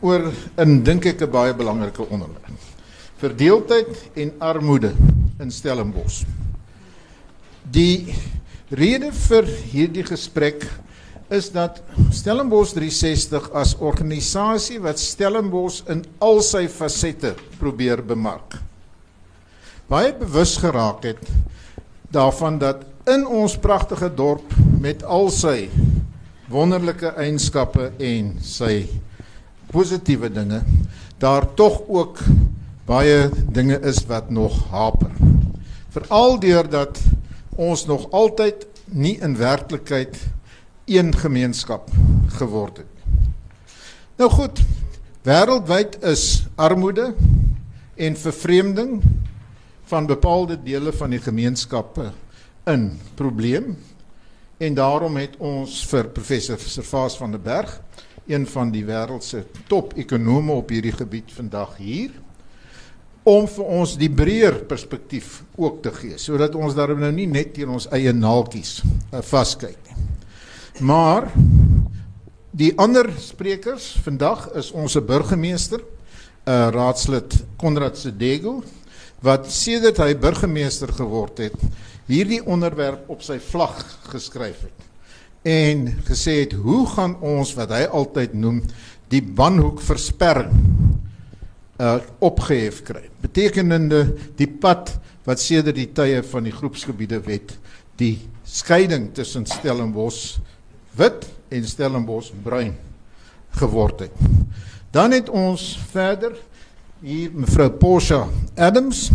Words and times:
oor 0.00 0.32
'n 0.56 0.82
dink 0.82 1.06
ek 1.06 1.22
'n 1.22 1.30
baie 1.30 1.54
belangrike 1.54 2.02
onderwerp. 2.02 2.56
Verdeeldheid 3.16 4.10
en 4.14 4.32
armoede 4.38 4.92
in 5.40 5.50
Stellenbosch. 5.50 6.24
Die 7.70 8.14
rede 8.70 9.12
vir 9.12 9.44
hierdie 9.44 10.04
gesprek 10.04 10.64
is 11.28 11.50
dat 11.52 11.82
Stellenbosch 12.10 12.72
360 12.72 13.50
as 13.52 13.76
organisasie 13.76 14.78
wat 14.80 14.98
Stellenbosch 14.98 15.82
in 15.88 16.04
al 16.18 16.40
sy 16.42 16.68
fasette 16.68 17.34
probeer 17.58 18.02
bemark. 18.04 18.56
Baie 19.88 20.12
bewus 20.12 20.56
geraak 20.56 21.04
het 21.04 21.20
daarvan 22.12 22.58
dat 22.58 22.84
in 23.08 23.26
ons 23.26 23.56
pragtige 23.56 24.08
dorp 24.14 24.52
met 24.80 25.04
al 25.04 25.30
sy 25.32 25.68
wonderlike 26.48 27.12
eienskappe 27.20 27.90
en 27.98 28.34
sy 28.44 28.86
positiewe 29.70 30.30
dinge 30.32 30.62
daar 31.18 31.54
tog 31.54 31.82
ook 31.88 32.18
baie 32.88 33.28
dinge 33.52 33.80
is 33.80 34.06
wat 34.06 34.30
nog 34.30 34.70
haper. 34.70 35.10
Veral 35.88 36.38
deurdat 36.40 37.00
ons 37.58 37.86
nog 37.86 38.10
altyd 38.10 38.66
nie 38.84 39.18
in 39.20 39.36
werklikheid 39.36 40.16
een 40.88 41.12
gemeenskap 41.16 41.90
geword 42.38 42.76
het. 42.76 42.86
Nou 44.16 44.30
goed, 44.30 44.62
wêreldwyd 45.22 45.98
is 46.06 46.46
armoede 46.54 47.12
en 47.94 48.16
vervreemding 48.16 49.02
van 49.90 50.06
bepaalde 50.06 50.56
dele 50.62 50.92
van 50.92 51.10
die 51.10 51.20
gemeenskappe 51.20 52.12
'n 52.66 52.98
probleem 53.14 53.76
en 54.56 54.74
daarom 54.74 55.16
het 55.16 55.36
ons 55.38 55.86
vir 55.86 56.08
professor 56.08 56.58
Servaas 56.58 57.16
van 57.16 57.30
der 57.30 57.40
Berg, 57.40 57.80
een 58.28 58.46
van 58.46 58.70
die 58.72 58.84
wêreld 58.86 59.24
se 59.24 59.42
top 59.68 59.94
ekonome 59.98 60.52
op 60.52 60.72
hierdie 60.72 60.94
gebied 60.94 61.32
vandag 61.32 61.76
hier 61.80 62.12
om 63.28 63.48
vir 63.50 63.72
ons 63.80 63.94
die 64.00 64.10
breër 64.12 64.62
perspektief 64.68 65.42
ook 65.56 65.82
te 65.84 65.92
gee 65.96 66.18
sodat 66.20 66.56
ons 66.56 66.76
daarom 66.76 67.00
nou 67.04 67.12
nie 67.12 67.28
net 67.28 67.54
teen 67.56 67.72
ons 67.72 67.88
eie 67.96 68.12
naaltjies 68.12 68.80
uh, 68.84 69.20
vaskyk 69.24 69.78
nie. 69.88 70.06
Maar 70.80 71.26
die 72.58 72.72
ander 72.78 73.10
sprekers 73.20 73.90
vandag 74.04 74.48
is 74.58 74.70
ons 74.72 74.96
burgemeester, 75.06 75.82
uh 76.48 76.68
raadslid 76.72 77.34
Konrad 77.60 77.98
Sedego 77.98 78.60
wat 79.24 79.48
sedert 79.50 79.98
hy 79.98 80.12
burgemeester 80.14 80.92
geword 80.94 81.40
het, 81.42 81.56
hierdie 82.06 82.38
onderwerp 82.46 83.10
op 83.10 83.24
sy 83.26 83.40
vlag 83.42 83.80
geskryf 84.12 84.62
het 84.68 84.86
en 85.42 85.86
gesê 86.08 86.40
het 86.42 86.52
hoe 86.58 86.86
gaan 86.94 87.16
ons 87.24 87.54
wat 87.58 87.72
hy 87.74 87.84
altyd 87.86 88.34
noem 88.34 88.62
die 89.12 89.22
banhoek 89.22 89.80
versperring 89.84 90.54
uh 91.78 91.98
opgehef 92.24 92.82
kry. 92.82 93.04
Betekenende 93.22 94.02
die 94.36 94.48
pad 94.50 94.90
wat 95.28 95.40
sedert 95.40 95.78
die 95.78 95.90
tye 95.94 96.24
van 96.26 96.48
die 96.48 96.54
groepsgebiede 96.54 97.20
wet 97.26 97.54
die 97.98 98.16
skeiding 98.46 99.12
tussen 99.14 99.46
Stellenbosch 99.46 100.38
wit 100.98 101.26
en 101.54 101.66
Stellenbosch 101.66 102.32
bruin 102.42 102.74
geword 103.58 104.06
het. 104.06 104.14
Dan 104.90 105.12
het 105.12 105.28
ons 105.28 105.76
verder 105.92 106.34
hier 107.02 107.30
mevrou 107.34 107.68
Porsche 107.78 108.24
Adams. 108.56 109.08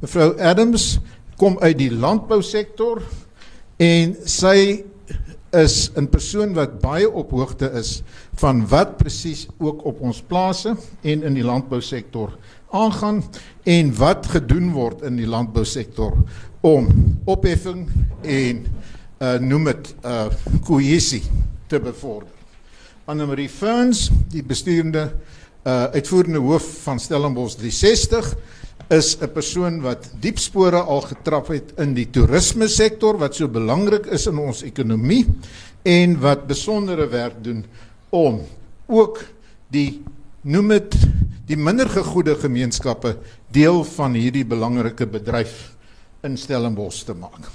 Mevrou 0.00 0.32
Adams 0.40 0.98
kom 1.38 1.58
uit 1.62 1.76
die 1.78 1.90
landbousektor 1.94 3.02
en 3.78 4.16
sy 4.26 4.84
is 5.50 5.90
'n 5.96 6.08
persoon 6.08 6.52
wat 6.54 6.80
baie 6.80 7.10
op 7.10 7.30
hoogte 7.30 7.70
is 7.72 8.02
van 8.34 8.68
wat 8.68 8.96
presies 8.96 9.46
ook 9.58 9.84
op 9.84 10.00
ons 10.00 10.22
plase 10.22 10.76
en 11.00 11.22
in 11.22 11.34
die 11.34 11.44
landbousektor 11.44 12.36
aangaan 12.70 13.24
en 13.62 13.96
wat 13.96 14.26
gedoen 14.26 14.72
word 14.72 15.02
in 15.02 15.16
die 15.16 15.26
landbousektor 15.26 16.16
om 16.60 16.88
opheffing 17.24 17.88
en 18.22 18.66
uh 19.18 19.38
noem 19.38 19.64
dit 19.64 19.94
uh 20.04 20.28
kohesie 20.64 21.22
te 21.66 21.80
bevorder. 21.80 22.28
Anne-Marie 23.04 23.48
Ferns, 23.48 24.10
die 24.28 24.42
besturende 24.42 25.12
uh 25.64 25.84
uitvoerende 25.92 26.38
hoof 26.38 26.82
van 26.82 27.00
Stellenbosch 27.00 27.56
360 27.56 28.36
is 28.88 29.16
'n 29.20 29.28
persoon 29.32 29.80
wat 29.80 30.10
diep 30.20 30.38
spore 30.38 30.80
al 30.80 31.00
getrap 31.00 31.48
het 31.48 31.72
in 31.78 31.94
die 31.94 32.08
toerisme 32.10 32.68
sektor 32.68 33.18
wat 33.18 33.34
so 33.34 33.48
belangrik 33.48 34.06
is 34.06 34.26
in 34.26 34.38
ons 34.38 34.62
ekonomie 34.62 35.26
en 35.82 36.20
wat 36.20 36.46
besondere 36.46 37.06
werk 37.08 37.44
doen 37.44 37.64
om 38.10 38.40
ook 38.86 39.24
die 39.68 40.02
noem 40.42 40.68
dit 40.68 40.94
die 41.48 41.56
minder 41.56 41.88
gegoede 41.88 42.34
gemeenskappe 42.36 43.16
deel 43.52 43.84
van 43.84 44.14
hierdie 44.14 44.44
belangrike 44.44 45.06
bedryf 45.06 45.74
in 46.24 46.36
Stellenbosch 46.36 47.04
te 47.04 47.14
maak. 47.14 47.48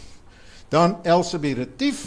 Dan 0.70 0.98
Elsabie 1.04 1.54
Retief. 1.54 2.06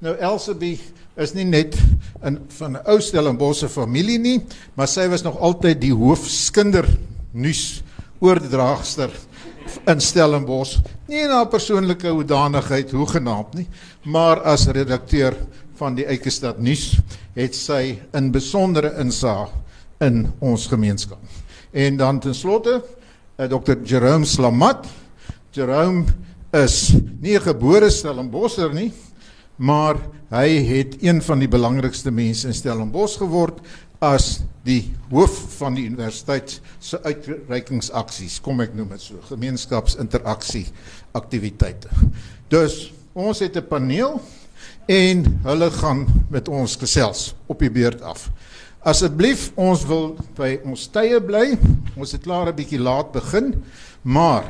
Nou 0.00 0.14
Elsabie 0.16 0.78
is 1.16 1.34
nie 1.34 1.44
net 1.44 1.76
in 2.24 2.38
van 2.48 2.76
'n 2.76 2.84
ou 2.86 3.00
Stellenbosse 3.00 3.68
familie 3.68 4.18
nie, 4.18 4.40
maar 4.74 4.88
sy 4.88 5.08
was 5.08 5.22
nog 5.22 5.38
altyd 5.38 5.80
die 5.80 5.92
hoofskinder 5.92 6.86
nuus 7.32 7.82
oordraagster 8.18 9.10
in 9.86 10.00
Stellenbosch. 10.00 10.78
Nie 11.08 11.24
in 11.26 11.32
haar 11.32 11.48
persoonlike 11.50 12.08
hoedanigheid 12.08 12.90
hoegenaamd 12.90 13.54
nie, 13.54 13.66
maar 14.04 14.42
as 14.42 14.66
redakteur 14.72 15.36
van 15.78 15.94
die 15.94 16.06
Eikestad 16.08 16.58
nuus 16.58 16.96
het 17.36 17.54
sy 17.54 17.98
'n 18.12 18.30
besondere 18.30 18.94
insaag 18.98 19.50
in 20.00 20.32
ons 20.38 20.66
gemeenskap. 20.66 21.18
En 21.72 21.96
dan 21.96 22.20
ten 22.20 22.34
slotte 22.34 22.82
uh, 23.38 23.46
Dr. 23.46 23.76
Jerome 23.84 24.24
Slamat. 24.24 24.86
Jerome 25.50 26.04
is 26.52 26.94
nie 27.20 27.36
'n 27.36 27.42
gebore 27.42 27.90
Stellenbosser 27.90 28.74
nie, 28.74 28.92
maar 29.56 29.96
hy 30.30 30.48
het 30.64 30.96
een 31.02 31.22
van 31.22 31.38
die 31.38 31.48
belangrikste 31.48 32.10
mense 32.10 32.46
in 32.46 32.54
Stellenbosch 32.54 33.18
geword 33.18 33.60
as 33.98 34.40
die 34.66 34.94
hoof 35.10 35.34
van 35.58 35.74
die 35.74 35.86
universiteit 35.88 36.58
se 36.78 37.00
uitreikingsaksies, 37.02 38.38
kom 38.44 38.60
ek 38.60 38.74
noem 38.76 38.92
dit 38.94 39.02
so, 39.02 39.18
gemeenskapsinteraksie 39.30 40.66
aktiwiteite. 41.18 41.88
Dus 42.52 42.92
ons 43.14 43.40
het 43.40 43.56
'n 43.56 43.66
paneel 43.68 44.20
en 44.86 45.40
hulle 45.44 45.70
gaan 45.70 46.06
met 46.30 46.48
ons 46.48 46.76
gesels 46.76 47.34
op 47.46 47.58
die 47.58 47.70
beurt 47.70 48.02
af. 48.02 48.30
Asseblief, 48.86 49.50
ons 49.54 49.84
wil 49.86 50.16
by 50.36 50.60
ons 50.64 50.86
tye 50.88 51.20
bly. 51.20 51.58
Ons 51.96 52.12
het 52.12 52.22
klaar 52.22 52.48
'n 52.48 52.54
bietjie 52.54 52.78
laat 52.78 53.12
begin, 53.12 53.62
maar 54.02 54.44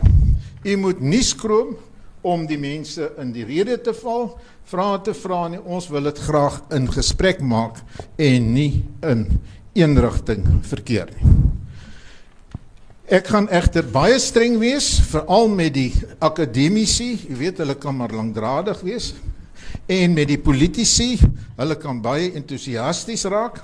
u 0.65 0.77
moet 0.77 1.01
nie 1.01 1.23
skroom 1.23 1.77
om 2.21 2.47
die 2.47 2.59
mense 2.59 3.13
in 3.19 3.33
die 3.33 3.45
rede 3.45 3.81
te 3.81 3.95
val, 3.95 4.39
vrae 4.69 5.01
te 5.05 5.15
vra 5.17 5.47
nie. 5.49 5.61
Ons 5.65 5.89
wil 5.93 6.09
dit 6.11 6.19
graag 6.29 6.61
in 6.77 6.89
gesprek 6.93 7.41
maak 7.41 7.81
en 8.21 8.53
nie 8.53 8.85
in 9.07 9.27
een 9.79 10.01
rigting 10.01 10.45
verkeer 10.69 11.13
nie. 11.15 11.37
Ek 13.09 13.31
gaan 13.33 13.47
egter 13.49 13.87
baie 13.89 14.19
streng 14.21 14.59
wees 14.61 14.99
veral 15.09 15.49
met 15.49 15.73
die 15.73 15.93
akademici, 16.21 17.15
jy 17.31 17.39
weet 17.39 17.63
hulle 17.63 17.79
kan 17.81 17.97
maar 17.97 18.13
lankdradig 18.13 18.83
wees 18.85 19.15
en 19.89 20.13
met 20.13 20.29
die 20.29 20.41
politici, 20.41 21.15
hulle 21.57 21.77
kan 21.81 22.03
baie 22.05 22.29
entoesiasties 22.37 23.25
raak 23.33 23.63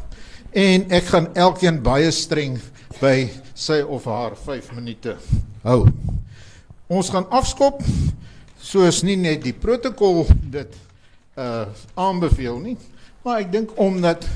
en 0.57 0.87
ek 0.97 1.11
gaan 1.13 1.29
elkeen 1.37 1.83
baie 1.85 2.09
streng 2.15 2.57
by 3.03 3.29
sy 3.53 3.83
of 3.83 4.09
haar 4.09 4.39
5 4.39 4.73
minute 4.79 5.19
hou. 5.67 5.83
Ons 6.89 7.13
gaan 7.13 7.29
afskop 7.29 7.83
soos 8.65 9.03
nie 9.05 9.19
net 9.21 9.45
die 9.45 9.53
protokol 9.53 10.25
dit 10.49 10.73
uh 11.37 11.67
aanbeveel 11.95 12.59
nie, 12.63 12.77
maar 13.25 13.41
ek 13.43 13.53
dink 13.53 13.75
omdat 13.81 14.27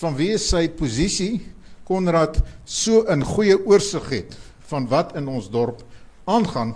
vanweë 0.00 0.38
sy 0.38 0.68
posisie 0.68 1.40
Konrad 1.84 2.38
so 2.64 3.04
'n 3.08 3.24
goeie 3.24 3.56
oorsig 3.66 4.08
het 4.10 4.36
van 4.70 4.88
wat 4.88 5.16
in 5.16 5.28
ons 5.28 5.50
dorp 5.50 5.82
aangaan. 6.24 6.74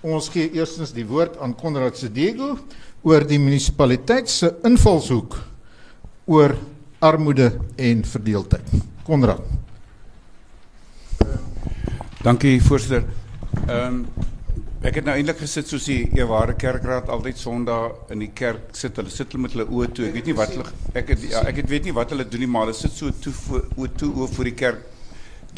Ons 0.00 0.28
gee 0.28 0.50
eerstens 0.52 0.92
die 0.92 1.06
woord 1.06 1.38
aan 1.38 1.54
Konrad 1.54 1.96
Sedego 1.96 2.58
oor 3.02 3.26
die 3.26 3.38
munisipaliteit 3.38 4.28
se 4.30 4.54
invalshoek 4.64 5.36
oor 6.26 6.56
armoede 6.98 7.58
en 7.76 8.04
verdeeldheid. 8.04 8.66
Konrad. 9.02 9.42
Dankie 12.22 12.62
voorsitter. 12.62 13.04
Ehm 13.66 13.94
um, 13.94 14.06
Ek 14.78 14.94
het 15.00 15.08
nou 15.08 15.16
eintlik 15.18 15.40
gesit 15.42 15.66
soos 15.66 15.88
die 15.90 16.04
Eware 16.14 16.54
Kerkraad 16.54 17.08
altyd 17.10 17.40
Sondag 17.40 18.12
in 18.14 18.20
die 18.22 18.30
kerk 18.30 18.76
sit. 18.78 18.94
Hulle 19.00 19.10
sit 19.10 19.32
hulle 19.32 19.42
met 19.48 19.56
hulle 19.56 19.64
oë 19.66 19.88
toe. 19.90 20.04
Ek 20.06 20.14
weet 20.14 20.28
nie 20.30 20.36
wat 20.38 20.52
hulle 20.54 20.66
ek 21.00 21.08
het 21.16 21.24
ja, 21.26 21.40
ek 21.50 21.58
het 21.64 21.72
weet 21.72 21.88
nie 21.88 21.94
wat 21.96 22.14
hulle 22.14 22.26
doen 22.30 22.44
nie, 22.44 22.50
maar 22.54 22.68
hulle 22.68 22.78
sit 22.78 22.94
so 22.94 23.10
toe 23.10 23.32
oë 23.74 23.90
toe 23.98 24.12
oë 24.12 24.28
voor 24.36 24.50
die 24.50 24.54
kerk. 24.60 24.84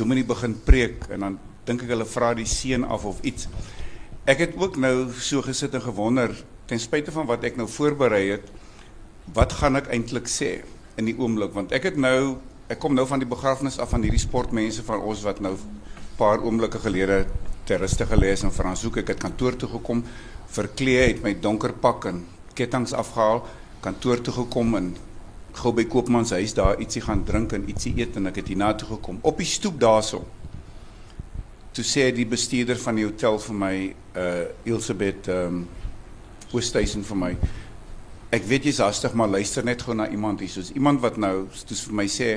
Dominee 0.00 0.24
begin 0.24 0.54
preek 0.64 1.04
en 1.12 1.26
dan 1.26 1.36
dink 1.68 1.84
ek 1.84 1.92
hulle 1.92 2.06
vra 2.08 2.32
die 2.38 2.48
seën 2.48 2.86
af 2.96 3.04
of 3.10 3.20
iets. 3.28 3.50
Ek 4.24 4.40
het 4.40 4.56
ook 4.56 4.80
nou 4.80 4.94
so 5.20 5.44
gesit 5.44 5.76
en 5.76 5.84
gewonder 5.84 6.32
ten 6.70 6.80
spyte 6.80 7.12
van 7.12 7.28
wat 7.28 7.44
ek 7.44 7.60
nou 7.60 7.68
voorberei 7.68 8.22
het, 8.30 8.48
wat 9.36 9.52
gaan 9.60 9.76
ek 9.76 9.92
eintlik 9.92 10.32
sê 10.32 10.62
in 10.96 11.10
die 11.10 11.16
oomblik 11.18 11.52
want 11.52 11.76
ek 11.76 11.90
het 11.90 12.00
nou 12.00 12.38
ek 12.72 12.80
kom 12.80 12.96
nou 12.96 13.04
van 13.08 13.20
die 13.20 13.28
begrafnis 13.28 13.76
af 13.82 13.92
van 13.92 14.02
hierdie 14.06 14.22
sportmense 14.22 14.82
van 14.86 15.04
ons 15.04 15.22
wat 15.26 15.44
nou 15.44 15.58
paar 16.16 16.40
oomblikke 16.40 16.80
gelede 16.80 17.24
ter 17.70 17.78
ruste 17.78 18.06
gelê 18.06 18.32
is 18.34 18.42
in 18.42 18.50
Franshoek. 18.50 18.98
Ek 19.04 19.12
het 19.14 19.22
kantoor 19.22 19.54
toe 19.58 19.68
gekom, 19.70 20.02
verkleed, 20.50 21.14
het 21.14 21.22
my 21.22 21.36
donker 21.38 21.76
pak 21.78 22.08
en 22.10 22.24
kettinge 22.58 22.96
afgehaal, 22.98 23.44
kantoor 23.84 24.22
toe 24.26 24.34
gekom 24.40 24.74
en 24.80 24.90
gou 25.60 25.72
by 25.74 25.84
Koopman 25.90 26.26
se 26.26 26.40
huis 26.40 26.54
daar 26.54 26.80
ietsie 26.82 27.02
gaan 27.04 27.22
drink 27.26 27.54
en 27.54 27.68
ietsie 27.70 27.92
eet 27.98 28.18
en 28.18 28.30
ek 28.30 28.40
het 28.42 28.50
hier 28.50 28.58
na 28.58 28.72
toe 28.74 28.88
gekom. 28.96 29.20
Op 29.26 29.38
die 29.38 29.46
stoep 29.46 29.78
daarso. 29.82 30.24
Toe 31.74 31.86
sê 31.86 32.08
die 32.14 32.26
bestuurder 32.26 32.78
van 32.82 32.98
die 32.98 33.06
hotel 33.06 33.38
vir 33.46 33.58
my, 33.62 33.74
uh 34.18 34.30
Elisabeth 34.66 35.30
ehm 35.30 35.60
um, 35.60 35.68
Oosthuizen 36.50 37.04
vir 37.06 37.18
my. 37.18 37.34
Ek 38.34 38.42
weet 38.50 38.64
jy's 38.66 38.80
hastig, 38.82 39.12
maar 39.14 39.30
luister 39.30 39.62
net 39.62 39.84
gou 39.86 39.94
na 39.94 40.08
iemand 40.10 40.42
hier. 40.42 40.50
Soos 40.50 40.72
iemand 40.74 40.98
wat 41.04 41.18
nou 41.22 41.46
soos 41.54 41.84
vir 41.86 41.94
my 42.02 42.06
sê 42.10 42.30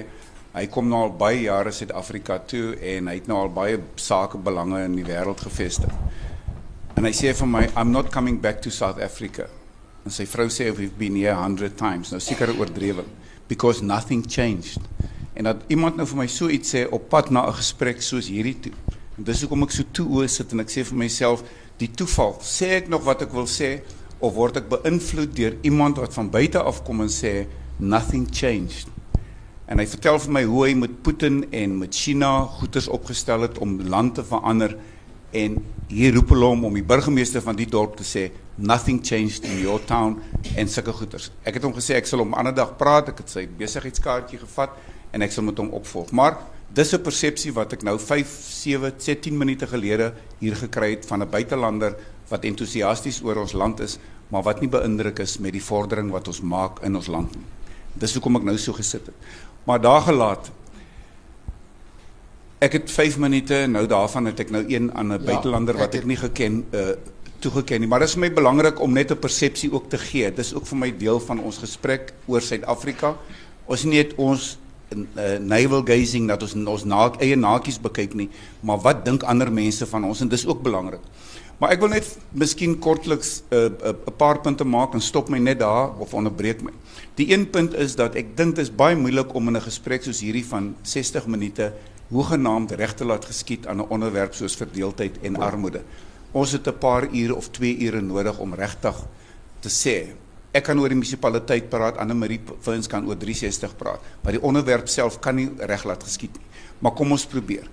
hy 0.53 0.67
kom 0.69 0.85
nou 0.89 1.07
al 1.07 1.15
baie 1.17 1.41
jare 1.47 1.71
Suid-Afrika 1.73 2.37
toe 2.45 2.75
en 2.77 3.09
hy 3.09 3.15
het 3.17 3.27
nou 3.29 3.39
al 3.41 3.49
baie 3.53 3.79
sake 3.97 4.37
belange 4.37 4.83
in 4.85 4.95
die 4.99 5.05
wêreld 5.07 5.41
gevestig. 5.41 5.93
En 6.93 7.07
hy 7.07 7.11
sê 7.17 7.33
vir 7.33 7.49
my 7.49 7.63
I'm 7.71 7.91
not 7.91 8.11
coming 8.13 8.37
back 8.41 8.61
to 8.61 8.71
South 8.71 9.01
Africa. 9.01 9.47
En 10.05 10.13
sy 10.13 10.27
vrou 10.29 10.45
sê 10.53 10.69
we've 10.69 10.93
been 10.99 11.17
here 11.17 11.33
100 11.33 11.73
times. 11.79 12.11
Nou 12.13 12.21
seker 12.21 12.53
oordrewe 12.53 13.05
because 13.49 13.83
nothing 13.83 14.21
changed. 14.29 14.81
En 15.33 15.49
dat 15.49 15.65
iemand 15.73 15.97
nou 15.97 16.05
vir 16.07 16.21
my 16.21 16.27
so 16.29 16.51
iets 16.53 16.75
sê 16.75 16.85
op 16.85 17.09
pad 17.09 17.31
na 17.31 17.47
'n 17.47 17.57
gesprek 17.57 18.01
soos 18.01 18.29
hierdie 18.29 18.59
toe. 18.59 18.73
En 19.17 19.23
dis 19.23 19.41
hoekom 19.41 19.63
ek 19.63 19.71
so 19.71 19.83
toe 19.91 20.05
oë 20.05 20.29
sit 20.29 20.51
en 20.53 20.59
ek 20.59 20.69
sê 20.69 20.83
vir 20.85 20.97
myself 20.97 21.43
die 21.77 21.89
toeval. 21.89 22.37
Sê 22.41 22.77
ek 22.77 22.89
nog 22.89 23.03
wat 23.03 23.21
ek 23.21 23.33
wil 23.33 23.47
sê 23.47 23.81
of 24.19 24.33
word 24.33 24.57
ek 24.57 24.69
beïnvloed 24.69 25.35
deur 25.35 25.57
iemand 25.63 25.97
wat 25.97 26.13
van 26.13 26.29
buite 26.29 26.61
af 26.61 26.83
kom 26.83 27.01
en 27.01 27.09
sê 27.09 27.47
nothing 27.79 28.27
changed. 28.31 28.87
En 29.73 29.79
hy 29.81 29.87
vertel 29.89 30.19
vir 30.21 30.33
my 30.35 30.41
hoe 30.45 30.59
hy 30.67 30.73
met 30.77 30.99
Putin 31.01 31.39
en 31.49 31.71
met 31.79 31.95
China 31.97 32.27
goeders 32.59 32.85
opgestel 32.93 33.47
het 33.47 33.55
om 33.57 33.71
land 33.89 34.13
te 34.13 34.21
verander 34.21 34.75
en 35.33 35.55
hier 35.89 36.11
roep 36.13 36.29
hulle 36.35 36.49
hom 36.51 36.67
om 36.67 36.75
die 36.77 36.83
burgemeester 36.85 37.41
van 37.41 37.57
die 37.57 37.65
dorp 37.65 37.95
te 37.97 38.05
sê 38.05 38.27
nothing 38.61 38.99
changed 39.01 39.47
in 39.49 39.63
your 39.63 39.81
town 39.89 40.19
en 40.53 40.69
sulke 40.69 40.93
goeters. 40.93 41.31
Ek 41.41 41.57
het 41.57 41.65
hom 41.65 41.73
gesê 41.73 41.97
ek 41.97 42.05
sal 42.05 42.21
hom 42.21 42.35
ander 42.37 42.53
dag 42.53 42.75
praat, 42.77 43.09
ek 43.09 43.23
het 43.23 43.33
sy 43.33 43.47
besigheidskaartjie 43.63 44.43
gevat 44.43 44.75
en 45.09 45.25
ek 45.25 45.33
sal 45.33 45.47
met 45.47 45.57
hom 45.57 45.71
opvolg. 45.73 46.11
Maar 46.13 46.37
dis 46.69 46.93
'n 46.93 47.01
persepsie 47.01 47.53
wat 47.57 47.73
ek 47.73 47.81
nou 47.81 47.97
5, 47.97 48.29
7, 48.29 48.93
10 48.93 49.37
minute 49.37 49.65
gelede 49.65 50.13
hier 50.37 50.53
gekry 50.55 50.91
het 50.91 51.05
van 51.09 51.23
'n 51.23 51.31
buitelander 51.31 51.97
wat 52.29 52.45
entoesiasties 52.45 53.23
oor 53.23 53.41
ons 53.41 53.57
land 53.57 53.79
is, 53.79 53.97
maar 54.29 54.43
wat 54.43 54.61
nie 54.61 54.69
beïndruk 54.69 55.19
is 55.19 55.39
met 55.39 55.51
die 55.51 55.65
vordering 55.65 56.11
wat 56.11 56.27
ons 56.27 56.41
maak 56.41 56.83
in 56.83 56.95
ons 56.95 57.07
land 57.07 57.35
nie. 57.35 57.45
Dis 57.93 58.13
hoekom 58.13 58.35
ek 58.35 58.43
nou 58.43 58.57
so 58.57 58.73
gesit 58.73 59.05
het. 59.05 59.15
Maar 59.63 59.81
daar 59.81 60.01
gelaat 60.01 60.51
Ek 62.63 62.77
het 62.77 62.91
5 62.91 63.17
minute 63.19 63.65
nou 63.67 63.83
daarvan 63.87 64.29
het 64.29 64.39
ek 64.39 64.51
nou 64.55 64.63
een 64.67 64.87
aan 64.95 65.07
'n 65.07 65.19
ja, 65.19 65.25
buitelander 65.25 65.77
wat 65.77 65.93
ek, 65.93 66.01
ek 66.01 66.05
nie 66.07 66.17
geken 66.17 66.65
uh 66.71 66.95
toegeken 67.43 67.79
nie, 67.79 67.87
maar 67.91 67.99
dit 67.99 68.07
is 68.07 68.15
vir 68.15 68.21
my 68.23 68.33
belangrik 68.33 68.79
om 68.79 68.93
net 68.93 69.11
'n 69.11 69.19
persepsie 69.19 69.71
ook 69.73 69.89
te 69.89 69.97
gee. 69.97 70.29
Dit 70.29 70.45
is 70.45 70.53
ook 70.53 70.65
vir 70.65 70.77
my 70.77 70.97
deel 70.97 71.19
van 71.19 71.39
ons 71.39 71.57
gesprek 71.57 72.13
oor 72.25 72.41
Suid-Afrika. 72.41 73.17
Ons 73.65 73.83
nie 73.83 73.97
net 73.97 74.15
ons 74.15 74.57
uh, 74.95 75.37
navel 75.39 75.83
gazing 75.83 76.27
dat 76.27 76.41
ons 76.41 76.53
ons 76.55 76.83
na, 76.83 77.11
eie 77.19 77.35
nakies 77.35 77.79
bekyk 77.81 78.13
nie, 78.13 78.29
maar 78.61 78.79
wat 78.83 79.05
dink 79.05 79.23
ander 79.23 79.51
mense 79.51 79.85
van 79.85 80.03
ons 80.03 80.21
en 80.21 80.27
dis 80.27 80.45
ook 80.47 80.61
belangrik. 80.63 81.01
Maar 81.59 81.75
ek 81.75 81.79
wil 81.79 81.93
net 81.93 82.07
miskien 82.31 82.79
kortliks 82.79 83.43
'n 83.51 83.55
uh, 83.55 83.89
uh, 83.91 83.93
paar 84.17 84.39
punte 84.39 84.63
maak 84.63 84.93
en 84.93 85.01
stop 85.01 85.29
my 85.29 85.37
net 85.37 85.59
daar 85.59 85.91
of 85.99 86.13
onderbreek 86.13 86.61
my. 86.61 86.71
Die 87.13 87.29
een 87.29 87.49
punt 87.53 87.75
is 87.77 87.93
dat 87.93 88.15
ek 88.17 88.31
dink 88.37 88.55
dit 88.57 88.65
is 88.65 88.71
baie 88.73 88.97
moeilik 88.97 89.35
om 89.37 89.47
in 89.47 89.57
'n 89.57 89.61
gesprek 89.61 90.01
soos 90.03 90.21
hierdie 90.25 90.45
van 90.45 90.75
60 90.81 91.27
minute 91.27 91.73
hoegenaamd 92.09 92.71
reg 92.71 92.93
te 92.93 93.05
laat 93.05 93.25
geskied 93.25 93.67
aan 93.67 93.77
'n 93.77 93.89
onderwerp 93.89 94.33
soos 94.33 94.55
verdeeldheid 94.55 95.19
en 95.21 95.35
armoede. 95.35 95.81
Ons 96.31 96.51
het 96.51 96.67
'n 96.67 96.77
paar 96.77 97.05
ure 97.13 97.35
of 97.35 97.49
2 97.49 97.77
ure 97.77 98.01
nodig 98.01 98.39
om 98.39 98.53
regtig 98.53 98.95
te 99.59 99.69
sê. 99.69 100.15
Ek 100.51 100.63
kan 100.63 100.79
oor 100.79 100.89
die 100.89 100.97
munisipaliteit 100.97 101.69
praat, 101.69 101.97
Anne 101.97 102.13
Marie 102.13 102.41
Vins 102.59 102.87
kan 102.87 103.05
oor 103.07 103.17
360 103.17 103.75
praat, 103.77 103.99
maar 104.21 104.31
die 104.31 104.41
onderwerp 104.41 104.87
self 104.87 105.19
kan 105.19 105.35
nie 105.35 105.49
reg 105.57 105.83
laat 105.83 106.03
geskied 106.03 106.33
nie. 106.33 106.45
Maar 106.79 106.91
kom 106.93 107.11
ons 107.11 107.25
probeer. 107.25 107.67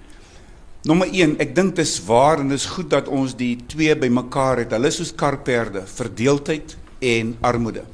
Nommer 0.83 1.09
1, 1.13 1.39
ek 1.39 1.55
dink 1.55 1.77
dis 1.77 2.05
waar 2.05 2.41
en 2.41 2.49
dis 2.49 2.67
goed 2.67 2.91
dat 2.91 3.09
ons 3.09 3.37
die 3.37 3.59
twee 3.67 3.97
bymekaar 3.97 4.59
het. 4.59 4.71
Hulle 4.71 4.87
is 4.87 4.97
soos 4.97 5.15
karperde, 5.15 5.87
verdeeldheid 5.87 6.77
en 6.99 7.37
armoede. 7.41 7.85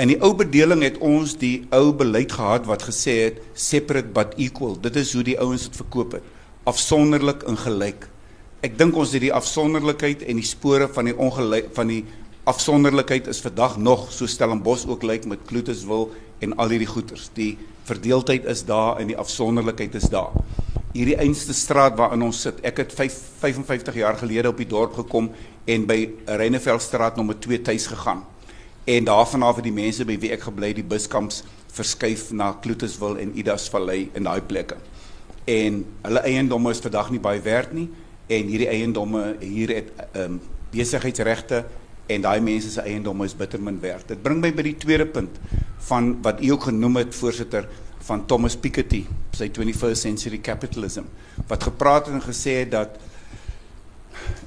In 0.00 0.08
die 0.08 0.20
ou 0.24 0.30
bedeling 0.32 0.80
het 0.80 0.94
ons 1.04 1.34
die 1.36 1.66
ou 1.76 1.90
beleid 1.92 2.32
gehad 2.32 2.64
wat 2.64 2.86
gesê 2.88 3.18
het 3.18 3.40
separate 3.52 4.08
but 4.16 4.30
equal. 4.40 4.78
Dit 4.80 4.94
is 4.96 5.10
hoe 5.12 5.24
die 5.26 5.34
ouens 5.36 5.66
dit 5.66 5.76
verkoop 5.76 6.14
het. 6.16 6.30
Afsonderlik 6.70 7.44
en 7.50 7.58
gelyk. 7.60 8.06
Ek 8.64 8.78
dink 8.80 8.96
ons 8.96 9.12
het 9.12 9.20
die 9.20 9.32
afsonderlikheid 9.36 10.24
en 10.24 10.40
die 10.40 10.46
spore 10.48 10.88
van 10.94 11.10
die 11.10 11.16
ongelyk 11.20 11.68
van 11.76 11.92
die 11.92 12.00
afsonderlikheid 12.48 13.28
is 13.28 13.42
vandag 13.44 13.76
nog 13.76 14.08
so 14.08 14.24
Stellenbosch 14.24 14.86
ook 14.88 15.04
lyk 15.04 15.28
met 15.28 15.44
Kloetuswil 15.52 16.08
en 16.40 16.56
al 16.56 16.72
hierdie 16.72 16.88
goeters. 16.88 17.28
Die 17.36 17.58
verdeeldheid 17.84 18.48
is 18.48 18.64
daar 18.64 19.04
en 19.04 19.12
die 19.12 19.20
afsonderlikheid 19.20 20.00
is 20.00 20.08
daar. 20.08 20.32
Hierdie 20.96 21.20
einste 21.20 21.52
straat 21.52 22.00
waarin 22.00 22.24
ons 22.24 22.40
sit. 22.48 22.64
Ek 22.64 22.86
het 22.86 22.96
5 22.96 23.20
55 23.44 24.00
jaar 24.00 24.16
gelede 24.16 24.48
op 24.48 24.64
die 24.64 24.70
dorp 24.72 24.96
gekom 25.04 25.28
en 25.68 25.88
by 25.92 26.06
Reineveldstraat 26.24 27.20
nommer 27.20 27.36
2 27.36 27.66
tuis 27.68 27.92
gegaan 27.92 28.24
en 28.84 29.04
daarvan 29.04 29.42
af 29.42 29.56
het 29.60 29.64
die 29.64 29.74
mense 29.74 30.04
by 30.04 30.16
wie 30.18 30.32
ek 30.34 30.46
gebly 30.48 30.72
die 30.76 30.86
buskamps 30.86 31.42
verskuif 31.72 32.30
na 32.32 32.52
Kloetuswil 32.62 33.18
en 33.22 33.34
Idas 33.38 33.68
Vallei 33.70 34.08
in 34.14 34.26
daai 34.26 34.40
plekke. 34.42 34.78
En 35.44 35.84
hulle 36.02 36.22
eiendomme 36.26 36.72
is 36.74 36.82
vandag 36.82 37.10
nie 37.10 37.20
baie 37.22 37.42
werd 37.44 37.72
nie 37.76 37.88
en 38.30 38.50
hierdie 38.50 38.70
eiendomme 38.70 39.36
hier 39.42 39.74
het 39.80 39.92
ehm 40.12 40.38
um, 40.38 40.40
besigheidsregte 40.70 41.64
en 42.06 42.22
daai 42.22 42.40
mense 42.40 42.70
se 42.70 42.82
eiendomme 42.86 43.24
is 43.26 43.34
bitter 43.34 43.58
min 43.58 43.80
werd. 43.82 44.06
Dit 44.08 44.22
bring 44.22 44.38
my 44.42 44.52
by 44.54 44.62
die 44.62 44.76
tweede 44.78 45.06
punt 45.06 45.40
van 45.88 46.12
wat 46.22 46.42
u 46.42 46.52
ook 46.54 46.68
genoem 46.68 47.00
het 47.00 47.14
voorsitter 47.14 47.66
van 48.06 48.22
Thomas 48.26 48.56
Piketty, 48.56 49.04
sy 49.36 49.50
21st 49.50 49.98
century 49.98 50.38
capitalism 50.38 51.08
wat 51.50 51.66
gepraat 51.66 52.08
en 52.08 52.22
gesê 52.22 52.60
het 52.62 52.70
dat 52.74 52.98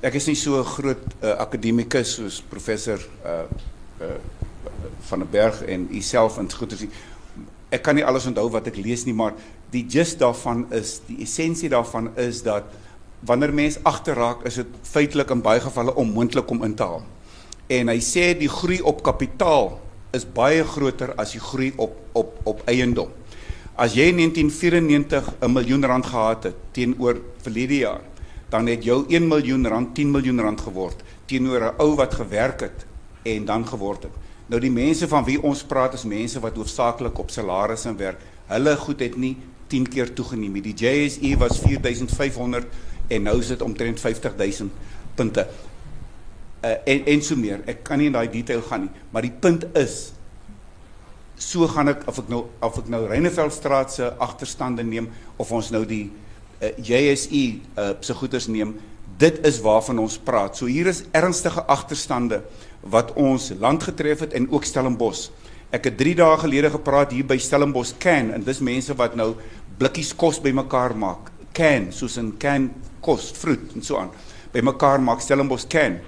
ek 0.04 0.16
is 0.20 0.28
nie 0.28 0.36
so 0.40 0.60
'n 0.60 0.66
groot 0.66 1.04
uh, 1.22 1.36
akademikus 1.40 2.16
soos 2.16 2.42
professor 2.50 3.00
uh, 3.26 3.44
van 5.10 5.20
'n 5.20 5.30
berg 5.32 5.64
en 5.64 5.88
u 5.92 6.02
self 6.02 6.38
en 6.38 6.52
goed 6.52 6.74
as 6.74 6.86
ek 7.70 7.82
kan 7.82 7.96
nie 7.96 8.06
alles 8.06 8.26
onthou 8.26 8.50
wat 8.50 8.68
ek 8.68 8.78
lees 8.78 9.06
nie 9.06 9.14
maar 9.14 9.34
die 9.72 9.86
gist 9.90 10.20
daarvan 10.20 10.66
is 10.72 11.02
die 11.08 11.22
essensie 11.26 11.70
daarvan 11.70 12.12
is 12.18 12.44
dat 12.44 12.64
wanneer 13.26 13.54
mens 13.54 13.80
agterraak 13.84 14.44
is 14.48 14.60
dit 14.60 14.78
feitelik 14.82 15.32
in 15.32 15.42
baie 15.42 15.62
gevalle 15.64 15.96
onmoontlik 15.96 16.50
om 16.52 16.64
in 16.64 16.76
te 16.76 16.84
haal. 16.84 17.04
En 17.72 17.90
hy 17.90 18.00
sê 18.04 18.34
die 18.38 18.52
groei 18.52 18.82
op 18.84 19.04
kapitaal 19.06 19.78
is 20.14 20.26
baie 20.28 20.64
groter 20.68 21.14
as 21.18 21.34
die 21.36 21.42
groei 21.42 21.72
op 21.78 22.00
op 22.14 22.36
op 22.46 22.62
eiendom. 22.70 23.10
As 23.80 23.96
jy 23.98 24.12
in 24.12 24.20
1994 24.20 25.34
'n 25.42 25.54
miljoen 25.54 25.86
rand 25.86 26.06
gehad 26.06 26.44
het 26.44 26.56
teenoor 26.72 27.22
verlede 27.42 27.78
jaar 27.78 28.02
dan 28.50 28.68
het 28.68 28.84
jou 28.84 29.06
1 29.10 29.28
miljoen 29.28 29.68
rand 29.68 29.96
10 29.96 30.12
miljoen 30.12 30.42
rand 30.42 30.62
geword 30.62 31.04
teenoor 31.26 31.62
'n 31.62 31.76
ou 31.78 31.96
wat 31.96 32.14
gewerk 32.14 32.60
het 32.60 32.86
en 33.24 33.46
dan 33.46 33.68
geword 33.68 34.08
het. 34.08 34.22
Nou 34.52 34.60
die 34.62 34.72
mense 34.72 35.08
van 35.08 35.24
wie 35.28 35.40
ons 35.42 35.64
praat 35.64 35.96
is 35.98 36.06
mense 36.08 36.40
wat 36.44 36.58
hoofsaaklik 36.60 37.20
op 37.20 37.32
salarisse 37.32 37.94
werk. 38.00 38.22
Hulle 38.52 38.76
goed 38.78 39.00
het 39.00 39.16
nie 39.18 39.38
10 39.72 39.88
keer 39.90 40.12
toegeneem 40.14 40.60
nie. 40.60 40.66
Die 40.66 40.76
JSE 40.76 41.36
was 41.42 41.62
4500 41.64 42.68
en 43.08 43.24
nou 43.30 43.38
is 43.40 43.54
dit 43.54 43.62
omtrent 43.62 44.00
50000 44.00 44.72
punte. 45.16 45.48
Uh, 46.64 46.76
en 46.88 47.06
en 47.06 47.24
so 47.24 47.36
meer. 47.40 47.64
Ek 47.68 47.84
kan 47.88 48.00
nie 48.00 48.10
in 48.12 48.16
daai 48.16 48.30
detail 48.32 48.62
gaan 48.68 48.86
nie, 48.86 49.06
maar 49.12 49.26
die 49.26 49.34
punt 49.34 49.66
is 49.80 50.14
so 51.44 51.68
gaan 51.68 51.92
ek 51.92 52.06
of 52.08 52.22
ek 52.22 52.30
nou 52.32 52.46
of 52.64 52.78
ek 52.80 52.90
nou 52.94 53.02
Reineveldstraat 53.10 53.92
se 53.92 54.10
agterstande 54.22 54.86
neem 54.88 55.10
of 55.42 55.52
ons 55.52 55.72
nou 55.74 55.82
die 55.88 56.06
uh, 56.62 56.70
JSE 56.78 57.44
uh, 57.76 57.90
se 58.00 58.16
goeders 58.16 58.48
neem, 58.48 58.78
dit 59.20 59.40
is 59.46 59.60
waarvan 59.64 60.00
ons 60.04 60.16
praat. 60.18 60.56
So 60.58 60.70
hier 60.72 60.88
is 60.92 61.04
ernstige 61.12 61.66
agterstande 61.68 62.44
wat 62.84 63.14
ons 63.20 63.52
land 63.60 63.84
getref 63.84 64.26
het 64.26 64.34
en 64.34 64.50
ook 64.52 64.66
Stellenbosch. 64.68 65.30
Ek 65.74 65.88
het 65.90 65.98
3 65.98 66.16
dae 66.20 66.38
gelede 66.44 66.70
gepraat 66.74 67.14
hier 67.16 67.26
by 67.26 67.38
Stellenbosch 67.42 67.96
Can 67.98 68.32
en 68.36 68.44
dis 68.46 68.62
mense 68.62 68.94
wat 69.00 69.16
nou 69.18 69.34
blikkies 69.80 70.14
kos 70.16 70.42
bymekaar 70.44 70.96
maak. 70.98 71.32
Can 71.54 71.92
soos 71.92 72.18
'n 72.18 72.38
can 72.38 72.72
kos, 73.02 73.32
vrot 73.32 73.76
en 73.76 73.82
so 73.82 73.98
aan. 73.98 74.10
Bymekaar 74.52 75.02
maak 75.02 75.22
Stellenbosch 75.22 75.68
Can. 75.68 76.00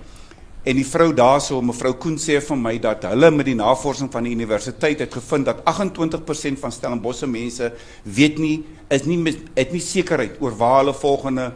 En 0.65 0.75
die 0.75 0.86
vrou 0.86 1.13
daarso, 1.13 1.62
mevrou 1.62 1.94
Koen 1.94 2.17
sê 2.17 2.39
vir 2.41 2.58
my 2.58 2.79
dat 2.82 3.03
hulle 3.03 3.32
met 3.32 3.46
die 3.46 3.55
navorsing 3.55 4.12
van 4.12 4.24
die 4.24 4.34
universiteit 4.34 5.00
het 5.00 5.13
gevind 5.13 5.46
dat 5.46 5.62
28% 5.63 6.60
van 6.60 6.72
Stellenbosch 6.72 7.20
se 7.20 7.27
mense 7.27 7.72
weet 8.03 8.39
nie 8.41 8.63
is 8.89 9.05
nie 9.05 9.20
het 9.55 9.72
nie 9.72 9.82
sekerheid 9.82 10.41
oor 10.41 10.58
waar 10.58 10.79
hulle 10.79 10.94
volgende 10.94 11.51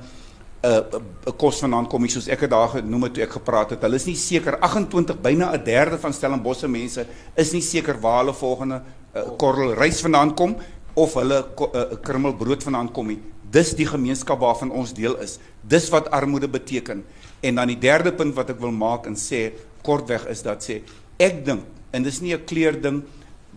'n 0.61 0.67
uh, 0.67 0.99
'n 1.27 1.37
kos 1.37 1.59
vandaan 1.59 1.87
kom 1.87 2.01
hier 2.01 2.11
soos 2.11 2.27
ek 2.27 2.41
het 2.41 2.51
daar 2.51 2.67
genoem 2.67 3.03
het 3.03 3.13
toe 3.13 3.23
ek 3.23 3.31
gepraat 3.31 3.69
het. 3.69 3.81
Hulle 3.81 3.95
is 3.95 4.05
nie 4.05 4.15
seker 4.15 4.59
28 4.59 5.21
byna 5.21 5.53
'n 5.55 5.63
derde 5.63 5.97
van 5.97 6.13
Stellenbosse 6.13 6.67
mense 6.67 7.05
is 7.35 7.51
nie 7.51 7.61
seker 7.61 7.99
waar 7.99 8.23
hulle 8.23 8.33
volgende 8.33 8.81
uh, 9.15 9.21
korrel 9.37 9.73
rys 9.73 10.01
vandaan 10.01 10.35
kom 10.35 10.57
of 10.93 11.13
hulle 11.13 11.45
uh, 11.45 11.83
krummel 12.01 12.33
brood 12.33 12.63
vanaand 12.63 12.91
kom 12.91 13.07
nie. 13.07 13.19
Dis 13.49 13.73
die 13.73 13.87
gemeenskap 13.87 14.39
waarvan 14.39 14.71
ons 14.71 14.93
deel 14.93 15.15
is. 15.23 15.39
Dis 15.61 15.89
wat 15.89 16.11
armoede 16.11 16.47
beteken. 16.47 17.03
En 17.39 17.55
dan 17.55 17.67
die 17.67 17.79
derde 17.79 18.11
punt 18.13 18.35
wat 18.35 18.49
ek 18.49 18.59
wil 18.59 18.71
maak 18.71 19.07
en 19.07 19.15
sê 19.15 19.53
kortweg 19.81 20.27
is 20.27 20.43
dat 20.43 20.63
sê 20.63 20.81
ek 21.17 21.45
dink 21.45 21.63
en 21.91 22.03
dis 22.03 22.21
nie 22.21 22.33
'n 22.33 22.45
kleur 22.45 22.81
ding 22.81 23.03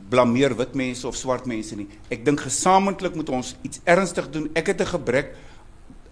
blameer 0.08 0.54
wit 0.56 0.74
mense 0.74 1.06
of 1.06 1.16
swart 1.16 1.46
mense 1.46 1.76
nie. 1.76 1.88
Ek 2.10 2.24
dink 2.24 2.40
gesamentlik 2.40 3.14
moet 3.14 3.28
ons 3.28 3.56
iets 3.62 3.80
ernstig 3.84 4.30
doen. 4.30 4.50
Ek 4.54 4.66
het 4.66 4.80
'n 4.80 4.86
gebrek 4.86 5.34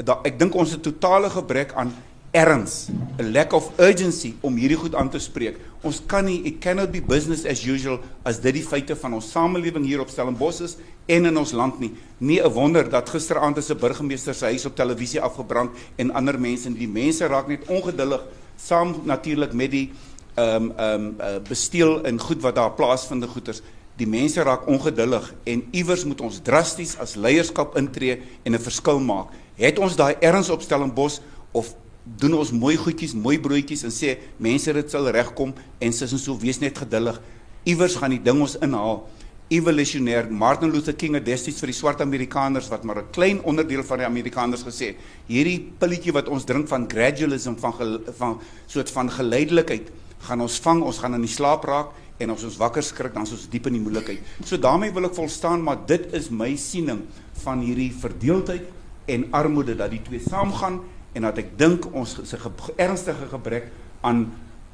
da, 0.04 0.20
ek 0.24 0.38
dink 0.38 0.54
ons 0.54 0.70
het 0.70 0.82
totale 0.82 1.30
gebrek 1.30 1.72
aan 1.74 1.92
erns, 2.30 2.88
'n 3.18 3.32
lack 3.32 3.52
of 3.52 3.70
urgency 3.78 4.34
om 4.40 4.56
hierdie 4.56 4.78
goed 4.78 4.94
aan 4.94 5.10
te 5.10 5.18
spreek. 5.18 5.58
Ons 5.82 6.00
kan 6.06 6.24
nie 6.24 6.42
it 6.44 6.60
cannot 6.60 6.92
be 6.92 7.02
business 7.02 7.44
as 7.44 7.64
usual 7.66 7.98
as 8.22 8.40
dit 8.40 8.54
die 8.54 8.62
feite 8.62 8.96
van 8.96 9.14
ons 9.14 9.30
samelewing 9.30 9.84
hier 9.84 10.00
op 10.00 10.08
Stellenbosch 10.08 10.60
is 10.60 10.76
en 11.06 11.24
in 11.24 11.36
ons 11.36 11.52
land 11.52 11.80
nie. 11.80 11.92
Nie 12.18 12.40
'n 12.42 12.52
wonder 12.52 12.88
dat 12.88 13.08
gisteraand 13.08 13.58
'n 13.58 13.78
burgemeester 13.78 14.34
se 14.34 14.44
huis 14.44 14.66
op 14.66 14.76
televisie 14.76 15.20
afgebrand 15.20 15.70
en 15.96 16.12
ander 16.12 16.40
mense, 16.40 16.72
die 16.72 16.88
mense 16.88 17.26
raak 17.26 17.48
net 17.48 17.66
ongeduldig 17.66 18.22
saam 18.56 18.94
natuurlik 19.04 19.52
met 19.52 19.70
die 19.70 19.90
ehm 20.34 20.64
um, 20.64 20.72
ehm 20.76 21.04
um, 21.04 21.14
uh, 21.20 21.40
besteel 21.48 22.02
en 22.04 22.20
goed 22.20 22.42
wat 22.42 22.54
daar 22.54 22.72
plaasvind 22.72 23.24
goeders. 23.24 23.62
Die 23.96 24.06
mense 24.06 24.42
raak 24.42 24.66
ongeduldig 24.66 25.34
en 25.44 25.66
iewers 25.70 26.04
moet 26.04 26.20
ons 26.20 26.40
drasties 26.42 26.98
as 26.98 27.14
leierskap 27.14 27.76
intree 27.76 28.22
en 28.42 28.54
'n 28.54 28.58
verskil 28.58 29.00
maak. 29.00 29.26
Het 29.60 29.78
ons 29.78 29.96
daai 29.96 30.14
erns 30.24 30.48
op 30.50 30.64
Stellenbosch 30.64 31.20
of 31.52 31.74
doen 32.20 32.34
ons 32.38 32.52
mooi 32.56 32.78
goedjies, 32.80 33.12
mooi 33.12 33.36
broodjies 33.42 33.84
en 33.84 33.92
sê 33.92 34.16
mense 34.40 34.72
dit 34.72 34.92
sal 34.92 35.10
regkom 35.12 35.52
en 35.52 35.92
sis 35.92 36.14
en 36.16 36.20
so 36.20 36.36
wees 36.40 36.62
net 36.62 36.78
geduldig. 36.80 37.20
Iewers 37.68 37.98
gaan 38.00 38.14
die 38.16 38.22
ding 38.24 38.40
ons 38.40 38.56
inhaal. 38.64 39.02
Evolutionêr 39.50 40.30
Martin 40.30 40.70
Luther 40.70 40.94
King 40.94 41.18
het 41.18 41.26
destyds 41.26 41.58
vir 41.60 41.72
die 41.72 41.76
swart 41.76 42.00
Amerikaners 42.00 42.70
wat 42.70 42.84
maar 42.86 43.02
'n 43.02 43.10
klein 43.12 43.42
onderdeel 43.42 43.82
van 43.82 43.98
die 43.98 44.06
Amerikaners 44.06 44.62
gesê, 44.62 44.94
hierdie 45.26 45.72
pilletjie 45.78 46.12
wat 46.12 46.28
ons 46.28 46.44
drink 46.44 46.68
van 46.68 46.88
gradualism 46.88 47.54
van 47.58 48.00
van 48.18 48.40
soort 48.66 48.90
van 48.90 49.10
geleidelikheid 49.10 49.90
gaan 50.20 50.40
ons 50.40 50.58
vang, 50.60 50.82
ons 50.82 50.98
gaan 50.98 51.14
in 51.14 51.20
die 51.20 51.34
slaap 51.34 51.64
raak 51.64 51.92
en 52.18 52.30
as 52.30 52.44
ons 52.44 52.56
wakker 52.56 52.82
skrik 52.82 53.14
dan 53.14 53.22
is 53.22 53.32
ons 53.32 53.48
diep 53.48 53.66
in 53.66 53.72
die 53.72 53.82
moeilikheid. 53.82 54.20
So 54.44 54.56
daarmee 54.56 54.92
wil 54.92 55.04
ek 55.04 55.14
volstaan, 55.14 55.62
maar 55.62 55.86
dit 55.86 56.12
is 56.12 56.30
my 56.30 56.56
siening 56.56 57.06
van 57.42 57.60
hierdie 57.60 57.92
verdeeldheid 57.92 58.79
en 59.10 59.26
armoede 59.36 59.76
dat 59.76 59.90
die 59.90 60.02
twee 60.06 60.22
saamgaan 60.22 60.80
en 61.12 61.26
dat 61.26 61.38
ek 61.42 61.52
dink 61.58 61.88
ons 61.92 62.16
se 62.24 62.38
ge 62.38 62.50
ernstige 62.76 63.28
gebrek 63.30 63.70
aan 64.00 64.24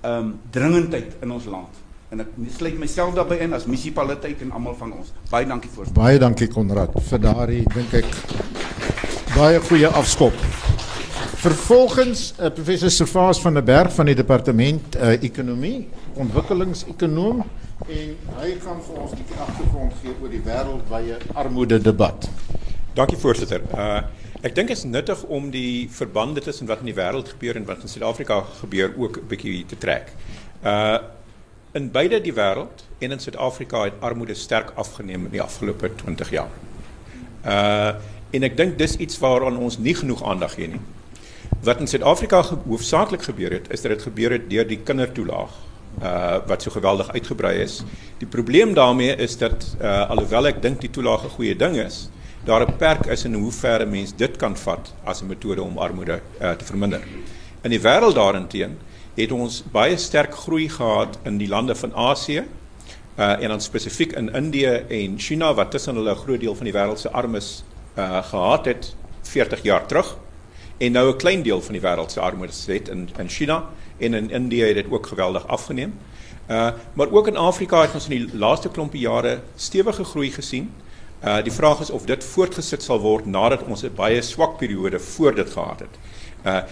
ehm 0.02 0.24
um, 0.24 0.38
dringendheid 0.50 1.16
in 1.24 1.32
ons 1.32 1.46
land. 1.50 1.82
En 2.14 2.20
ek 2.22 2.28
sluit 2.54 2.76
myself 2.78 3.14
daarbey 3.16 3.40
in 3.42 3.56
as 3.56 3.64
munisipaliteit 3.66 4.42
en 4.44 4.52
almal 4.54 4.76
van 4.78 4.92
ons. 5.00 5.10
Baie 5.30 5.46
dankie 5.48 5.70
vir. 5.72 5.88
Baie 5.96 6.20
dankie 6.22 6.46
Konrad 6.52 6.94
vir 7.08 7.22
daardie 7.24 7.64
dink 7.74 7.96
ek 7.98 8.12
baie 9.34 9.58
goeie 9.66 9.88
afskop. 9.88 10.36
Vervolgens 11.42 12.28
uh, 12.38 12.50
professor 12.54 12.90
Servaas 12.90 13.40
van 13.42 13.58
der 13.58 13.64
Berg 13.66 13.92
van 13.94 14.08
die 14.10 14.14
departement 14.18 14.96
uh, 14.96 15.16
ekonomie, 15.18 15.88
ontwikkelingsekonoom 16.14 17.42
en 17.86 18.14
hy 18.38 18.52
gaan 18.62 18.78
vir 18.86 19.02
ons 19.02 19.12
'n 19.12 19.18
bietjie 19.20 19.40
agtergrond 19.44 19.98
gee 20.00 20.14
oor 20.22 20.30
die 20.32 20.40
wêreldwye 20.46 21.18
armoede 21.34 21.78
debat. 21.82 22.28
Dankie 22.96 23.18
voorzitter. 23.20 23.60
Uh, 23.74 24.00
ik 24.40 24.54
denk 24.54 24.68
het 24.68 24.76
is 24.76 24.84
nuttig 24.84 25.22
om 25.22 25.50
die 25.50 25.90
verbanden 25.90 26.42
tussen 26.42 26.66
wat 26.66 26.78
in 26.78 26.84
die 26.84 26.94
wereld 26.94 27.28
gebeurt 27.28 27.56
en 27.56 27.64
wat 27.64 27.82
in 27.82 27.88
Zuid-Afrika 27.88 28.40
gebeurt 28.40 28.96
ook 28.98 29.16
een 29.16 29.26
beetje 29.26 29.66
te 29.66 29.78
trekken. 29.78 30.14
Uh, 30.64 30.98
in 31.72 31.90
beide 31.90 32.20
die 32.20 32.32
wereld 32.32 32.86
en 32.98 33.10
in 33.10 33.20
Zuid-Afrika 33.20 33.82
het 33.82 33.92
armoede 33.98 34.34
sterk 34.34 34.72
afgenomen 34.74 35.24
in 35.24 35.30
de 35.30 35.42
afgelopen 35.42 35.94
20 35.94 36.30
jaar. 36.30 36.48
Uh, 37.46 37.86
en 38.30 38.42
ik 38.42 38.56
denk 38.56 38.78
dit 38.78 38.88
is 38.88 38.96
iets 38.96 39.18
waaraan 39.18 39.56
ons 39.56 39.78
niet 39.78 39.98
genoeg 39.98 40.24
aandacht 40.24 40.54
geven. 40.54 40.80
Wat 41.62 41.80
in 41.80 41.88
Zuid-Afrika 41.88 42.42
ge 42.42 42.56
hoofdzakelijk 42.68 43.22
gebeurt, 43.22 43.72
is 43.72 43.80
dat 43.80 43.90
het 43.90 44.02
gebeurt 44.02 44.50
door 44.50 44.66
die 44.66 44.78
kindertoelaag. 44.78 45.50
Uh, 46.02 46.36
wat 46.46 46.62
so 46.62 46.70
geweldig 46.70 47.12
uitgebreid 47.12 47.58
is. 47.58 47.82
Die 48.18 48.26
probleem 48.26 48.74
daarmee 48.74 49.16
is 49.16 49.38
dat, 49.38 49.76
uh, 49.80 50.10
alhoewel 50.10 50.46
ik 50.46 50.62
denk 50.62 50.80
die 50.80 50.90
toelaag 50.90 51.22
een 51.22 51.30
goede 51.30 51.56
ding 51.56 51.76
is, 51.76 52.08
daar 52.46 52.66
'n 52.66 52.76
perk 52.76 53.06
is 53.06 53.24
in 53.24 53.34
hoe 53.34 53.52
ver 53.52 53.80
'n 53.80 53.90
mens 53.90 54.16
dit 54.16 54.36
kan 54.36 54.56
vat 54.56 54.94
as 55.04 55.22
'n 55.22 55.26
metode 55.26 55.62
om 55.62 55.78
armoede 55.78 56.20
uh, 56.40 56.50
te 56.50 56.64
verminder. 56.64 57.02
In 57.62 57.70
die 57.70 57.80
wêreld 57.80 58.14
daarenteen 58.14 58.78
het 59.14 59.32
ons 59.32 59.64
baie 59.72 59.96
sterk 59.96 60.34
groei 60.34 60.68
gehad 60.68 61.18
in 61.22 61.38
die 61.38 61.48
lande 61.48 61.74
van 61.74 61.94
Asië 61.94 62.44
uh, 63.18 63.42
en 63.42 63.48
dan 63.48 63.60
spesifiek 63.60 64.12
in 64.12 64.34
Indië 64.34 64.84
en 64.88 65.18
China 65.18 65.54
wat 65.54 65.70
tussen 65.70 65.94
hulle 65.94 66.10
'n 66.10 66.16
groot 66.16 66.40
deel 66.40 66.54
van 66.54 66.64
die 66.64 66.72
wêreld 66.72 66.98
se 66.98 67.10
armes 67.10 67.64
uh, 67.98 68.22
gehad 68.24 68.64
het 68.64 68.94
40 69.22 69.62
jaar 69.62 69.86
terug 69.86 70.16
en 70.78 70.92
nou 70.92 71.10
'n 71.10 71.16
klein 71.16 71.42
deel 71.42 71.62
van 71.62 71.72
die 71.72 71.82
wêreld 71.82 72.10
se 72.12 72.20
armoede 72.20 72.52
het 72.66 72.88
in 72.88 73.08
in 73.18 73.28
China 73.28 73.64
en 73.98 74.14
in 74.14 74.30
Indië 74.30 74.62
het 74.62 74.74
dit 74.74 74.86
ook 74.90 75.06
geweldig 75.06 75.46
afgeneem. 75.46 75.94
Uh, 76.50 76.68
maar 76.92 77.10
ook 77.10 77.26
in 77.26 77.36
Afrika 77.36 77.80
het 77.80 77.94
ons 77.94 78.08
in 78.08 78.18
die 78.18 78.38
laaste 78.38 78.68
klompie 78.68 79.00
jare 79.00 79.40
stewige 79.56 80.04
groei 80.04 80.30
gesien. 80.30 80.72
Uh 81.24 81.42
die 81.42 81.52
vraag 81.52 81.80
is 81.80 81.90
of 81.90 82.04
dit 82.04 82.24
voortgesit 82.24 82.82
sal 82.82 83.00
word 83.00 83.26
nadat 83.26 83.62
ons 83.64 83.84
'n 83.84 83.94
baie 83.94 84.22
swak 84.22 84.58
periode 84.58 84.98
voor 84.98 85.34
dit 85.34 85.50
gehad 85.50 85.80
het. 85.80 85.94
Uh 86.44 86.62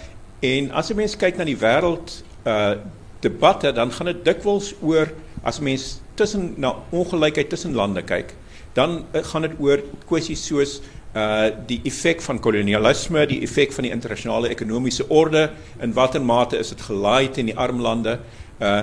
en 0.41 0.71
as 0.71 0.91
'n 0.91 0.97
mens 0.97 1.17
kyk 1.17 1.37
na 1.37 1.45
die 1.45 1.57
wêreld 1.57 2.23
uh 2.47 2.75
debatte 3.21 3.73
dan 3.73 3.93
gaan 3.93 4.07
dit 4.07 4.25
dikwels 4.25 4.75
oor 4.83 5.09
as 5.43 5.61
mens 5.61 6.01
tussen 6.15 6.55
na 6.57 6.75
ongelykheid 6.91 7.49
tussen 7.49 7.75
lande 7.75 8.03
kyk, 8.03 8.35
dan 8.73 9.05
uh, 9.13 9.23
gaan 9.23 9.43
dit 9.43 9.53
oor 9.59 9.83
kwessies 10.07 10.47
soos 10.47 10.81
uh 11.15 11.51
die 11.67 11.81
effek 11.85 12.23
van 12.23 12.41
kolonialisme, 12.41 13.27
die 13.27 13.41
effek 13.43 13.73
van 13.73 13.87
die 13.87 13.93
internasionale 13.93 14.49
ekonomiese 14.49 15.09
orde, 15.09 15.51
in 15.81 15.93
watter 15.93 16.23
mate 16.23 16.59
is 16.59 16.69
dit 16.69 16.81
gelaai 16.81 17.31
teen 17.31 17.47
die 17.47 17.57
arm 17.57 17.81
lande? 17.81 18.19
Uh 18.61 18.83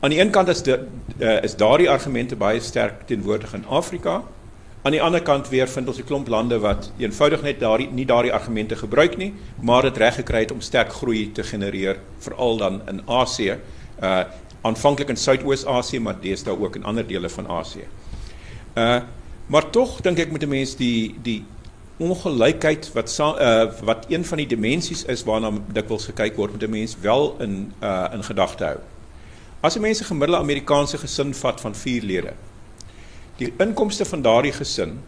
aan 0.00 0.10
die 0.10 0.20
een 0.20 0.30
kant 0.30 0.48
is 0.48 0.62
dit 0.62 0.80
uh, 1.18 1.42
is 1.42 1.56
daardie 1.56 1.90
argumente 1.90 2.36
baie 2.36 2.60
sterk 2.60 3.06
teenwoordig 3.06 3.54
in 3.54 3.64
Afrika. 3.66 4.22
Aan 4.88 4.94
die 4.94 5.02
ander 5.04 5.20
kant 5.20 5.50
weer 5.52 5.68
vind 5.68 5.88
ons 5.88 5.98
'n 6.00 6.04
klomp 6.08 6.28
lande 6.28 6.58
wat 6.58 6.92
eenvoudig 6.96 7.42
net 7.42 7.58
daardie 7.60 7.90
nie 7.92 8.06
daardie 8.06 8.32
argumente 8.32 8.76
gebruik 8.76 9.16
nie, 9.16 9.34
maar 9.60 9.82
dit 9.82 9.96
reg 9.96 10.14
gekry 10.14 10.40
het 10.40 10.50
om 10.50 10.60
sterk 10.60 10.92
groei 10.92 11.32
te 11.32 11.42
genereer, 11.42 12.00
veral 12.18 12.56
dan 12.56 12.80
in 12.88 13.02
Asië, 13.06 13.58
uh 14.02 14.24
aanvanklik 14.62 15.08
in 15.08 15.16
Suidoos-Asië, 15.16 16.00
maar 16.00 16.20
deesdae 16.20 16.60
ook 16.60 16.76
in 16.76 16.84
ander 16.84 17.06
dele 17.06 17.28
van 17.28 17.48
Asië. 17.48 17.84
Uh 18.76 19.00
maar 19.46 19.70
tog 19.70 20.00
dink 20.00 20.18
ek 20.18 20.32
met 20.32 20.42
'n 20.42 20.48
mens 20.48 20.76
die 20.76 21.14
die 21.22 21.44
ongelykheid 21.98 22.92
wat 22.92 23.18
uh 23.20 23.70
wat 23.82 24.06
een 24.08 24.24
van 24.24 24.36
die 24.38 24.46
dimensies 24.46 25.04
is 25.04 25.24
waarna 25.24 25.52
dikwels 25.72 26.04
gekyk 26.04 26.36
word 26.36 26.52
met 26.52 26.62
'n 26.62 26.70
mens 26.70 26.96
wel 27.00 27.36
in 27.38 27.72
uh 27.82 28.08
in 28.12 28.24
gedagte 28.24 28.64
hou. 28.64 28.78
As 29.60 29.76
'n 29.76 29.80
mens 29.80 30.00
'n 30.00 30.04
gemiddelde 30.04 30.42
Amerikaanse 30.42 30.98
gesin 30.98 31.34
vat 31.34 31.60
van 31.60 31.74
4 31.74 32.02
lede, 32.02 32.32
Die 33.38 33.52
inkomste 33.62 34.04
van 34.04 34.22
daardie 34.22 34.52
gesin 34.52 34.98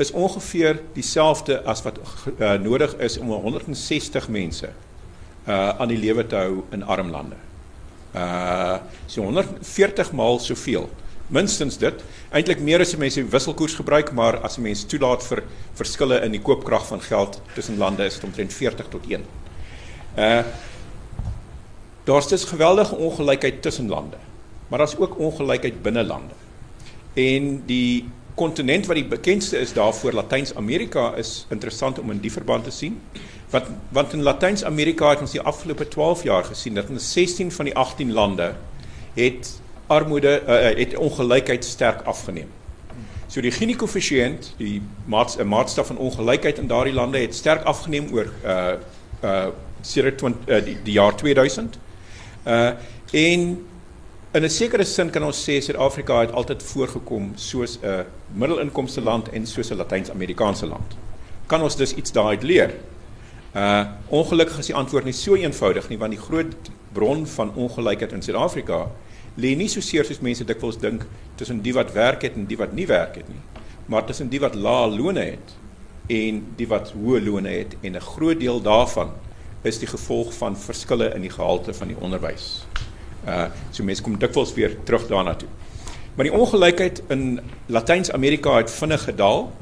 is 0.00 0.10
ongeveer 0.10 0.78
dieselfde 0.96 1.58
as 1.68 1.82
wat 1.84 1.98
uh, 2.38 2.54
nodig 2.60 2.94
is 3.04 3.18
om 3.20 3.32
160 3.32 4.28
mense 4.28 4.72
uh 5.46 5.68
aan 5.78 5.92
die 5.92 5.98
lewe 6.00 6.24
te 6.26 6.34
hou 6.36 6.62
in 6.74 6.82
arm 6.82 7.10
lande. 7.12 7.36
Uh 8.16 8.78
so 9.06 9.22
140 9.22 10.10
maal 10.12 10.40
soveel. 10.42 10.88
Minstens 11.28 11.76
dit. 11.78 12.00
Eintlik 12.30 12.60
meer 12.64 12.80
as 12.80 12.96
mense 12.96 13.22
wisselkoers 13.30 13.76
gebruik, 13.78 14.10
maar 14.12 14.40
as 14.46 14.58
mense 14.58 14.86
toelaat 14.90 15.22
vir 15.28 15.44
verskille 15.78 16.18
in 16.24 16.34
die 16.34 16.42
koopkrag 16.42 16.86
van 16.88 17.04
geld 17.04 17.40
tussen 17.54 17.78
lande 17.78 18.08
is 18.08 18.18
dit 18.18 18.24
omtrent 18.24 18.56
40 18.56 18.88
tot 18.96 19.06
1. 19.10 19.28
Uh 20.16 20.42
daar's 22.06 22.28
dus 22.28 22.44
geweldige 22.44 22.96
ongelykheid 22.96 23.62
tussen 23.62 23.88
lande. 23.88 24.16
Maar 24.68 24.78
daar's 24.78 24.96
ook 24.96 25.18
ongelykheid 25.18 25.82
binne 25.82 26.04
lande. 26.04 26.45
En 27.16 27.62
die 27.66 28.08
kontinent 28.36 28.86
wat 28.86 28.98
die 28.98 29.08
bekendste 29.08 29.58
is 29.58 29.72
daarvoor 29.72 30.12
Latyns-Amerika 30.12 31.14
is 31.16 31.46
interessant 31.48 31.98
om 31.98 32.10
in 32.12 32.20
die 32.20 32.32
verband 32.32 32.64
te 32.64 32.70
sien. 32.70 33.00
Want 33.50 33.70
want 33.88 34.12
in 34.12 34.22
Latyns-Amerika 34.22 35.14
het 35.14 35.22
ons 35.24 35.32
die 35.32 35.40
afgelope 35.40 35.88
12 35.88 36.22
jaar 36.28 36.44
gesien 36.44 36.76
dat 36.76 36.90
in 36.92 37.00
16 37.00 37.52
van 37.52 37.64
die 37.64 37.74
18 37.74 38.12
lande 38.12 38.52
het 39.14 39.60
armoede 39.86 40.42
uh, 40.42 40.78
het 40.78 40.96
ongelykheid 40.96 41.64
sterk 41.64 42.02
afgeneem. 42.02 42.48
So 43.26 43.40
die 43.40 43.50
Gini-koëffisiënt, 43.50 44.52
die 44.58 44.82
maats 45.04 45.36
maatstaf 45.36 45.86
van 45.86 45.98
ongelykheid 45.98 46.58
in 46.58 46.68
daardie 46.70 46.94
lande 46.94 47.18
het 47.18 47.34
sterk 47.34 47.64
afgeneem 47.64 48.12
oor 48.12 48.28
uh 48.44 48.74
uh 49.22 49.46
sedert 49.80 50.22
uh, 50.22 50.64
die, 50.64 50.76
die 50.82 50.92
jaar 50.92 51.16
2000. 51.16 51.78
Uh 52.44 52.70
en 53.12 53.66
in 54.32 54.44
'n 54.44 54.50
sekere 54.50 54.84
sin 54.84 55.10
kan 55.10 55.22
ons 55.22 55.48
sê 55.48 55.60
Suid-Afrika 55.60 56.20
het 56.20 56.32
altyd 56.32 56.62
voorgekom 56.62 57.32
soos 57.34 57.78
'n 57.82 58.04
middelinkomste 58.34 59.00
land 59.00 59.28
en 59.28 59.46
soos 59.46 59.70
'n 59.70 59.76
Latyns-Amerikaanse 59.76 60.66
land. 60.66 60.96
Kan 61.46 61.62
ons 61.62 61.76
dus 61.76 61.94
iets 61.94 62.12
daaruit 62.12 62.42
leer? 62.42 62.74
Uh 63.54 63.84
ongelukkig 64.08 64.58
is 64.58 64.66
die 64.66 64.74
antwoord 64.74 65.04
nie 65.04 65.12
so 65.12 65.34
eenvoudig 65.34 65.88
nie 65.88 65.98
want 65.98 66.10
die 66.10 66.20
groot 66.20 66.54
bron 66.92 67.26
van 67.26 67.54
ongelykheid 67.54 68.12
in 68.12 68.22
Suid-Afrika 68.22 68.90
lê 69.36 69.56
nie 69.56 69.68
so 69.68 69.80
seer 69.80 70.04
soos 70.04 70.20
mense 70.20 70.44
dikwels 70.44 70.78
dink 70.78 71.06
tussen 71.34 71.62
die 71.62 71.72
wat 71.72 71.92
werk 71.92 72.22
het 72.22 72.34
en 72.34 72.46
die 72.46 72.56
wat 72.56 72.72
nie 72.72 72.86
werk 72.86 73.14
het 73.14 73.28
nie. 73.28 73.40
maar 73.86 74.04
tussen 74.04 74.28
die 74.28 74.40
wat 74.40 74.54
lae 74.54 74.90
lone 74.90 75.20
het 75.20 75.54
en 76.06 76.42
die 76.58 76.66
wat 76.70 76.92
hoë 76.94 77.22
lone 77.22 77.48
het 77.48 77.76
en 77.82 77.94
'n 77.96 78.00
groot 78.00 78.40
deel 78.40 78.60
daarvan 78.62 79.10
is 79.62 79.78
die 79.78 79.88
gevolg 79.88 80.34
van 80.34 80.56
verskille 80.56 81.14
in 81.14 81.20
die 81.20 81.30
gehalte 81.30 81.74
van 81.74 81.88
die 81.88 81.96
onderwys. 82.00 82.66
Uh 83.26 83.46
so 83.70 83.84
mense 83.84 84.02
kom 84.02 84.18
dikwels 84.18 84.54
weer 84.54 84.76
terug 84.84 85.06
daarna 85.08 85.34
toe. 85.34 85.48
Maar 86.16 86.24
die 86.24 86.34
ongelykheid 86.34 87.02
in 87.12 87.40
Latyns-Amerika 87.66 88.56
het 88.56 88.70
vinnig 88.70 89.02
gedaal. 89.04 89.52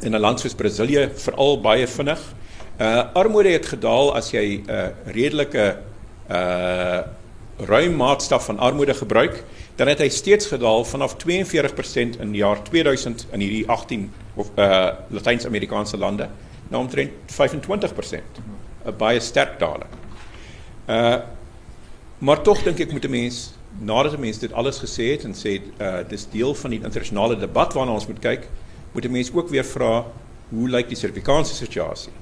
In 0.00 0.14
'n 0.14 0.20
land 0.20 0.40
soos 0.40 0.54
Brasilië 0.54 1.10
veral 1.14 1.60
baie 1.60 1.86
vinnig. 1.86 2.20
Uh 2.80 3.04
armoede 3.12 3.48
het 3.48 3.66
gedaal 3.66 4.14
as 4.16 4.30
jy 4.30 4.62
'n 4.66 4.70
uh, 4.70 4.86
redelike 5.06 5.78
uh 6.30 7.00
ruim 7.58 7.96
maatstaf 7.96 8.44
van 8.44 8.58
armoede 8.58 8.94
gebruik, 8.94 9.44
dan 9.76 9.86
het 9.88 9.98
hy 9.98 10.08
steeds 10.08 10.46
gedaal 10.46 10.84
vanaf 10.84 11.16
42% 11.16 12.18
in 12.20 12.32
die 12.32 12.40
jaar 12.40 12.62
2000 12.62 13.26
in 13.30 13.40
hierdie 13.40 13.68
18 13.68 14.12
of 14.34 14.50
uh 14.56 14.88
Latyns-Amerikaanse 15.08 15.96
lande 15.96 16.28
na 16.68 16.78
omtrent 16.78 17.10
25%. 17.26 18.40
'n 18.86 18.96
Baie 18.96 19.20
sterk 19.20 19.58
daling. 19.58 19.90
Uh 20.88 21.16
maar 22.18 22.42
tog 22.42 22.62
dink 22.62 22.78
ek 22.80 22.92
moet 22.92 23.04
'n 23.04 23.10
mens 23.10 23.52
nadat 23.78 24.12
'n 24.12 24.20
mens 24.20 24.38
dit 24.38 24.52
alles 24.52 24.78
gesê 24.78 25.10
het 25.12 25.24
en 25.24 25.34
sê 25.34 25.60
uh 25.80 26.08
dis 26.08 26.26
deel 26.30 26.54
van 26.54 26.70
die 26.70 26.80
internasionale 26.82 27.36
debat 27.36 27.72
waarna 27.72 27.92
ons 27.92 28.06
moet 28.06 28.18
kyk, 28.18 28.48
moet 28.92 29.04
'n 29.04 29.10
mens 29.10 29.32
ook 29.32 29.48
weer 29.48 29.64
vra 29.64 30.04
hoe 30.48 30.68
lyk 30.68 30.88
die 30.88 30.96
Suid-Afrikaanse 30.96 31.54
situasie? 31.54 32.12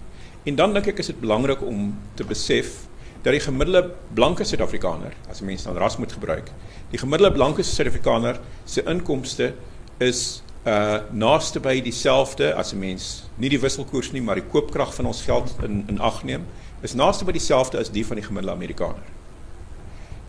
En 0.42 0.54
dan 0.54 0.72
dink 0.72 0.86
ek 0.86 0.98
is 0.98 1.06
dit 1.06 1.20
belangrik 1.20 1.62
om 1.62 1.98
te 2.14 2.24
besef 2.24 2.86
dat 3.22 3.32
die 3.32 3.40
gemiddelde 3.40 3.90
blanke 4.14 4.44
Suid-Afrikaner, 4.44 5.12
as 5.28 5.40
'n 5.40 5.44
mens 5.44 5.62
dan 5.62 5.76
ras 5.76 5.96
moet 5.96 6.12
gebruik, 6.12 6.50
die 6.90 6.98
gemiddelde 6.98 7.34
blanke 7.34 7.62
Suid-Afrikaner 7.62 8.40
se 8.64 8.82
inkomste 8.82 9.54
is 9.98 10.42
uh 10.66 11.00
naaste 11.10 11.60
by 11.60 11.80
dieselfde 11.80 12.54
as 12.54 12.72
'n 12.72 12.78
mens 12.78 13.24
nie 13.36 13.48
die 13.48 13.60
wisselkoers 13.60 14.12
nie, 14.12 14.22
maar 14.22 14.34
die 14.34 14.50
koopkrag 14.50 14.94
van 14.94 15.06
ons 15.06 15.22
geld 15.22 15.54
in 15.62 15.84
in 15.88 16.00
ag 16.00 16.24
neem, 16.24 16.46
is 16.82 16.94
naaste 16.94 17.24
by 17.24 17.32
dieselfde 17.32 17.78
as 17.78 17.90
die 17.90 18.06
van 18.06 18.16
die 18.16 18.24
gemiddelde 18.24 18.56
Amerikaner. 18.56 19.21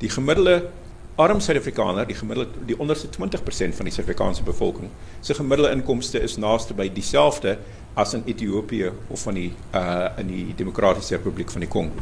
Die 0.01 0.09
gemiddelde 0.09 0.69
arm 1.15 1.39
Suid-Afrikaner, 1.39 2.07
die 2.09 2.15
gemiddelde 2.17 2.65
die 2.65 2.79
onderste 2.79 3.07
20% 3.07 3.75
van 3.77 3.85
die 3.85 3.93
Suid-Afrikaanse 3.93 4.43
bevolking, 4.43 4.89
se 5.21 5.33
gemiddelde 5.37 5.71
inkomste 5.75 6.19
is 6.19 6.37
naaste 6.37 6.73
by 6.73 6.87
dieselfde 6.89 7.57
as 7.93 8.13
in 8.17 8.23
Ethiopië 8.25 8.91
of 9.07 9.21
van 9.27 9.37
die 9.37 9.51
uh 9.77 10.09
in 10.17 10.27
die 10.27 10.55
Demokratiese 10.57 11.15
Republiek 11.15 11.51
van 11.51 11.61
die 11.61 11.69
Kongo. 11.69 12.01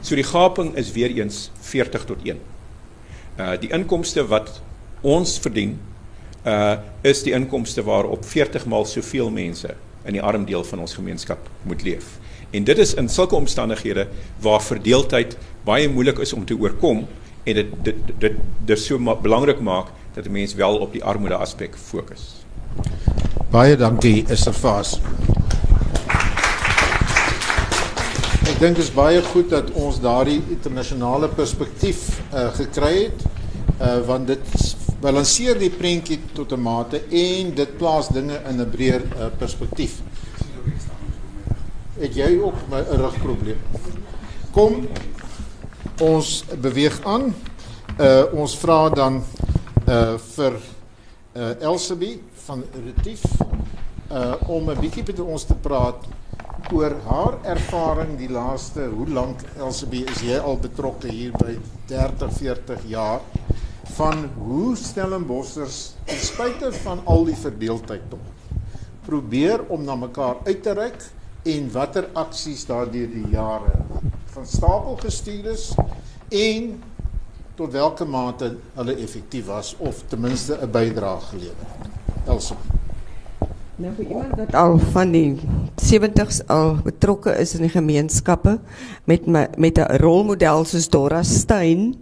So 0.00 0.16
die 0.16 0.24
gaping 0.24 0.72
is 0.80 0.92
weer 0.92 1.12
eens 1.12 1.50
40 1.60 2.04
tot 2.04 2.24
1. 2.24 2.40
Uh 3.36 3.52
die 3.60 3.70
inkomste 3.76 4.24
wat 4.28 4.62
ons 5.02 5.38
verdien 5.38 5.76
uh 6.46 6.78
is 7.02 7.22
die 7.22 7.36
inkomste 7.36 7.84
waarop 7.84 8.24
40 8.24 8.64
maal 8.66 8.88
soveel 8.88 9.30
mense 9.30 9.76
in 10.04 10.16
die 10.16 10.22
arm 10.22 10.46
deel 10.48 10.64
van 10.64 10.80
ons 10.80 10.96
gemeenskap 10.96 11.48
moet 11.68 11.82
leef. 11.82 12.16
En 12.50 12.64
dit 12.64 12.78
is 12.78 12.94
in 12.94 13.08
sulke 13.08 13.34
omstandighede 13.34 14.08
waar 14.40 14.62
verdeeldheid 14.62 15.36
baie 15.64 15.88
moeilik 15.88 16.18
is 16.18 16.32
om 16.32 16.44
te 16.44 16.56
oorkom 16.56 17.06
en 17.44 17.54
dit 17.54 17.72
dit 17.82 17.96
dit 18.18 18.36
dit 18.64 18.78
so 18.78 18.98
ma 18.98 19.14
belangrik 19.14 19.60
maak 19.60 19.86
dat 20.14 20.26
'n 20.26 20.32
mens 20.32 20.54
wel 20.54 20.78
op 20.78 20.92
die 20.92 21.04
armoede 21.04 21.36
aspek 21.36 21.76
fokus. 21.76 22.44
Baie 23.50 23.76
dankie, 23.76 24.24
Esterfas. 24.28 25.00
Ek 28.50 28.58
dink 28.58 28.76
dit 28.76 28.84
is 28.84 28.92
baie 28.94 29.22
goed 29.22 29.50
dat 29.50 29.70
ons 29.70 30.00
daardie 30.00 30.42
internasionale 30.48 31.28
perspektief 31.28 32.20
uh, 32.34 32.48
gekry 32.54 32.94
het 33.02 33.24
uh, 33.80 34.06
want 34.06 34.26
dit 34.26 34.76
balanseer 35.00 35.58
die 35.58 35.70
prentjie 35.70 36.18
tot 36.32 36.52
'n 36.52 36.60
mate 36.60 37.00
en 37.10 37.54
dit 37.54 37.76
plaas 37.78 38.08
dinge 38.08 38.40
in 38.48 38.60
'n 38.60 38.70
breër 38.70 39.02
uh, 39.02 39.26
perspektief. 39.38 40.00
Het 41.98 42.14
jy 42.14 42.38
ook 42.42 42.54
'n 42.70 42.96
rugprobleem? 42.96 43.58
Kom 44.50 44.88
ons 46.00 46.44
beweeg 46.60 47.00
aan. 47.04 47.30
Uh 48.00 48.24
ons 48.32 48.56
vra 48.58 48.88
dan 48.88 49.20
uh 49.86 50.16
vir 50.34 50.56
uh 51.36 51.52
Elsabie 51.60 52.20
van 52.46 52.64
Retief 52.84 53.24
uh 54.10 54.34
om 54.48 54.70
'n 54.70 54.80
bietjie 54.80 55.04
met 55.06 55.20
ons 55.20 55.44
te 55.44 55.54
praat 55.54 56.08
oor 56.72 56.94
haar 57.06 57.36
ervaring 57.44 58.16
die 58.18 58.30
laaste 58.30 58.86
hoe 58.94 59.08
lank 59.08 59.42
Elsabie 59.58 60.04
is 60.10 60.22
jy 60.22 60.38
al 60.38 60.56
betrokke 60.56 61.08
hier 61.08 61.32
by 61.32 61.58
30 61.86 62.32
40 62.38 62.84
jaar 62.86 63.20
van 63.96 64.28
hoe 64.38 64.76
Stellenbossers 64.76 65.94
ten 66.04 66.18
spyte 66.18 66.72
van 66.72 67.00
al 67.04 67.24
die 67.24 67.36
verdeeldheid 67.36 68.02
tog 68.10 68.20
probeer 69.06 69.64
om 69.68 69.84
na 69.84 69.96
mekaar 69.96 70.36
uit 70.46 70.62
te 70.62 70.72
reik 70.72 71.02
en 71.44 71.70
watter 71.72 72.08
aksies 72.14 72.66
daardeur 72.68 73.08
die 73.08 73.26
jare 73.34 73.74
van 74.30 74.46
stapel 74.46 74.96
gestuur 74.96 75.50
is 75.50 75.70
en 76.28 76.82
tot 77.54 77.72
watter 77.72 78.08
mate 78.08 78.52
hulle 78.74 78.94
effektief 78.94 79.46
was 79.46 79.74
of 79.78 80.04
ten 80.08 80.20
minste 80.20 80.58
'n 80.62 80.70
bydrae 80.70 81.20
gelewer 81.20 81.66
het. 81.72 81.88
Elsabie 82.26 82.78
Nou 83.80 83.94
vir 83.96 84.10
iemand 84.12 84.36
wat 84.36 84.54
al 84.54 84.74
van 84.92 85.12
die 85.12 85.40
70s 85.80 86.42
al 86.52 86.74
betrokke 86.84 87.32
is 87.40 87.54
in 87.56 87.62
die 87.64 87.72
gemeenskappe 87.72 88.58
met 89.08 89.26
my, 89.26 89.46
met 89.56 89.78
'n 89.78 89.96
rolmodel 90.02 90.64
soos 90.64 90.88
Dora 90.88 91.22
Steyn 91.22 91.96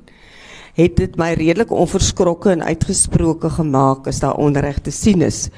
het 0.75 0.97
dit 0.97 1.17
my 1.17 1.33
redelik 1.35 1.71
onverskrokke 1.71 2.51
en 2.51 2.63
uitgesproke 2.63 3.51
gemaak 3.51 4.07
as 4.07 4.21
daar 4.23 4.37
onreg 4.39 4.79
te 4.79 4.91
sien 4.91 5.23
is. 5.23 5.49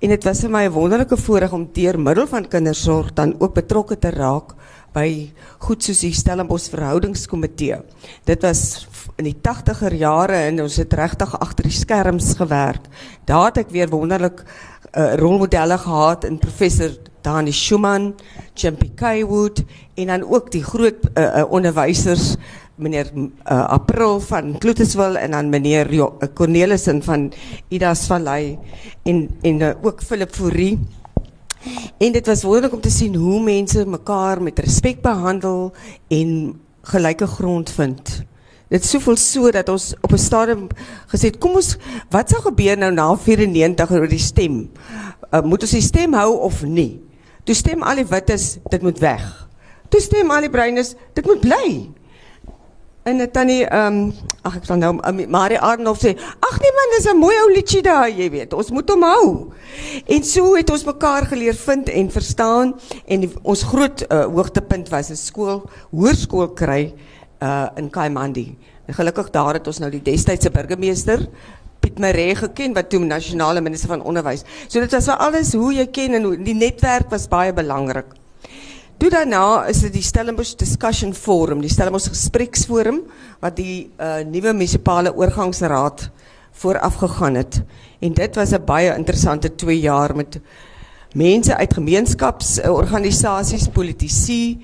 En 0.00 0.08
dit 0.08 0.24
was 0.24 0.40
vir 0.40 0.50
my 0.50 0.64
'n 0.68 0.72
wonderlike 0.72 1.16
voorreg 1.16 1.52
om 1.52 1.68
deur 1.72 2.00
middel 2.00 2.26
van 2.26 2.48
kindersorg 2.48 3.12
dan 3.12 3.34
ook 3.38 3.54
betrokke 3.54 3.98
te 3.98 4.10
raak 4.10 4.54
by 4.94 5.30
goed 5.66 5.84
soos 5.84 6.02
die 6.04 6.12
Stellenbosch 6.14 6.70
verhoudingskomitee. 6.72 7.80
Dit 8.28 8.42
was 8.46 8.86
in 9.20 9.28
die 9.28 9.36
80er 9.36 9.94
jare 9.98 10.38
en 10.48 10.62
ons 10.64 10.78
het 10.80 10.94
regtig 10.98 11.34
agter 11.40 11.68
die 11.68 11.76
skerms 11.76 12.34
gewerk. 12.38 12.88
Daar 13.28 13.50
het 13.50 13.64
ek 13.64 13.74
weer 13.74 13.90
wonderlik 13.92 14.42
uh, 14.42 15.14
rolmodelle 15.20 15.78
gehad 15.78 16.24
in 16.24 16.40
professor 16.42 16.94
Dani 17.22 17.52
Schumann, 17.52 18.14
Chimpy 18.54 18.90
Kaywood 18.96 19.62
en 19.94 20.06
dan 20.06 20.24
ook 20.24 20.50
die 20.50 20.64
groot 20.64 21.04
uh, 21.14 21.24
uh, 21.24 21.44
onderwysers 21.52 22.34
meneer 22.80 23.10
uh, 23.12 23.26
April 23.68 24.20
van 24.24 24.54
Kloetiswil 24.58 25.18
en 25.20 25.36
dan 25.36 25.50
meneer 25.52 25.92
jo 25.92 26.16
Cornelissen 26.34 27.02
van 27.04 27.28
Idas 27.68 28.06
Vallei 28.08 28.58
en 29.02 29.28
en 29.42 29.60
uh, 29.60 29.70
ook 29.82 30.02
Philip 30.02 30.32
Fourie. 30.34 30.78
En 31.98 32.12
dit 32.12 32.26
was 32.26 32.42
wonderlik 32.42 32.72
om 32.72 32.80
te 32.80 32.90
sien 32.90 33.14
hoe 33.14 33.42
mense 33.42 33.86
mekaar 33.86 34.42
met 34.42 34.58
respek 34.58 35.02
behandel 35.02 35.72
en 36.08 36.60
gelyke 36.82 37.26
grond 37.26 37.70
vind. 37.70 38.24
Dit 38.70 38.84
is 38.84 38.90
soveel 38.90 39.16
so 39.16 39.50
dat 39.50 39.68
ons 39.68 39.94
op 40.00 40.12
'n 40.12 40.18
stadium 40.18 40.68
gesê 41.06 41.28
het, 41.28 41.38
kom 41.38 41.54
ons 41.54 41.76
wat 42.10 42.30
sou 42.30 42.42
gebeur 42.42 42.78
nou 42.78 42.92
na 42.92 43.16
94 43.16 43.90
oor 43.90 44.08
die 44.08 44.18
stem? 44.18 44.70
Uh, 45.34 45.42
moet 45.42 45.62
ons 45.62 45.70
die 45.70 45.80
stem 45.80 46.12
hou 46.12 46.38
of 46.38 46.62
nie? 46.62 47.00
Toe 47.44 47.54
stem 47.54 47.82
al 47.82 47.94
die 47.94 48.06
wites, 48.06 48.58
dit 48.68 48.82
moet 48.82 48.98
weg. 48.98 49.48
Toe 49.88 50.00
stem 50.00 50.30
al 50.30 50.40
die 50.40 50.50
bruines, 50.50 50.94
dit 51.14 51.26
moet 51.26 51.40
bly. 51.40 51.90
En 53.10 53.18
dit 53.18 53.32
tannie 53.32 53.62
ehm 53.66 53.94
um, 53.94 54.28
ag 54.46 54.56
ek 54.60 54.66
sal 54.68 54.78
nou 54.80 54.92
um, 54.96 55.18
Marie 55.34 55.58
Arnold 55.58 55.98
sê, 56.00 56.12
ag 56.16 56.58
nee 56.62 56.74
man, 56.76 56.92
dis 56.94 57.08
'n 57.10 57.18
mooi 57.18 57.34
ou 57.42 57.48
liedjie 57.52 57.82
daar, 57.82 58.08
jy 58.08 58.28
weet. 58.30 58.52
Ons 58.54 58.70
moet 58.70 58.88
hom 58.88 59.02
hou. 59.02 59.24
En 60.06 60.24
so 60.24 60.54
het 60.54 60.70
ons 60.70 60.84
mekaar 60.84 61.26
geleer 61.26 61.54
vind 61.54 61.88
en 61.88 62.10
verstaan 62.10 62.74
en 63.06 63.20
die, 63.20 63.30
ons 63.42 63.62
groot 63.62 64.04
uh, 64.06 64.24
hoogtepunt 64.24 64.88
was 64.88 65.10
'n 65.10 65.16
skool, 65.16 65.64
hoërskool 65.90 66.54
kry 66.54 66.94
uh 67.42 67.68
in 67.76 67.90
Kaimandi. 67.90 68.56
En 68.86 68.94
gelukkig 68.94 69.30
daar 69.30 69.54
het 69.54 69.66
ons 69.66 69.78
nou 69.78 69.90
die 69.90 70.02
destydse 70.02 70.50
burgemeester 70.50 71.28
Piet 71.80 71.98
Maree 71.98 72.34
geken 72.34 72.74
wat 72.74 72.90
toe 72.90 73.00
nasionale 73.00 73.60
minister 73.60 73.88
van 73.88 74.02
onderwys. 74.02 74.44
So 74.68 74.80
dit 74.80 74.92
was 74.92 75.08
vir 75.08 75.16
alles 75.16 75.52
hoe 75.52 75.72
jy 75.74 75.86
ken 75.86 76.14
en 76.14 76.22
hoe 76.22 76.36
die 76.36 76.54
netwerk 76.54 77.10
was 77.10 77.28
baie 77.28 77.52
belangrik. 77.52 78.19
Toe 79.00 79.08
daarna 79.08 79.64
is 79.70 79.78
dit 79.80 79.94
die 79.96 80.04
Stellenbosch 80.04 80.58
Discussion 80.60 81.14
Forum, 81.16 81.62
die 81.64 81.70
Stellenbosch 81.72 82.10
Gespreksforum 82.12 82.98
wat 83.40 83.54
die 83.56 83.88
uh 83.96 84.18
nuwe 84.28 84.52
munisipale 84.52 85.14
oorgangsraad 85.16 86.10
vooraf 86.60 86.98
gegaan 87.00 87.38
het. 87.40 87.62
En 88.04 88.12
dit 88.12 88.36
was 88.36 88.52
'n 88.52 88.64
baie 88.64 88.92
interessante 88.92 89.54
2 89.54 89.80
jaar 89.80 90.16
met 90.16 90.40
mense 91.14 91.56
uit 91.56 91.74
gemeenskapsorganisasies, 91.74 93.68
politici, 93.72 94.60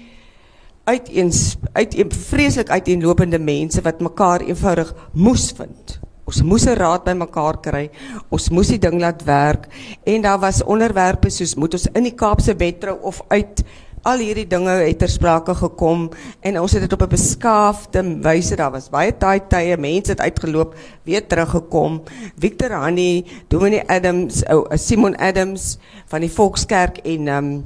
uiteens 0.85 1.57
uiteen 1.73 2.13
vreeslik 2.13 2.71
uiteenlopende 2.71 3.39
mense 3.39 3.81
wat 3.81 4.01
mekaar 4.01 4.41
eenvoudig 4.41 4.95
moes 5.13 5.53
vind. 5.57 5.99
Ons 6.27 6.43
moes 6.43 6.67
'n 6.67 6.77
raad 6.77 7.05
by 7.05 7.13
mekaar 7.13 7.61
kry. 7.61 7.91
Ons 8.29 8.51
moes 8.51 8.69
die 8.69 8.79
ding 8.79 9.01
laat 9.01 9.25
werk 9.25 9.67
en 10.05 10.23
daar 10.23 10.39
was 10.39 10.65
onderwerpe 10.65 11.31
soos 11.31 11.55
moet 11.55 11.73
ons 11.73 11.89
in 11.95 12.03
die 12.03 12.15
Kaapse 12.15 12.55
wettrou 12.55 12.99
of 13.01 13.23
uit 13.29 13.65
Al 14.07 14.21
hierdie 14.23 14.47
dinge 14.47 14.71
het 14.71 15.01
ter 15.01 15.11
sprake 15.11 15.55
gekom 15.59 16.05
en 16.47 16.59
ons 16.61 16.75
het 16.77 16.85
dit 16.85 16.93
op 16.95 17.03
'n 17.03 17.11
beskaafde 17.11 18.03
wyse. 18.23 18.55
Daar 18.57 18.71
was 18.71 18.89
baie 18.89 19.11
taai 19.11 19.41
tye, 19.49 19.77
mense 19.77 20.11
het 20.11 20.21
uitgeloop, 20.21 20.77
weer 21.03 21.27
teruggekom. 21.27 22.03
Victor 22.39 22.71
Hanni, 22.71 23.27
Dominee 23.49 23.83
Adams, 23.89 24.45
ou 24.45 24.61
oh, 24.61 24.77
Simon 24.77 25.17
Adams 25.17 25.79
van 26.07 26.21
die 26.21 26.31
Volkskerk 26.31 26.99
en 26.99 27.29
um, 27.29 27.65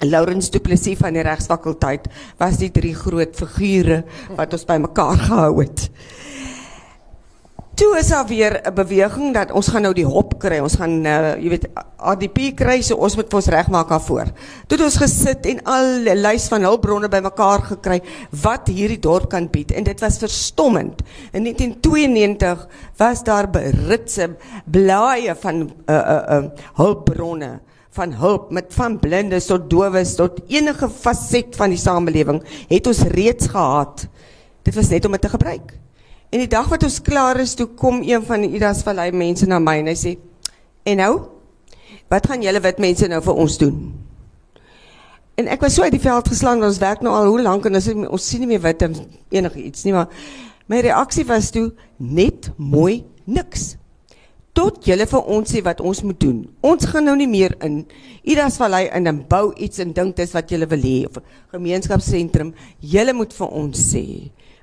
Laurens 0.00 0.50
Du 0.50 0.60
Plessis 0.60 0.98
van 0.98 1.12
die 1.12 1.22
regsfakulteit 1.22 2.08
was 2.38 2.56
die 2.56 2.70
drie 2.70 2.94
groot 2.94 3.36
figure 3.36 4.04
wat 4.36 4.52
ons 4.52 4.64
bymekaar 4.64 5.18
gehou 5.18 5.60
het. 5.60 5.90
Toe 7.76 7.98
is 8.00 8.08
daar 8.08 8.24
weer 8.26 8.60
'n 8.64 8.74
beweging 8.74 9.34
dat 9.34 9.52
ons 9.52 9.68
gaan 9.68 9.82
nou 9.82 9.92
die 9.94 10.06
hop 10.06 10.38
kry. 10.38 10.58
Ons 10.64 10.78
gaan 10.80 11.04
uh, 11.04 11.36
jy 11.36 11.48
weet 11.48 11.68
ADP 11.96 12.56
kry, 12.56 12.80
so 12.80 12.96
ons 12.96 13.16
moet 13.16 13.34
ons 13.34 13.48
regmaak 13.52 13.88
daarvoor. 13.88 14.32
Toe 14.66 14.78
het 14.78 14.84
ons 14.86 14.96
gesit 14.96 15.46
en 15.46 15.60
al 15.62 16.08
'n 16.08 16.16
lys 16.24 16.48
van 16.48 16.62
hulpbronne 16.62 17.08
bymekaar 17.08 17.60
gekry 17.68 18.00
wat 18.30 18.72
hierdie 18.72 18.98
dorp 18.98 19.28
kan 19.28 19.50
bied 19.50 19.72
en 19.76 19.84
dit 19.84 20.00
was 20.00 20.18
verstommend. 20.18 21.02
In 21.32 21.42
1992 21.42 22.66
was 22.96 23.22
daar 23.22 23.50
beritse 23.50 24.36
blaaie 24.64 25.34
van 25.34 25.70
uh, 25.86 25.94
uh, 25.94 26.22
uh, 26.30 26.44
hulpbronne 26.80 27.60
van 27.90 28.12
hulp 28.12 28.50
met 28.50 28.72
van 28.74 28.98
blindes 28.98 29.46
tot 29.46 29.70
dowes 29.70 30.14
tot 30.14 30.40
enige 30.48 30.88
faset 30.88 31.56
van 31.56 31.68
die 31.68 31.78
samelewing 31.78 32.42
het 32.68 32.86
ons 32.86 33.02
reeds 33.02 33.46
gehad. 33.46 34.08
Dit 34.62 34.74
was 34.74 34.88
net 34.88 35.04
om 35.04 35.12
dit 35.12 35.20
te 35.20 35.28
gebruik. 35.28 35.85
En 36.36 36.42
die 36.42 36.50
dag 36.52 36.66
wat 36.68 36.82
ons 36.84 36.98
klaar 37.00 37.38
is, 37.40 37.54
toe 37.56 37.64
kom 37.80 38.02
een 38.04 38.20
van 38.28 38.42
die 38.44 38.58
Idas 38.58 38.82
Vallei 38.84 39.08
mense 39.16 39.46
na 39.48 39.56
my 39.56 39.78
en 39.80 39.86
hy 39.88 39.94
sê: 39.96 40.10
"En 40.84 40.98
nou? 41.00 41.12
Wat 42.12 42.26
gaan 42.28 42.42
julle 42.44 42.60
wit 42.60 42.78
mense 42.78 43.08
nou 43.08 43.22
vir 43.24 43.38
ons 43.44 43.56
doen?" 43.56 43.78
En 45.40 45.48
ek 45.48 45.64
was 45.64 45.74
so 45.74 45.82
uit 45.82 45.96
die 45.96 46.00
veld 46.00 46.28
geslaan, 46.28 46.62
ons 46.62 46.78
werk 46.78 47.00
nou 47.00 47.14
al 47.16 47.30
hoe 47.30 47.40
lank 47.40 47.64
en 47.64 47.74
ons, 47.74 47.88
ons 47.88 48.28
sien 48.28 48.40
nie 48.40 48.50
meer 48.50 48.60
wit 48.60 48.82
en 48.82 48.94
enige 49.30 49.62
iets 49.62 49.84
nie, 49.84 49.94
maar 49.96 50.12
my 50.68 50.82
reaksie 50.84 51.24
was 51.24 51.50
toe 51.50 51.72
net 51.96 52.50
mooi 52.56 53.04
niks. 53.24 53.78
Tot 54.52 54.84
julle 54.84 55.06
vir 55.06 55.24
ons 55.24 55.52
sê 55.52 55.62
wat 55.64 55.80
ons 55.80 56.02
moet 56.02 56.20
doen. 56.20 56.44
Ons 56.60 56.84
gaan 56.84 57.04
nou 57.04 57.16
nie 57.16 57.28
meer 57.28 57.56
in 57.64 57.86
Idas 58.24 58.60
Vallei 58.60 58.90
in 58.92 59.06
en 59.06 59.24
bou 59.28 59.54
iets 59.56 59.78
en 59.78 59.92
dink 59.92 60.16
dis 60.16 60.36
wat 60.36 60.52
julle 60.52 60.68
wil 60.68 60.84
hê 60.84 61.06
of 61.08 61.16
gemeenskapsentrum. 61.56 62.52
Julle 62.80 63.16
moet 63.16 63.32
vir 63.32 63.48
ons 63.48 63.88
sê. 63.92 64.04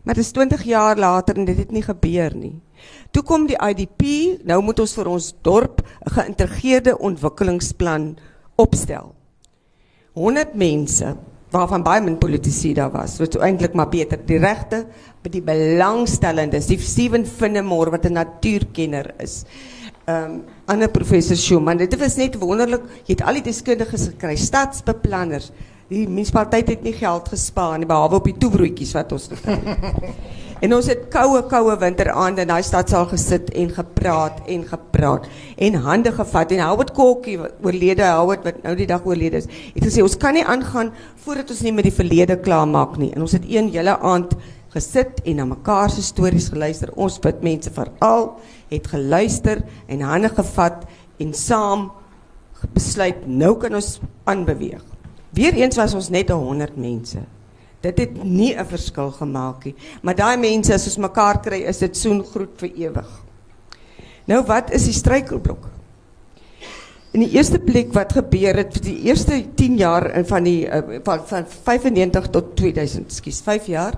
Maar 0.03 0.13
dit 0.13 0.23
is 0.23 0.31
20 0.31 0.63
jaar 0.63 0.97
later 0.97 1.35
en 1.35 1.45
dit 1.45 1.57
het 1.57 1.71
nie 1.71 1.83
gebeur 1.83 2.35
nie. 2.35 2.61
Toe 3.11 3.23
kom 3.23 3.47
die 3.47 3.59
IDP, 3.59 4.03
nou 4.43 4.59
moet 4.63 4.79
ons 4.83 4.95
vir 4.97 5.07
ons 5.07 5.33
dorp 5.41 5.81
'n 5.81 6.11
geïntegreerde 6.11 6.97
ontwikkelingsplan 6.97 8.17
opstel. 8.55 9.15
100 10.13 10.53
mense 10.53 11.15
waarvan 11.53 11.83
baie 11.85 12.01
min 12.01 12.17
politici 12.17 12.73
daar 12.73 12.91
was. 12.91 13.17
Wat 13.17 13.35
eintlik 13.35 13.73
maar 13.73 13.89
beter 13.89 14.19
die 14.25 14.37
regte 14.41 14.85
by 15.23 15.29
die 15.29 15.41
belangstellendes, 15.41 16.67
die 16.67 16.79
Steven 16.81 17.25
Finnemore 17.25 17.91
wat 17.91 18.05
'n 18.05 18.13
natuurkenner 18.13 19.13
is. 19.17 19.45
Um, 20.05 20.43
ander 20.65 20.89
professor 20.89 21.35
Schumann, 21.35 21.77
dit 21.77 21.95
was 21.99 22.15
net 22.15 22.35
wonderlik. 22.35 22.81
Jy 23.05 23.13
het 23.13 23.21
al 23.21 23.33
die 23.33 23.43
deskundiges 23.43 24.07
gekry, 24.07 24.35
stadsbeplanners, 24.35 25.51
die 25.91 26.05
munisipaliteit 26.07 26.69
het 26.71 26.85
nie 26.85 26.95
geld 26.95 27.27
gespaar 27.31 27.75
nie 27.79 27.89
behalwe 27.89 28.21
op 28.21 28.29
die 28.29 28.37
toebroodjies 28.39 28.93
wat 28.95 29.11
ons 29.15 29.27
gekry 29.31 29.57
het. 29.65 30.13
en 30.63 30.75
ons 30.77 30.87
het 30.87 31.01
koue 31.11 31.41
koue 31.51 31.75
winteraande 31.81 32.45
in 32.45 32.51
daai 32.53 32.63
stadsaal 32.63 33.09
gesit 33.11 33.49
en 33.59 33.71
gepraat 33.75 34.39
en 34.47 34.63
gepraat 34.69 35.27
en 35.67 35.79
hande 35.87 36.13
gevat. 36.15 36.53
En 36.55 36.63
Howard 36.63 36.93
Kokkie 36.95 37.35
oorlede 37.43 38.07
Howard 38.07 38.47
wat 38.47 38.61
nou 38.63 38.75
die 38.79 38.87
dag 38.87 39.03
oorlede 39.03 39.41
is 39.43 39.49
het 39.49 39.83
gesê 39.83 40.05
ons 40.05 40.15
kan 40.19 40.37
nie 40.37 40.45
aangaan 40.45 40.93
voordat 41.25 41.51
ons 41.51 41.63
nie 41.67 41.75
met 41.75 41.89
die 41.89 41.95
verlede 41.95 42.39
klaar 42.39 42.67
maak 42.69 42.95
nie. 43.01 43.11
En 43.11 43.27
ons 43.27 43.35
het 43.35 43.47
een 43.49 43.73
hele 43.75 43.97
aand 43.99 44.37
gesit 44.73 45.19
en 45.27 45.41
na 45.41 45.49
mekaar 45.51 45.91
se 45.91 46.01
stories 46.01 46.47
geluister. 46.53 46.93
Ons 46.95 47.19
wit 47.21 47.43
mense 47.43 47.73
veral 47.75 48.31
het 48.71 48.87
geluister 48.89 49.61
en 49.91 50.07
hande 50.07 50.31
gevat 50.31 50.87
en 51.19 51.35
saam 51.37 51.91
besluit 52.73 53.27
nou 53.27 53.57
kan 53.59 53.75
ons 53.75 53.97
aanbeweeg 54.23 54.92
Weereens 55.33 55.77
was 55.79 55.93
ons 55.97 56.09
net 56.13 56.29
100 56.29 56.77
mense. 56.77 57.21
Dit 57.83 57.99
het 57.99 58.23
nie 58.23 58.55
'n 58.55 58.65
verskil 58.65 59.11
gemaak 59.11 59.65
nie, 59.65 59.75
maar 60.01 60.15
daai 60.15 60.37
mense 60.37 60.73
as 60.73 60.85
ons 60.85 60.97
mekaar 60.97 61.41
kry, 61.41 61.63
is 61.67 61.77
dit 61.77 61.97
soen 61.97 62.23
groet 62.23 62.53
vir 62.57 62.69
ewig. 62.75 63.23
Nou 64.25 64.43
wat 64.45 64.71
is 64.71 64.85
die 64.85 64.93
struikelblok? 64.93 65.69
In 67.11 67.19
die 67.19 67.35
eerste 67.35 67.59
plek 67.59 67.93
wat 67.93 68.13
gebeur 68.13 68.55
het 68.55 68.73
vir 68.73 68.81
die 68.81 69.01
eerste 69.03 69.43
10 69.55 69.77
jaar 69.77 70.25
van 70.25 70.43
die 70.43 70.65
uh, 70.65 70.99
van, 71.03 71.19
van 71.27 71.45
95 71.45 72.29
tot 72.29 72.55
2000, 72.55 73.11
skus, 73.11 73.41
5 73.41 73.65
jaar 73.65 73.93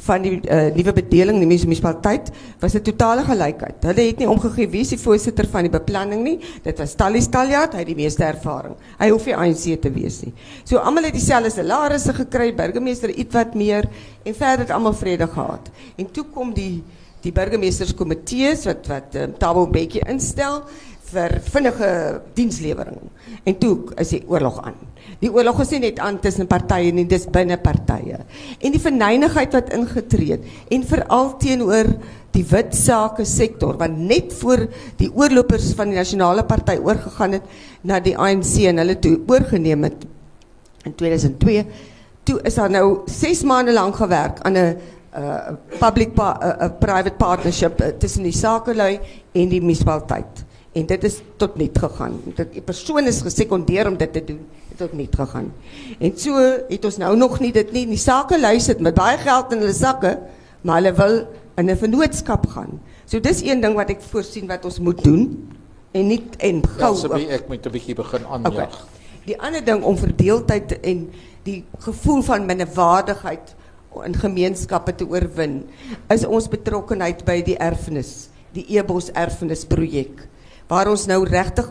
van 0.00 0.22
die 0.24 0.32
uh, 0.40 0.68
nuwe 0.74 0.92
bedeling 0.96 1.40
in 1.40 1.48
die 1.48 1.58
munisipaliteit 1.58 2.30
was 2.60 2.74
'n 2.74 2.82
totale 2.82 3.24
gelykheid. 3.24 3.82
Hulle 3.84 4.06
het 4.06 4.18
nie 4.18 4.28
omgegee 4.28 4.68
wie 4.68 4.84
die 4.88 4.98
voorsitter 4.98 5.48
van 5.48 5.62
die 5.62 5.72
beplanning 5.72 6.22
nie. 6.22 6.38
Dit 6.62 6.78
was 6.78 6.94
Tali 6.94 7.20
Staljaard, 7.20 7.72
hy 7.72 7.78
het 7.84 7.86
die 7.86 7.98
meeste 7.98 8.24
ervaring. 8.24 8.76
Hy 8.98 9.10
hoef 9.10 9.26
nie 9.26 9.36
ANC 9.36 9.80
te 9.80 9.90
wees 9.92 10.22
nie. 10.24 10.32
So 10.64 10.78
almal 10.78 11.04
het 11.04 11.14
dieselfde 11.14 11.50
salarisse 11.50 12.14
gekry, 12.14 12.54
burgemeester 12.54 13.10
ietwat 13.10 13.54
meer 13.54 13.88
en 14.24 14.34
verder 14.34 14.66
het 14.66 14.70
almal 14.70 14.94
vrede 14.94 15.26
gehad. 15.26 15.70
En 15.96 16.10
toe 16.10 16.24
kom 16.24 16.54
die 16.54 16.82
die 17.20 17.32
burgemeesterskomitees 17.32 18.64
wat 18.64 18.86
wat 18.88 19.14
um, 19.14 19.34
Tabo 19.38 19.66
Bekkie 19.66 20.00
instel 20.08 20.62
vir 21.10 21.40
vinnige 21.52 22.22
dienslewering. 22.34 23.02
En 23.44 23.58
toe 23.58 23.76
is 24.00 24.14
die 24.14 24.24
oorlog 24.28 24.62
aan. 24.64 24.89
Die 25.20 25.28
oorlog 25.28 25.60
is 25.60 25.72
nie 25.74 25.82
net 25.82 25.98
aan 26.00 26.16
tussen 26.22 26.48
partye 26.48 26.94
nie, 26.96 27.04
dis 27.08 27.26
binne 27.28 27.58
partye. 27.60 28.22
En 28.58 28.72
die 28.72 28.80
verneinigheid 28.80 29.52
wat 29.52 29.72
ingetree 29.76 30.38
het 30.38 30.72
en 30.72 30.86
veral 30.88 31.34
teenoor 31.42 31.92
die 32.32 32.44
wit 32.46 32.72
sake 32.78 33.26
sektor 33.28 33.76
wat 33.80 33.96
net 33.98 34.32
voor 34.40 34.64
die 35.00 35.10
oorlopers 35.12 35.72
van 35.76 35.90
die 35.90 35.98
nasionale 35.98 36.44
party 36.48 36.78
oorgegaan 36.78 37.36
het 37.36 37.52
na 37.84 37.98
die 38.00 38.16
ANC 38.16 38.54
en 38.70 38.80
hulle 38.80 38.96
toe 39.02 39.18
oorgeneem 39.28 39.88
het 39.90 40.06
in 40.88 40.94
2002. 40.96 41.66
Toe 42.24 42.38
is 42.46 42.56
daar 42.56 42.72
nou 42.72 43.02
6 43.10 43.42
maande 43.48 43.74
lank 43.76 44.00
gewerk 44.00 44.40
aan 44.46 44.56
'n 44.56 44.76
uh 45.10 45.58
public 45.80 46.14
pa, 46.14 46.38
uh, 46.38 46.68
private 46.78 47.16
partnership 47.18 47.80
uh, 47.80 47.86
tussen 47.98 48.22
die 48.22 48.32
sakelui 48.32 49.00
en 49.32 49.48
die 49.48 49.60
munisipaliteit. 49.60 50.44
En 50.72 50.86
dit 50.86 51.04
is 51.04 51.18
tot 51.36 51.56
niet 51.58 51.78
gegaan. 51.78 52.20
Die 52.52 52.62
persoon 52.62 53.06
is 53.10 53.20
gesekondeer 53.26 53.88
om 53.88 53.96
dit 53.98 54.12
te 54.12 54.24
doen, 54.24 54.38
het 54.68 54.78
tot 54.78 54.92
niet 54.92 55.14
gegaan. 55.14 55.52
En 55.98 56.12
so 56.14 56.38
het 56.68 56.84
ons 56.84 56.96
nou 57.02 57.16
nog 57.16 57.40
nie 57.42 57.50
dit 57.52 57.72
nie. 57.74 57.86
Die 57.90 57.98
sake 57.98 58.38
luister 58.40 58.78
met 58.78 58.94
baie 58.94 59.18
geld 59.18 59.52
in 59.52 59.64
hulle 59.64 59.74
sakke, 59.74 60.18
maar 60.62 60.78
hulle 60.78 60.94
wil 60.94 61.16
in 61.58 61.70
'n 61.70 61.76
vennootskap 61.76 62.46
gaan. 62.46 62.80
So 63.04 63.20
dis 63.20 63.42
een 63.42 63.60
ding 63.60 63.74
wat 63.74 63.90
ek 63.90 64.02
voorsien 64.02 64.46
wat 64.46 64.64
ons 64.64 64.78
moet 64.78 65.02
doen 65.04 65.48
en 65.90 66.06
nie 66.06 66.22
en 66.38 66.62
gou. 66.78 67.18
Ja, 67.18 67.34
ek 67.34 67.48
moet 67.48 67.66
'n 67.66 67.70
bietjie 67.70 67.94
begin 67.94 68.26
aanjaag. 68.26 68.54
Okay. 68.54 68.86
Die 69.24 69.40
ander 69.40 69.64
ding 69.64 69.82
om 69.82 69.96
verdeeldheid 69.96 70.80
en 70.80 71.10
die 71.42 71.64
gevoel 71.78 72.22
van 72.22 72.46
minderwaardigheid 72.46 73.54
in 74.04 74.14
gemeenskappe 74.14 74.94
te 74.94 75.08
oorwin, 75.08 75.64
is 76.08 76.24
ons 76.24 76.48
betrokkenheid 76.48 77.24
by 77.24 77.42
die 77.42 77.56
erfenis, 77.56 78.28
die 78.52 78.64
Ebos 78.78 79.10
erfenisprojek 79.10 80.28
waar 80.70 80.90
ons 80.90 81.06
nou 81.10 81.24
regtig 81.26 81.68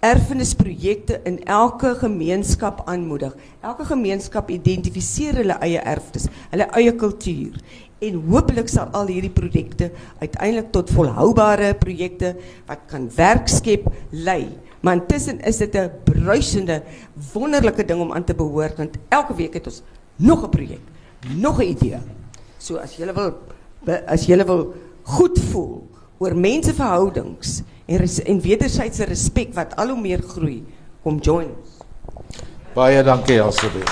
erfenisprojekte 0.00 1.18
in 1.28 1.42
elke 1.44 1.92
gemeenskap 2.00 2.80
aanmoedig. 2.88 3.34
Elke 3.60 3.84
gemeenskap 3.84 4.48
identifiseer 4.50 5.42
hulle 5.42 5.58
eie 5.60 5.82
erfenis, 5.84 6.30
hulle 6.52 6.68
eie 6.78 6.94
kultuur 6.96 7.58
en 8.00 8.16
hopelik 8.32 8.70
sal 8.72 8.88
al 8.96 9.10
hierdie 9.12 9.32
projekte 9.34 9.90
uiteindelik 10.22 10.70
tot 10.72 10.92
volhoubare 10.96 11.74
projekte 11.76 12.32
wat 12.68 12.86
kan 12.88 13.10
werk 13.16 13.50
skep 13.52 13.90
lei. 14.10 14.46
Maar 14.80 15.02
intussen 15.02 15.40
is 15.44 15.58
dit 15.58 15.74
'n 15.76 15.90
bruisende, 16.04 16.82
wonderlike 17.34 17.84
ding 17.84 18.00
om 18.00 18.12
aan 18.12 18.24
te 18.24 18.34
behoort 18.34 18.76
want 18.78 18.96
elke 19.08 19.34
week 19.34 19.54
het 19.54 19.66
ons 19.66 19.82
nog 20.16 20.44
'n 20.44 20.50
projek, 20.50 20.80
nog 21.36 21.60
'n 21.60 21.68
idee. 21.76 22.00
So 22.58 22.76
as 22.76 22.96
jy 22.96 23.12
wil 23.12 23.34
as 24.06 24.26
jy 24.26 24.44
wil 24.44 24.74
goed 25.02 25.38
voel 25.38 25.88
oor 26.18 26.36
menseverhoudings 26.36 27.62
en 27.90 27.98
res, 27.98 28.20
en 28.22 28.38
wederwysige 28.42 29.08
respek 29.10 29.54
wat 29.56 29.74
al 29.80 29.94
hoe 29.94 30.00
meer 30.00 30.22
groei, 30.22 30.60
kom 31.02 31.18
join 31.18 31.50
ons. 31.50 31.80
Baie 32.74 33.02
dankie 33.02 33.40
Elsabie. 33.42 33.86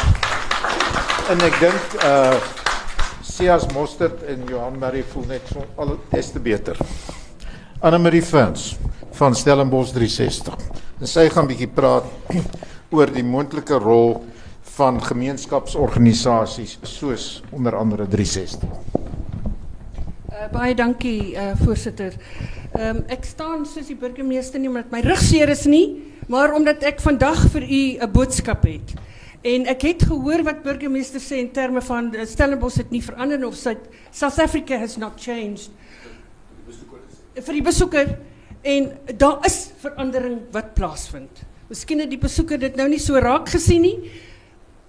En 1.33 1.43
ek 1.49 1.59
dink 1.65 1.99
uh 2.07 2.55
Sias 3.39 3.69
Mostert 3.71 4.23
en 4.27 4.41
Johan 4.51 4.79
Marie 4.81 5.05
voel 5.07 5.29
net 5.31 5.51
so 5.53 5.63
al 5.79 5.93
des 6.11 6.31
te 6.35 6.41
beter. 6.43 6.79
Anne 7.87 8.01
Marie 8.03 8.23
Fans 8.25 8.73
van 9.15 9.37
Stellenbosch 9.37 9.93
360. 9.95 10.57
En 10.99 11.07
sy 11.07 11.29
gaan 11.31 11.47
bietjie 11.47 11.69
praat 11.71 12.09
oor 12.97 13.13
die 13.15 13.23
moontlike 13.23 13.79
rol 13.85 14.17
van 14.79 14.99
gemeenskapsorganisasies 15.05 16.79
soos 16.83 17.29
onder 17.55 17.79
andere 17.79 18.09
360. 18.11 18.67
Uh, 20.33 20.49
baie 20.55 20.75
dankie 20.75 21.37
uh, 21.37 21.53
voorsitter. 21.63 22.19
Um, 22.79 23.01
ek 23.11 23.25
staan 23.27 23.65
soos 23.67 23.89
die 23.91 23.97
burgemeester 23.99 24.61
nie 24.63 24.69
omdat 24.71 24.93
my 24.95 25.01
rug 25.03 25.19
seer 25.19 25.51
is 25.51 25.65
nie, 25.67 25.99
maar 26.31 26.53
omdat 26.55 26.85
ek 26.87 27.01
vandag 27.03 27.49
vir 27.51 27.65
u 27.67 27.81
'n 27.99 28.13
boodskap 28.13 28.63
het. 28.63 28.95
En 29.43 29.67
ek 29.67 29.83
het 29.83 30.03
gehoor 30.07 30.45
wat 30.47 30.63
burgemeester 30.63 31.19
sê 31.19 31.41
in 31.43 31.51
terme 31.51 31.83
van 31.83 32.15
eh, 32.15 32.27
Stellenbosch 32.27 32.79
het 32.79 32.91
nie 32.91 33.03
verander 33.03 33.47
of 33.47 33.57
South, 33.57 33.83
South 34.13 34.39
Africa 34.39 34.79
has 34.79 34.97
not 34.97 35.19
changed. 35.19 35.71
Vir 37.35 37.53
die 37.55 37.63
besoeker 37.63 38.19
en 38.63 38.93
daar 39.17 39.45
is 39.47 39.71
verandering 39.83 40.41
wat 40.53 40.75
plaasvind. 40.75 41.43
Miskien 41.69 41.99
het 41.99 42.11
die 42.11 42.19
besoeker 42.19 42.59
dit 42.59 42.77
nou 42.77 42.89
nie 42.89 43.03
so 43.03 43.19
raak 43.19 43.49
gesien 43.49 43.83
nie. 43.83 44.11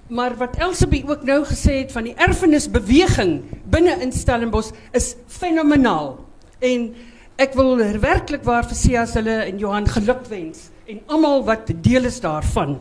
Maar 0.09 0.35
wat 0.37 0.57
Elsabie 0.57 1.07
ook 1.07 1.23
nou 1.23 1.43
gesê 1.45 1.81
het 1.81 1.91
van 1.91 2.03
die 2.03 2.15
erfenisbeweging 2.17 3.41
binne 3.65 3.97
in 4.01 4.11
Stellenbosch 4.11 4.73
is 4.93 5.15
fenomenaal. 5.27 6.19
En 6.59 6.93
ek 7.39 7.53
wil 7.55 7.77
werklik 8.03 8.43
waar 8.43 8.65
vir 8.67 8.75
Sias 8.75 9.13
hulle 9.15 9.37
en 9.45 9.59
Johan 9.61 9.85
gelukwens 9.87 10.65
en 10.91 10.99
almal 11.07 11.45
wat 11.47 11.69
deel 11.85 12.09
is 12.09 12.19
daarvan. 12.19 12.75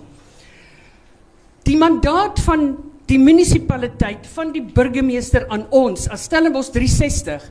Die 1.69 1.77
mandaat 1.79 2.41
van 2.43 2.73
die 3.07 3.21
munisipaliteit 3.23 4.27
van 4.35 4.51
die 4.53 4.65
burgemeester 4.65 5.47
aan 5.55 5.69
ons 5.71 6.09
as 6.11 6.27
Stellenbosch 6.27 6.73
360 6.75 7.47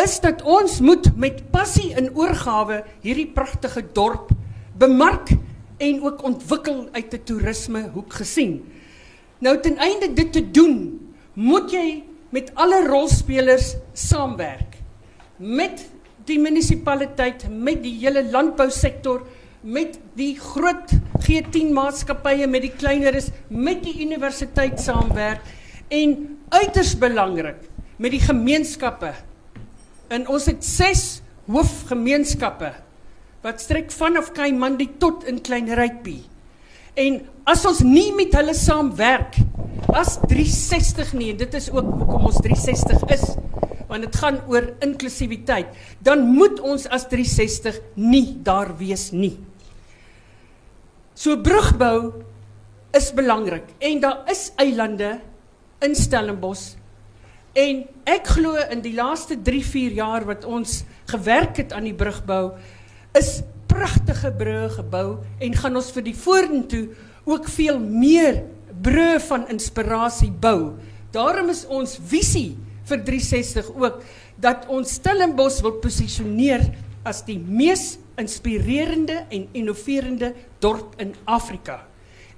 is 0.00 0.14
dat 0.24 0.40
ons 0.46 0.78
moet 0.80 1.10
met 1.20 1.42
passie 1.52 1.90
en 1.98 2.08
oorgawe 2.16 2.80
hierdie 3.04 3.28
pragtige 3.34 3.82
dorp 3.92 4.32
bemark 4.78 5.34
en 5.84 6.00
ook 6.06 6.24
ontwikkel 6.24 6.88
uit 6.96 7.12
'n 7.12 7.24
toerisme 7.28 7.90
hoek 7.92 8.12
gesien. 8.22 8.64
Nou 9.38 9.60
ten 9.60 9.76
einde 9.76 10.12
dit 10.14 10.32
te 10.32 10.50
doen, 10.50 10.98
moet 11.34 11.70
jy 11.70 12.02
met 12.30 12.50
alle 12.54 12.86
rolspelers 12.86 13.76
saamwerk. 13.92 14.76
Met 15.36 15.86
die 16.28 16.38
munisipaliteit, 16.40 17.46
met 17.50 17.82
die 17.84 17.94
hele 18.00 18.24
landbousektor, 18.30 19.24
met 19.62 19.98
die 20.18 20.34
groot 20.38 20.92
G10 21.24 21.72
maatskappye, 21.74 22.46
met 22.46 22.64
die 22.68 22.74
kleineres, 22.74 23.32
met 23.48 23.82
die 23.84 23.96
universiteit 24.04 24.78
saamwerk 24.80 25.42
en 25.92 26.14
uiters 26.52 26.94
belangrik 27.00 27.64
met 27.98 28.14
die 28.14 28.22
gemeenskappe. 28.22 29.12
En 30.14 30.28
ons 30.30 30.46
het 30.48 30.64
6 30.64 31.06
hoofgemeenskappe 31.48 32.72
wat 33.44 33.62
strek 33.62 33.92
vanaf 33.94 34.32
Kaimandi 34.36 34.88
tot 35.00 35.26
in 35.28 35.40
Klein 35.44 35.70
Rypie. 35.78 36.22
En 36.98 37.20
as 37.48 37.64
ons 37.68 37.82
nie 37.86 38.10
met 38.16 38.34
hulle 38.34 38.54
saamwerk 38.58 39.38
as 39.94 40.18
360 40.26 41.12
nie, 41.18 41.32
dit 41.38 41.54
is 41.54 41.68
ook 41.72 41.86
hoekom 42.00 42.28
ons 42.30 42.40
360 42.44 43.04
is, 43.14 43.24
want 43.88 44.04
dit 44.04 44.16
gaan 44.20 44.40
oor 44.48 44.70
inklusiwiteit, 44.84 45.72
dan 46.04 46.26
moet 46.28 46.60
ons 46.60 46.86
as 46.92 47.08
360 47.08 47.80
nie 47.96 48.36
daar 48.44 48.74
wees 48.78 49.10
nie. 49.12 49.36
So 51.18 51.40
brugbou 51.42 52.24
is 52.94 53.10
belangrik 53.16 53.66
en 53.84 54.00
daar 54.00 54.28
is 54.30 54.48
eilande 54.60 55.18
in 55.84 55.96
Stellenbosch 55.98 56.76
en 57.58 57.82
ek 58.08 58.28
glo 58.36 58.54
in 58.70 58.82
die 58.84 58.94
laaste 58.96 59.38
3-4 59.44 59.96
jaar 59.98 60.26
wat 60.28 60.46
ons 60.46 60.82
gewerk 61.10 61.58
het 61.58 61.74
aan 61.74 61.88
die 61.88 61.96
brugbou 61.96 62.52
is 63.18 63.40
pragtige 63.68 64.30
brûe 64.36 64.68
gebou 64.76 65.08
en 65.42 65.58
gaan 65.58 65.78
ons 65.80 65.90
vir 65.94 66.06
die 66.06 66.16
vorentoe 66.16 66.84
ook 67.28 67.48
veel 67.50 67.80
meer 67.82 68.44
brûe 68.82 69.18
van 69.26 69.48
inspirasie 69.52 70.30
bou. 70.30 70.78
Daarom 71.12 71.50
is 71.52 71.64
ons 71.66 71.96
visie 71.98 72.56
vir 72.88 73.04
360 73.04 73.70
ook 73.76 74.02
dat 74.40 74.66
ons 74.72 74.94
Stellenbosch 74.98 75.62
wil 75.62 75.78
posisioneer 75.82 76.64
as 77.04 77.22
die 77.26 77.38
mees 77.38 77.98
inspirerende 78.18 79.24
en 79.30 79.46
innoverende 79.56 80.32
dorp 80.60 80.96
in 80.98 81.14
Afrika. 81.24 81.84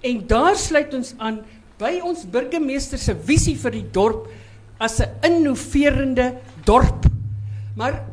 En 0.01 0.23
daar 0.27 0.57
sluit 0.57 0.95
ons 0.97 1.15
aan 1.19 1.41
by 1.81 1.99
ons 2.05 2.27
burgemeester 2.29 3.01
se 3.01 3.15
visie 3.15 3.57
vir 3.61 3.79
die 3.79 3.87
dorp 3.93 4.29
as 4.79 5.01
'n 5.01 5.09
innoverende 5.25 6.37
dorp. 6.65 7.07
Maar 7.77 8.05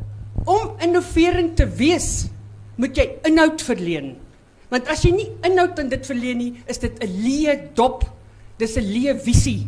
om 0.45 0.75
innoverend 0.79 1.55
te 1.55 1.67
wees, 1.67 2.27
moet 2.75 2.95
jy 2.95 3.07
inhoud 3.23 3.61
verleen. 3.61 4.15
Want 4.69 4.87
as 4.87 5.03
jy 5.03 5.11
nie 5.11 5.31
inhoud 5.43 5.79
in 5.79 5.89
dit 5.89 6.05
verleen 6.05 6.37
nie, 6.37 6.53
is 6.67 6.77
dit 6.77 7.03
'n 7.03 7.07
leë 7.07 7.73
dop. 7.73 8.03
Dis 8.57 8.77
'n 8.77 8.83
leë 8.83 9.19
visie. 9.23 9.67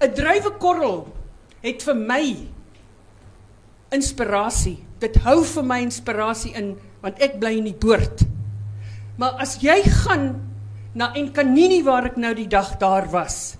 'n 0.00 0.14
Druiwekorrel 0.14 1.08
het 1.62 1.82
vir 1.82 1.94
my 1.94 2.24
inspirasie. 3.92 4.78
Dit 5.00 5.16
hou 5.24 5.44
vir 5.44 5.64
my 5.64 5.80
inspirasie 5.80 6.54
in 6.54 6.76
want 7.00 7.20
ek 7.20 7.38
bly 7.40 7.56
in 7.56 7.64
die 7.64 7.76
boord. 7.76 8.26
Maar 9.16 9.40
as 9.40 9.56
jy 9.60 9.82
gaan 10.04 10.34
na 10.94 11.12
Enkanini 11.14 11.82
waar 11.82 12.10
ek 12.10 12.16
nou 12.16 12.34
die 12.34 12.48
dag 12.48 12.76
daar 12.78 13.08
was, 13.10 13.56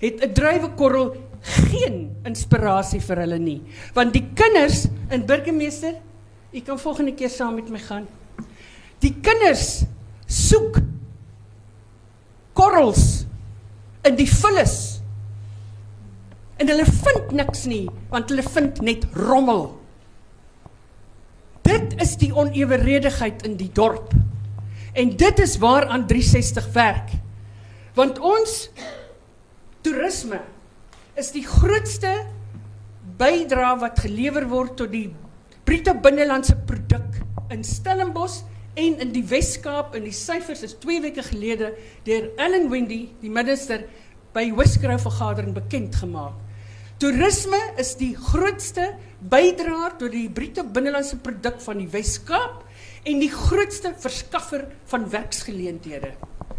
het 0.00 0.20
'n 0.20 0.32
druiwekorrel 0.32 1.16
geen 1.40 2.16
inspirasie 2.24 3.00
vir 3.00 3.16
hulle 3.16 3.38
nie. 3.38 3.62
Want 3.94 4.12
die 4.12 4.26
kinders 4.34 4.88
in 5.10 5.26
burgemeester 5.26 5.94
U 6.56 6.60
kan 6.60 6.78
volgende 6.78 7.12
keer 7.14 7.28
saam 7.28 7.54
met 7.54 7.68
my 7.68 7.78
gaan. 7.78 8.06
Die 9.04 9.12
kinders 9.20 9.82
soek 10.26 10.78
korrels 12.56 13.26
in 14.06 14.16
die 14.16 14.28
vullis. 14.30 14.95
En 16.56 16.70
hulle 16.72 16.86
vind 16.88 17.34
niks 17.36 17.66
nie, 17.68 17.84
want 18.12 18.30
hulle 18.32 18.44
vind 18.46 18.80
net 18.84 19.04
rommel. 19.12 19.68
Dit 21.66 21.96
is 22.00 22.14
die 22.20 22.30
oneweredigheid 22.32 23.44
in 23.48 23.58
die 23.60 23.70
dorp. 23.74 24.14
En 24.96 25.12
dit 25.20 25.42
is 25.42 25.58
waaraan 25.60 26.06
360 26.08 26.70
werk. 26.72 27.12
Want 27.96 28.18
ons 28.18 28.70
toerisme 29.84 30.40
is 31.16 31.30
die 31.32 31.44
grootste 31.44 32.12
bydra 33.16 33.74
wat 33.80 34.00
gelewer 34.04 34.48
word 34.48 34.76
tot 34.80 34.92
die 34.92 35.08
bruto 35.66 35.94
binnelandse 36.04 36.56
produk 36.68 37.20
in 37.52 37.64
Stellenbosch 37.64 38.42
en 38.76 38.98
in 39.00 39.12
die 39.14 39.24
Wes-Kaap 39.24 39.94
en 39.96 40.04
die 40.04 40.14
syfers 40.14 40.64
is 40.66 40.76
2 40.82 41.00
weke 41.06 41.24
gelede 41.24 41.72
deur 42.04 42.28
Ellen 42.36 42.68
Wendy, 42.72 43.06
die 43.22 43.32
minister 43.32 43.86
by 44.36 44.50
Wisgrow 44.56 45.00
vergadering 45.00 45.54
bekend 45.56 45.96
gemaak. 45.96 46.45
Toerisme 46.96 47.58
is 47.76 47.90
die 48.00 48.14
grootste 48.16 48.86
bydraer 49.20 49.98
tot 50.00 50.14
die 50.14 50.30
bruto 50.32 50.62
binnelandse 50.64 51.18
produk 51.20 51.58
van 51.60 51.82
die 51.82 51.88
Wes-Kaap 51.92 52.62
en 53.06 53.18
die 53.20 53.28
grootste 53.28 53.90
verskaffer 54.00 54.64
van 54.88 55.04
werksgeleenthede. 55.12 56.14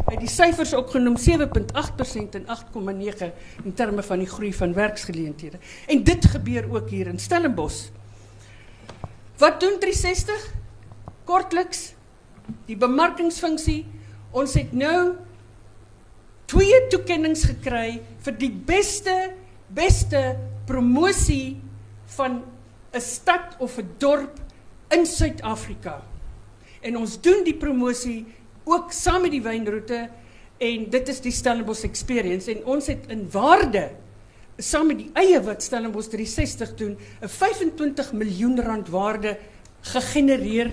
Hy 0.07 0.13
het 0.13 0.21
die 0.21 0.29
syfers 0.29 0.75
opgenoem 0.77 1.17
7.8% 1.17 2.37
en 2.37 2.45
8.9 2.53 3.31
in 3.65 3.73
terme 3.79 4.05
van 4.05 4.21
die 4.21 4.29
groei 4.29 4.51
van 4.53 4.75
werksgeleenthede. 4.77 5.57
En 5.89 6.05
dit 6.05 6.29
gebeur 6.35 6.69
ook 6.69 6.93
hier 6.93 7.09
in 7.09 7.17
Stellenbosch. 7.19 7.87
Wat 9.41 9.57
doen 9.63 9.81
360? 9.81 10.45
Kortliks 11.25 11.95
die 12.69 12.77
bemarkingsfunksie. 12.77 13.81
Ons 14.37 14.53
het 14.53 14.69
nou 14.77 15.17
twee 16.45 16.77
toekenninge 16.93 17.41
gekry 17.55 17.97
vir 18.21 18.37
die 18.37 18.53
beste 18.53 19.17
beste 19.67 20.37
promosie 20.65 21.61
van 22.05 22.43
'n 22.93 23.01
stad 23.01 23.55
of 23.59 23.77
'n 23.77 23.89
dorp 23.97 24.39
in 24.89 25.05
Suid-Afrika. 25.05 26.03
En 26.81 26.97
ons 26.97 27.21
doen 27.21 27.43
die 27.43 27.55
promosie 27.55 28.25
ook 28.63 28.91
saam 28.91 29.21
met 29.21 29.31
die 29.31 29.41
wynroete 29.41 30.09
en 30.57 30.89
dit 30.89 31.07
is 31.07 31.21
die 31.21 31.31
Stellenbosch 31.31 31.83
Experience 31.83 32.51
en 32.51 32.65
ons 32.65 32.87
het 32.87 33.07
in 33.07 33.27
waarde 33.31 33.89
saam 34.57 34.87
met 34.87 34.97
die 34.97 35.11
eie 35.13 35.39
wat 35.45 35.63
Stellenbosch 35.63 36.09
360 36.09 36.75
doen, 36.75 36.97
'n 37.21 37.27
25 37.27 38.13
miljoen 38.13 38.61
rand 38.61 38.89
waarde 38.89 39.37
gegenereer 39.81 40.71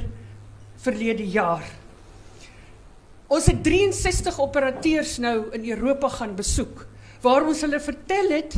verlede 0.77 1.29
jaar. 1.29 1.65
Ons 3.27 3.47
het 3.47 3.63
63 3.65 4.41
operateurs 4.41 5.19
nou 5.19 5.53
in 5.53 5.71
Europa 5.71 6.09
gaan 6.09 6.35
besoek 6.35 6.87
waar 7.21 7.47
ons 7.47 7.61
hulle 7.61 7.81
vertel 7.81 8.29
het 8.31 8.57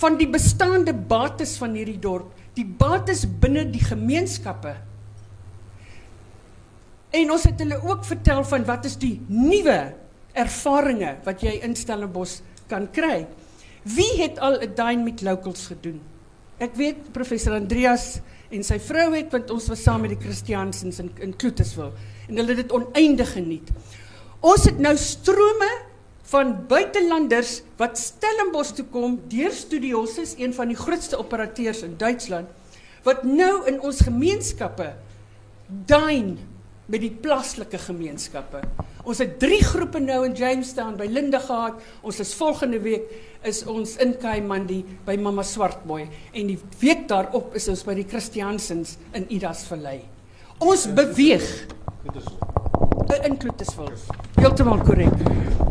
van 0.00 0.16
die 0.18 0.28
bestaande 0.30 0.94
bates 0.94 1.56
van 1.60 1.76
hierdie 1.78 2.00
dorp, 2.02 2.32
die 2.54 2.66
bates 2.66 3.24
binne 3.26 3.64
die 3.70 3.82
gemeenskappe. 3.82 4.74
En 7.14 7.30
ons 7.30 7.44
het 7.46 7.60
hulle 7.62 7.78
ook 7.82 8.04
vertel 8.06 8.42
van 8.50 8.66
wat 8.66 8.88
is 8.88 8.96
die 8.98 9.20
nuwe 9.30 9.78
ervarings 10.34 11.22
wat 11.26 11.44
jy 11.46 11.60
in 11.62 11.76
Stellenbosch 11.78 12.40
kan 12.70 12.88
kry. 12.94 13.22
Wie 13.84 14.10
het 14.18 14.38
al 14.38 14.58
'n 14.62 14.74
dine 14.74 15.04
met 15.04 15.22
locals 15.22 15.66
gedoen? 15.66 16.00
Ek 16.58 16.74
weet 16.74 17.12
professor 17.12 17.54
Andreas 17.54 18.20
en 18.50 18.62
sy 18.62 18.78
vrou 18.78 19.14
het 19.14 19.32
want 19.32 19.50
ons 19.50 19.68
was 19.68 19.82
saam 19.82 20.00
met 20.00 20.10
die 20.10 20.20
Christiansens 20.20 20.98
in 20.98 21.10
in 21.20 21.36
Kloetiswil 21.36 21.92
en 22.28 22.36
hulle 22.36 22.54
het 22.54 22.56
dit 22.56 22.72
oneindig 22.72 23.32
geniet. 23.32 23.70
Ons 24.40 24.64
het 24.64 24.78
nou 24.78 24.96
strome 24.96 25.70
van 26.30 26.54
buitelanders 26.68 27.58
wat 27.80 27.98
Stellenbosch 28.00 28.72
toe 28.78 28.86
kom 28.92 29.18
deur 29.28 29.52
Studios 29.52 30.16
is 30.22 30.34
een 30.40 30.54
van 30.56 30.72
die 30.72 30.78
grootste 30.78 31.18
operateurs 31.20 31.82
in 31.84 31.98
Duitsland 32.00 32.48
wat 33.04 33.26
nou 33.28 33.66
in 33.68 33.80
ons 33.84 34.00
gemeenskappe 34.06 34.94
dine 35.68 36.40
met 36.84 37.00
die 37.00 37.12
plaaslike 37.12 37.78
gemeenskappe. 37.80 38.60
Ons 39.08 39.20
het 39.22 39.38
drie 39.40 39.62
groepe 39.64 40.00
nou 40.04 40.20
in 40.26 40.34
Jamestown 40.36 40.98
by 41.00 41.06
Linde 41.08 41.40
gehad. 41.40 41.80
Ons 42.04 42.20
is 42.20 42.34
volgende 42.36 42.80
week 42.84 43.08
is 43.44 43.62
ons 43.68 43.96
in 44.00 44.14
Kaimandi 44.20 44.82
by 45.06 45.16
Mama 45.20 45.44
Swartboy 45.44 46.06
en 46.32 46.52
die 46.52 46.58
week 46.80 47.06
daarop 47.08 47.56
is 47.56 47.68
ons 47.72 47.84
by 47.84 47.96
die 48.00 48.08
Christiansens 48.08 48.98
in 49.16 49.28
Idas 49.32 49.64
Vallei. 49.68 50.02
Ons 50.64 50.86
beweeg. 50.96 51.48
Eh, 52.04 53.20
In 53.24 53.36
Kloetisville. 53.40 53.96
Heeltemal 54.40 54.80
korrek. 54.84 55.63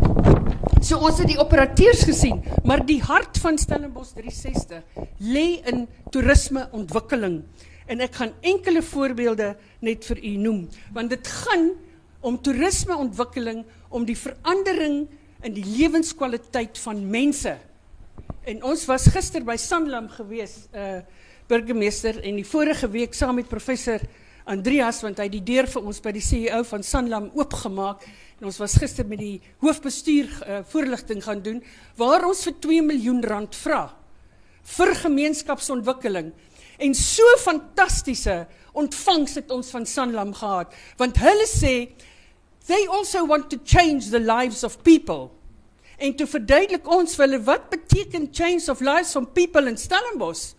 So 0.84 1.00
ons 1.00 1.16
het 1.22 1.30
die 1.32 1.40
operateurs 1.40 2.02
gesien, 2.04 2.42
maar 2.68 2.82
die 2.84 3.00
hart 3.00 3.38
van 3.40 3.56
Stellenbosch 3.56 4.10
360 4.18 4.82
lê 5.24 5.62
in 5.72 5.86
toerisme 6.12 6.66
ontwikkeling. 6.76 7.38
En 7.88 8.04
ek 8.04 8.18
gaan 8.20 8.34
enkele 8.44 8.82
voorbeelde 8.84 9.54
net 9.80 10.04
vir 10.10 10.20
u 10.20 10.34
noem, 10.44 10.66
want 10.92 11.14
dit 11.14 11.30
gaan 11.46 11.70
om 12.20 12.36
toerisme 12.44 12.98
ontwikkeling 13.00 13.62
om 13.96 14.04
die 14.04 14.18
verandering 14.20 15.06
in 15.48 15.56
die 15.56 15.64
lewenskwaliteit 15.64 16.76
van 16.84 17.00
mense. 17.16 17.56
En 18.44 18.60
ons 18.68 18.84
was 18.92 19.08
gister 19.16 19.48
by 19.48 19.56
Sanlam 19.56 20.12
gewees, 20.12 20.66
uh 20.76 21.00
burgemeester 21.52 22.22
en 22.24 22.38
die 22.40 22.48
vorige 22.48 22.88
week 22.90 23.14
saam 23.14 23.36
met 23.36 23.50
professor 23.52 24.00
Andreas 24.50 25.00
want 25.04 25.22
hy 25.22 25.30
het 25.30 25.36
die 25.38 25.46
deur 25.54 25.68
vir 25.72 25.86
ons 25.88 26.02
by 26.04 26.12
die 26.16 26.24
CEO 26.24 26.64
van 26.68 26.84
Sanlam 26.84 27.30
oopgemaak 27.38 28.04
en 28.40 28.50
ons 28.50 28.60
was 28.60 28.76
gister 28.82 29.08
met 29.08 29.22
die 29.22 29.38
hoofbestuur 29.64 30.28
uh, 30.28 30.58
voorligting 30.68 31.24
gaan 31.24 31.44
doen 31.46 31.62
waar 32.00 32.26
ons 32.28 32.44
vir 32.50 32.58
2 32.66 32.88
miljoen 32.90 33.22
rand 33.24 33.56
vra 33.56 33.86
vir 34.64 34.94
gemeenskapsontwikkeling. 34.96 36.30
En 36.80 36.94
so 36.96 37.24
fantastiese 37.44 38.46
ontvangs 38.80 39.36
het 39.40 39.52
ons 39.52 39.72
van 39.76 39.88
Sanlam 39.88 40.34
gehad 40.36 40.76
want 41.00 41.22
hulle 41.24 41.48
sê 41.48 41.76
they 42.68 42.84
also 42.88 43.26
want 43.28 43.50
to 43.52 43.60
change 43.64 44.12
the 44.12 44.20
lives 44.20 44.64
of 44.64 44.82
people. 44.84 45.30
En 46.00 46.16
toe 46.20 46.28
verduidelik 46.28 46.88
ons 46.88 47.16
vir 47.16 47.28
hulle 47.28 47.44
wat 47.48 47.70
beteken 47.72 48.28
change 48.32 48.68
of 48.72 48.82
lives 48.84 49.12
from 49.16 49.28
people 49.32 49.68
in 49.72 49.78
Stellenbosch? 49.80 50.52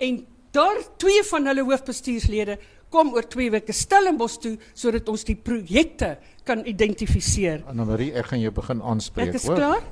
En 0.00 0.24
daar 0.54 0.80
twee 1.02 1.22
van 1.30 1.50
hulle 1.50 1.66
hoofbestuurslede 1.66 2.58
kom 2.94 3.12
oor 3.14 3.26
2 3.26 3.50
weke 3.56 3.74
Stellenbosch 3.74 4.38
toe 4.42 4.54
sodat 4.72 5.08
ons 5.10 5.26
die 5.26 5.36
projekte 5.36 6.14
kan 6.46 6.62
identifiseer. 6.68 7.64
Anna 7.70 7.86
Marie, 7.88 8.12
ek 8.14 8.30
gaan 8.30 8.42
jou 8.42 8.52
begin 8.54 8.82
aanspreek, 8.82 9.34
Ek 9.34 9.40
is 9.40 9.48
klaar. 9.50 9.86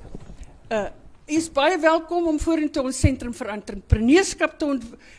Uh 0.70 0.88
u 1.32 1.36
is 1.38 1.46
baie 1.54 1.76
welkom 1.80 2.26
om 2.28 2.38
vorentoe 2.42 2.82
ons 2.88 2.98
sentrum 2.98 3.32
vir 3.32 3.52
entrepreneurskap 3.54 4.56
te 4.58 4.66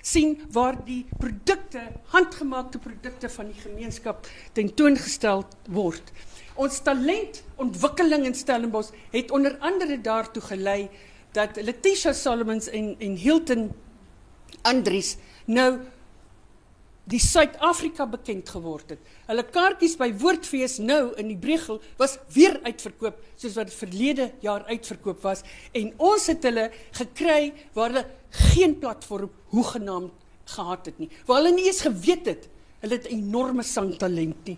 sien 0.04 0.34
waar 0.52 0.76
die 0.86 1.06
produkte, 1.18 1.80
handgemaakte 2.12 2.82
produkte 2.84 3.30
van 3.32 3.48
die 3.50 3.62
gemeenskap 3.62 4.28
tentoongestel 4.54 5.46
word. 5.74 6.12
Ons 6.60 6.82
talentontwikkeling 6.86 8.28
in 8.28 8.36
Stellenbosch 8.38 8.92
het 9.16 9.32
onder 9.32 9.56
andere 9.64 9.98
daartoe 10.04 10.44
gelei 10.52 10.90
dat 11.34 11.58
Letitia 11.58 12.14
Solomons 12.14 12.68
en 12.70 12.94
en 13.00 13.16
Hilton 13.18 13.72
Andries 14.62 15.16
nou 15.46 15.80
die 17.10 17.20
Suid-Afrika 17.20 18.06
bekend 18.08 18.48
geword 18.54 18.94
het. 18.96 19.00
Hulle 19.28 19.44
kaartjies 19.44 19.98
by 20.00 20.08
Woordfees 20.22 20.78
nou 20.80 21.12
in 21.20 21.28
die 21.34 21.40
Bregel 21.40 21.82
was 22.00 22.16
weer 22.32 22.56
uitverkoop 22.64 23.20
soos 23.36 23.58
wat 23.60 23.74
verlede 23.76 24.30
jaar 24.44 24.64
uitverkoop 24.70 25.20
was 25.26 25.44
en 25.76 25.92
ons 26.00 26.30
het 26.32 26.48
hulle 26.48 26.70
gekry 26.96 27.52
waar 27.76 27.92
hulle 27.92 28.06
geen 28.54 28.78
platform 28.80 29.32
hoegenaamd 29.52 30.16
gehad 30.54 30.88
het 30.88 30.98
nie. 31.00 31.10
Waar 31.28 31.42
hulle 31.42 31.56
nie 31.56 31.68
eens 31.68 31.84
geweet 31.84 32.28
het 32.32 32.50
hulle 32.84 32.98
het 33.00 33.08
enorme 33.12 33.64
sangtalent 33.64 34.48
nie. 34.48 34.58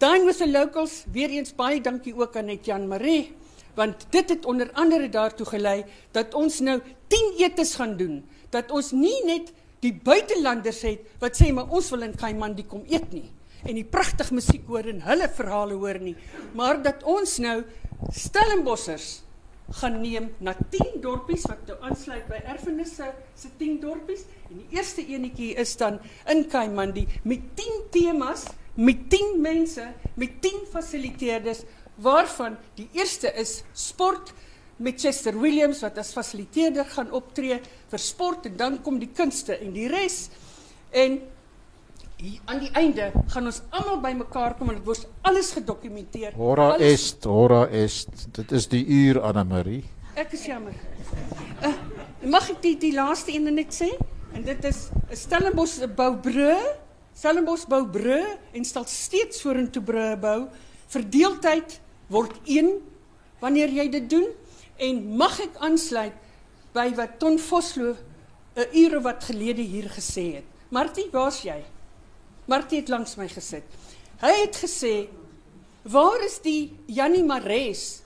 Dine 0.00 0.24
with 0.24 0.40
the 0.40 0.48
locals, 0.48 1.02
weer 1.12 1.32
eens 1.32 1.52
baie 1.56 1.80
dankie 1.80 2.14
ook 2.16 2.36
aan 2.36 2.48
net 2.52 2.64
Jan 2.68 2.88
Maree 2.88 3.32
want 3.74 4.06
dit 4.14 4.28
het 4.28 4.44
onder 4.46 4.70
andere 4.72 5.08
daartoe 5.08 5.46
gelei 5.46 5.84
dat 6.14 6.34
ons 6.34 6.60
nou 6.60 6.78
10 7.12 7.32
etes 7.42 7.74
gaan 7.74 7.96
doen 7.96 8.20
dat 8.54 8.70
ons 8.74 8.92
nie 8.96 9.16
net 9.26 9.50
die 9.84 9.92
buitelanders 9.92 10.82
het 10.86 11.20
wat 11.22 11.36
sê 11.36 11.50
maar 11.52 11.72
ons 11.74 11.90
wil 11.92 12.06
in 12.06 12.14
Kaimandi 12.16 12.64
kom 12.68 12.86
eet 12.88 13.10
nie. 13.12 13.26
En 13.64 13.76
die 13.78 13.86
pragtig 13.88 14.30
musiek 14.36 14.64
hoor 14.68 14.86
en 14.90 15.02
hulle 15.06 15.28
verhale 15.32 15.76
hoor 15.80 16.00
nie. 16.00 16.16
Maar 16.56 16.82
dat 16.84 17.04
ons 17.08 17.38
nou 17.44 17.62
Stellenbossers 18.12 19.22
gaan 19.80 19.96
neem 20.02 20.26
na 20.44 20.52
10 20.52 20.98
dorpies 21.04 21.46
wat 21.48 21.62
nou 21.70 21.78
aansluit 21.88 22.26
by 22.28 22.42
erfenisse 22.52 23.06
se 23.38 23.52
10 23.60 23.78
dorpies. 23.80 24.26
En 24.50 24.60
die 24.60 24.76
eerste 24.76 25.04
enetjie 25.04 25.54
is 25.60 25.72
dan 25.80 25.98
in 26.32 26.44
Kaimandi 26.52 27.06
met 27.24 27.48
10 27.56 27.80
temas 27.94 28.44
met 28.74 29.08
10 29.10 29.40
mense 29.40 29.86
met 30.18 30.40
10 30.42 30.66
fasiliteerders 30.72 31.62
waarvan 32.02 32.56
die 32.74 32.88
eerste 32.92 33.30
is 33.38 33.62
sport 33.72 34.32
met 34.76 35.00
Chester 35.00 35.36
Williams 35.38 35.82
wat 35.84 35.98
as 35.98 36.12
fasiliteerder 36.14 36.86
gaan 36.96 37.12
optree 37.14 37.60
vir 37.90 38.02
sport 38.02 38.48
en 38.50 38.56
dan 38.58 38.80
kom 38.82 38.98
die 38.98 39.12
kunste 39.14 39.56
en 39.58 39.72
die 39.74 39.86
res 39.90 40.28
en 40.90 41.20
hier 42.18 42.40
aan 42.48 42.60
die 42.62 42.70
einde 42.78 43.10
gaan 43.32 43.50
ons 43.50 43.60
almal 43.74 44.00
bymekaar 44.02 44.56
kom 44.58 44.70
en 44.72 44.78
dit 44.78 44.86
word 44.86 45.06
alles 45.28 45.50
gedokumenteer. 45.56 46.34
Hora 46.38 46.70
alles, 46.74 46.94
est, 46.94 47.26
hora 47.28 47.64
est. 47.68 48.26
Dit 48.36 48.54
is 48.54 48.68
die 48.70 48.84
uur 48.86 49.20
Anna 49.26 49.44
Marie. 49.44 49.82
Ek 50.16 50.32
is 50.36 50.44
jammer. 50.46 50.76
Uh, 51.60 51.74
mag 52.30 52.46
ek 52.54 52.62
die 52.62 52.76
die 52.80 52.92
laaste 52.94 53.34
een 53.34 53.50
net 53.54 53.74
sê? 53.74 53.90
En 54.34 54.46
dit 54.46 54.64
is 54.64 54.88
'n 55.10 55.16
Stellenbosch 55.16 55.82
bou 55.96 56.14
brûe, 56.16 56.56
Stellenbosch 57.14 57.66
bou 57.68 57.84
brûe 57.86 58.24
en 58.52 58.64
stel 58.64 58.86
steeds 58.86 59.42
vorentoe 59.42 59.82
brûe 59.82 60.16
bou. 60.16 60.48
Verdeeldheid 60.88 61.80
word 62.08 62.34
een 62.46 62.78
wanneer 63.40 63.68
jy 63.68 63.88
dit 63.90 64.08
doen 64.10 64.26
en 64.76 65.16
mag 65.16 65.38
ek 65.40 65.56
aansluit 65.62 66.14
by 66.74 66.88
wat 66.98 67.18
Ton 67.18 67.38
Vosloo 67.38 67.94
'n 68.56 68.66
ure 68.72 69.00
wat 69.00 69.24
gelede 69.24 69.62
hier 69.62 69.90
gesê 69.90 70.34
het. 70.34 70.44
Martie, 70.70 71.08
waar's 71.10 71.42
jy? 71.42 71.62
Martie 72.46 72.80
het 72.80 72.88
langs 72.88 73.16
my 73.16 73.28
gesit. 73.28 73.64
Hy 74.20 74.34
het 74.40 74.56
gesê, 74.56 75.08
"Waar 75.82 76.20
is 76.24 76.38
die 76.38 76.76
Jannie 76.86 77.24
Mares? 77.24 78.02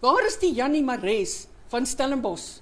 Waar 0.00 0.26
is 0.26 0.38
die 0.38 0.52
Jannie 0.52 0.82
Mares 0.82 1.46
van 1.68 1.86
Stellenbosch?" 1.86 2.60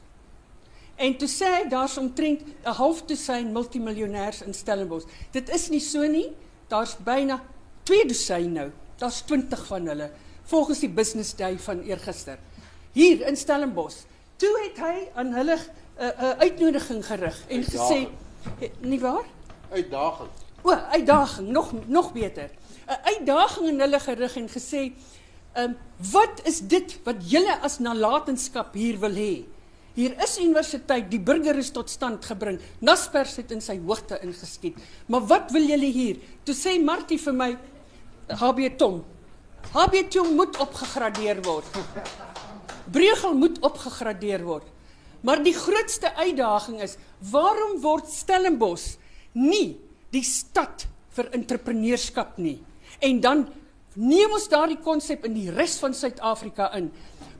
En 0.96 1.16
toe 1.16 1.28
sê 1.28 1.44
hy 1.44 1.68
daar's 1.68 1.96
omtrent 1.96 2.42
'n 2.42 2.74
half 2.74 3.02
dosyn 3.06 3.52
multimiljonêers 3.52 4.42
in 4.42 4.54
Stellenbosch. 4.54 5.06
Dit 5.30 5.48
is 5.48 5.68
nie 5.68 5.80
so 5.80 6.06
nie. 6.06 6.32
Daar's 6.68 6.96
byna 6.96 7.42
2 7.82 8.06
dosyn 8.06 8.52
nou. 8.52 8.70
Daar's 8.96 9.20
20 9.20 9.66
van 9.66 9.86
hulle 9.86 10.10
volgens 10.44 10.78
die 10.78 10.90
business 10.90 11.34
day 11.34 11.58
van 11.58 11.80
eergister. 11.80 12.38
Hier 12.98 13.26
in 13.26 13.36
Stellenbosch. 13.36 14.02
Toe 14.36 14.50
het 14.64 14.78
hy 14.82 14.94
aan 15.14 15.30
hulle 15.36 15.54
'n 15.54 15.62
uh, 16.02 16.06
'n 16.06 16.24
uh, 16.24 16.30
uitnodiging 16.42 17.06
gerig 17.06 17.36
en 17.48 17.62
gesê, 17.62 17.98
"Nie 18.80 19.00
waar?" 19.00 19.26
Uitdaging. 19.70 20.30
O, 20.62 20.70
uitdaging, 20.70 21.48
nog 21.48 21.72
nog 21.86 22.12
beter. 22.12 22.50
'n 22.86 22.98
Uitdaging 23.02 23.68
in 23.68 23.80
hulle 23.80 24.00
gerig 24.00 24.36
en 24.36 24.48
gesê, 24.48 24.82
"Ehm 25.52 25.64
um, 25.64 25.76
wat 26.10 26.40
is 26.42 26.58
dit 26.60 26.98
wat 27.04 27.30
julle 27.30 27.58
as 27.62 27.78
nalatenskap 27.78 28.74
hier 28.74 28.98
wil 28.98 29.14
hê?" 29.14 29.44
Hier 29.94 30.22
is 30.22 30.38
universiteit, 30.38 31.10
die 31.10 31.20
burger 31.20 31.56
is 31.58 31.70
tot 31.70 31.90
stand 31.90 32.24
gebring. 32.24 32.60
Naspers 32.78 33.36
het 33.36 33.50
in 33.50 33.60
sy 33.60 33.80
hoogte 33.86 34.18
ingeskiet. 34.22 34.76
Maar 35.06 35.26
wat 35.26 35.50
wil 35.50 35.62
julle 35.62 35.90
hier? 35.90 36.16
Toe 36.42 36.54
sê 36.54 36.78
Martie 36.84 37.18
vir 37.18 37.34
my, 37.34 37.56
HB 38.28 38.76
Tom. 38.76 39.04
HB 39.72 40.08
Tom 40.10 40.34
moet 40.34 40.58
opgegradeer 40.58 41.42
word. 41.42 41.66
Bregel 42.92 43.34
moet 43.34 43.58
opgegradeer 43.60 44.44
word. 44.44 44.66
Maar 45.20 45.42
die 45.42 45.54
grootste 45.54 46.14
uitdaging 46.14 46.80
is, 46.82 46.96
waarom 47.30 47.80
word 47.82 48.10
Stellenbosch 48.10 48.96
nie 49.34 49.78
die 50.14 50.24
stad 50.24 50.86
vir 51.16 51.32
entrepreneurskap 51.34 52.38
nie? 52.38 52.58
En 53.02 53.20
dan 53.20 53.46
neem 53.98 54.30
ons 54.30 54.48
daardie 54.48 54.78
konsep 54.82 55.26
in 55.26 55.34
die 55.34 55.50
res 55.50 55.76
van 55.82 55.94
Suid-Afrika 55.94 56.70
in. 56.78 56.92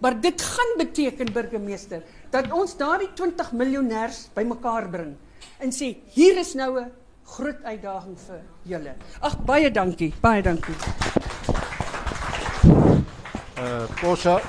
Maar 0.03 0.19
dit 0.21 0.43
gaan 0.43 0.75
beteken 0.79 1.33
burgemeester 1.33 2.03
dat 2.31 2.51
ons 2.53 2.77
daardie 2.79 3.11
20 3.15 3.53
miljonêers 3.53 4.27
bymekaar 4.35 4.91
bring 4.91 5.17
en 5.59 5.73
sê 5.75 5.95
hier 6.15 6.39
is 6.39 6.55
nou 6.55 6.79
'n 6.81 6.91
groot 7.25 7.63
uitdaging 7.63 8.19
vir 8.27 8.41
julle. 8.65 8.95
Ag 9.21 9.39
baie 9.45 9.71
dankie, 9.71 10.13
baie 10.21 10.43
dankie. 10.43 10.75
Uh 13.59 13.87
Posha, 14.01 14.41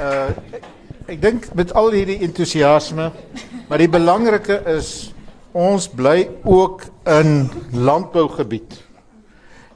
uh 0.00 0.30
ek, 1.08 1.20
dink 1.22 1.46
met 1.56 1.72
al 1.72 1.90
hierdie 1.96 2.18
entoesiasme, 2.26 3.08
maar 3.68 3.80
die 3.80 3.88
belangrike 3.88 4.60
is 4.74 5.10
ons 5.56 5.88
bly 5.88 6.28
ook 6.44 6.84
in 7.08 7.48
landbougebied. 7.72 8.76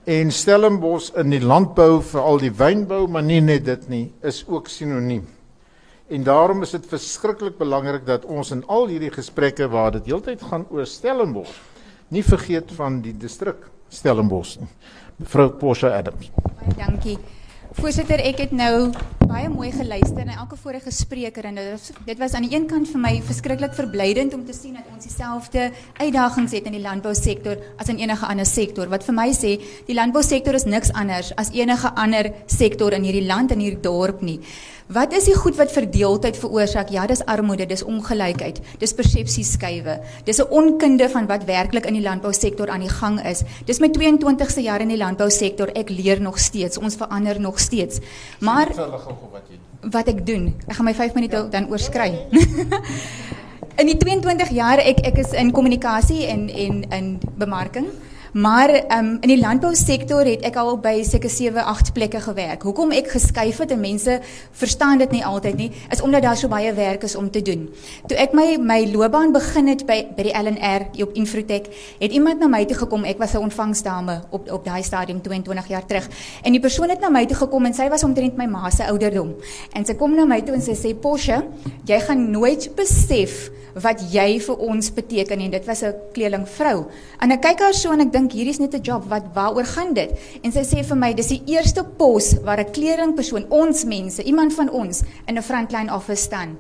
En 0.05 0.33
Stellenbosch 0.35 1.13
in 1.17 1.31
die 1.33 1.41
landbou, 1.41 2.03
veral 2.05 2.41
die 2.43 2.53
wynbou, 2.53 3.07
maar 3.09 3.25
nie 3.25 3.41
net 3.41 3.65
dit 3.65 3.89
nie, 3.89 4.05
is 4.21 4.43
ook 4.49 4.69
sinoniem. 4.69 5.25
En 6.13 6.25
daarom 6.27 6.63
is 6.67 6.75
dit 6.75 6.87
verskriklik 6.91 7.57
belangrik 7.57 8.05
dat 8.07 8.27
ons 8.29 8.51
in 8.53 8.65
al 8.69 8.91
hierdie 8.91 9.13
gesprekke 9.15 9.71
waar 9.73 9.95
dit 9.95 10.11
heeltyd 10.11 10.43
gaan 10.51 10.67
oor 10.69 10.87
Stellenbosch, 10.87 11.55
nie 12.13 12.25
vergeet 12.27 12.75
van 12.77 13.01
die 13.01 13.15
distrik 13.17 13.71
Stellenbosch. 13.89 14.59
Mevrou 15.17 15.49
Portia 15.57 15.95
Adams. 15.97 16.29
Baie 16.59 16.77
dankie. 16.77 17.17
Voorsitter, 17.73 18.21
ek 18.21 18.41
het 18.43 18.51
nou 18.53 18.91
baie 19.25 19.49
mooi 19.49 19.71
geluister 19.73 20.27
na 20.29 20.35
elke 20.43 20.59
vorige 20.61 20.91
spreker 20.93 21.47
en 21.49 21.57
dit 21.57 22.19
was, 22.21 22.35
aan 22.37 22.45
die 22.45 22.53
een 22.53 22.67
kant 22.69 22.91
vir 22.91 23.01
my 23.01 23.13
verskriklik 23.25 23.73
verblydend 23.79 24.35
om 24.37 24.43
te 24.45 24.53
sien 24.53 24.75
dat 24.77 24.91
ons 24.93 25.07
dieselfde 25.07 25.71
uitdagings 25.97 26.53
het 26.53 26.69
in 26.69 26.77
die 26.77 26.83
landbousektor 26.85 27.57
as 27.81 27.89
in 27.89 28.03
enige 28.03 28.29
ander 28.29 28.49
sektor. 28.49 28.91
Wat 28.93 29.07
vir 29.09 29.17
my 29.17 29.31
sê, 29.33 29.55
die 29.89 29.97
landbousektor 29.97 30.59
is 30.59 30.69
niks 30.69 30.93
anders 30.93 31.33
as 31.41 31.53
enige 31.57 31.95
ander 31.97 32.29
sektor 32.45 32.93
in 32.93 33.09
hierdie 33.09 33.25
land 33.25 33.57
en 33.57 33.65
hierdie 33.65 33.81
dorp 33.81 34.21
nie. 34.21 34.41
Wat 34.93 35.15
is 35.17 35.25
die 35.25 35.37
goed 35.39 35.57
wat 35.57 35.71
verdeeldheid 35.73 36.37
veroorsaak? 36.37 36.91
Ja, 36.93 37.07
dis 37.09 37.23
armoede, 37.31 37.65
dis 37.71 37.85
ongelykheid, 37.87 38.59
dis 38.83 38.93
persepsieskuiwe. 38.99 39.95
Dis 40.27 40.41
'n 40.43 40.51
onkunde 40.51 41.09
van 41.09 41.27
wat 41.27 41.45
werklik 41.45 41.87
in 41.87 41.95
die 41.95 42.03
landbousektor 42.03 42.69
aan 42.69 42.81
die 42.81 42.93
gang 42.93 43.23
is. 43.25 43.43
Dis 43.65 43.81
my 43.81 43.89
22ste 43.89 44.61
jaar 44.61 44.81
in 44.81 44.89
die 44.89 44.99
landbousektor. 44.99 45.69
Ek 45.75 45.89
leer 45.89 46.21
nog 46.21 46.39
steeds. 46.39 46.79
Ons 46.79 46.97
verander 46.97 47.41
nog 47.41 47.59
steeds. 47.63 48.01
Maar 48.41 48.73
wat 49.81 50.09
ek 50.13 50.27
doen, 50.27 50.53
ek 50.67 50.77
gaan 50.79 50.89
my 50.91 50.95
5 50.95 51.15
minute 51.19 51.37
ja. 51.37 51.49
dan 51.51 51.69
oorskry. 51.71 52.11
in 53.81 53.89
die 53.89 53.97
22 53.97 54.53
jaar 54.53 54.83
ek 54.83 55.01
ek 55.07 55.21
is 55.25 55.33
in 55.33 55.51
kommunikasie 55.55 56.27
en 56.27 56.49
en 56.49 56.83
in 56.91 57.13
bemarking. 57.41 57.89
Maar 58.33 58.99
um, 58.99 59.17
in 59.21 59.29
die 59.29 59.41
landbousektor 59.41 60.25
het 60.25 60.41
ek 60.49 60.55
al 60.57 60.79
by 60.81 61.03
seker 61.05 61.29
7, 61.29 61.61
8 61.69 61.91
plekke 61.93 62.21
gewerk. 62.25 62.63
Hoekom 62.65 62.95
ek 62.97 63.11
geskuif 63.13 63.59
het 63.61 63.75
en 63.75 63.83
mense 63.83 64.15
verstaan 64.57 65.03
dit 65.03 65.13
nie 65.13 65.21
altyd 65.29 65.59
nie, 65.59 65.69
is 65.93 66.01
omdat 66.01 66.25
daar 66.25 66.41
so 66.41 66.49
baie 66.49 66.73
werk 66.73 67.05
is 67.05 67.13
om 67.15 67.29
te 67.31 67.43
doen. 67.45 67.67
Toe 68.09 68.17
ek 68.17 68.33
my 68.33 68.57
my 68.57 68.79
loopbaan 68.89 69.37
begin 69.37 69.69
het 69.69 69.85
by 69.85 69.99
by 70.17 70.25
die 70.31 70.33
LNR 70.33 70.89
op 71.05 71.13
Infrotech, 71.13 71.69
het 72.01 72.17
iemand 72.17 72.41
na 72.41 72.49
my 72.49 72.65
toe 72.65 72.81
gekom. 72.81 73.05
Ek 73.05 73.21
was 73.21 73.37
'n 73.37 73.45
ontvangsdame 73.45 74.23
op 74.31 74.49
op 74.51 74.65
daai 74.65 74.83
stadium 74.83 75.21
22 75.21 75.69
jaar 75.69 75.87
terug. 75.87 76.09
En 76.43 76.53
die 76.53 76.61
persoon 76.61 76.89
het 76.89 77.01
na 77.01 77.11
my 77.11 77.27
toe 77.27 77.37
gekom 77.37 77.67
en 77.67 77.75
sy 77.75 77.89
was 77.89 78.05
omtrent 78.05 78.37
my 78.37 78.47
ma 78.47 78.71
se 78.71 78.87
ouderdom. 78.87 79.35
En 79.73 79.85
sy 79.85 79.95
kom 79.95 80.15
na 80.15 80.25
my 80.25 80.41
toe 80.41 80.55
en 80.55 80.63
sy 80.63 80.73
sê: 80.75 80.95
"Porsche, 80.95 81.45
jy 81.85 82.01
gaan 82.01 82.31
nooit 82.31 82.71
besef 82.77 83.51
wat 83.81 84.03
jy 84.13 84.37
vir 84.43 84.63
ons 84.69 84.91
beteken 84.95 85.41
en 85.41 85.51
dit 85.51 85.67
was 85.67 85.83
'n 85.83 85.95
kleerling 86.13 86.49
vrou. 86.49 86.87
En 87.21 87.31
ek 87.31 87.41
kyk 87.41 87.61
haar 87.61 87.75
so 87.75 87.93
en 87.93 88.01
ek 88.01 88.13
dink 88.13 88.22
hierdie 88.31 88.51
is 88.51 88.59
net 88.59 88.75
'n 88.75 88.83
job 88.83 89.09
wat 89.09 89.25
waaroor 89.35 89.65
gaan 89.65 89.95
dit? 89.95 90.11
En 90.43 90.53
sy 90.53 90.63
sê 90.63 90.85
vir 90.85 90.97
my 90.97 91.15
dis 91.15 91.29
die 91.29 91.43
eerste 91.47 91.85
pos 91.85 92.35
waar 92.45 92.61
'n 92.61 92.73
kleerling 92.73 93.15
persoon 93.15 93.47
ons 93.49 93.85
mense, 93.85 94.23
iemand 94.23 94.55
van 94.55 94.71
ons 94.71 95.03
in 95.27 95.37
'n 95.37 95.43
frontline 95.43 95.95
office 95.95 96.23
staan. 96.23 96.57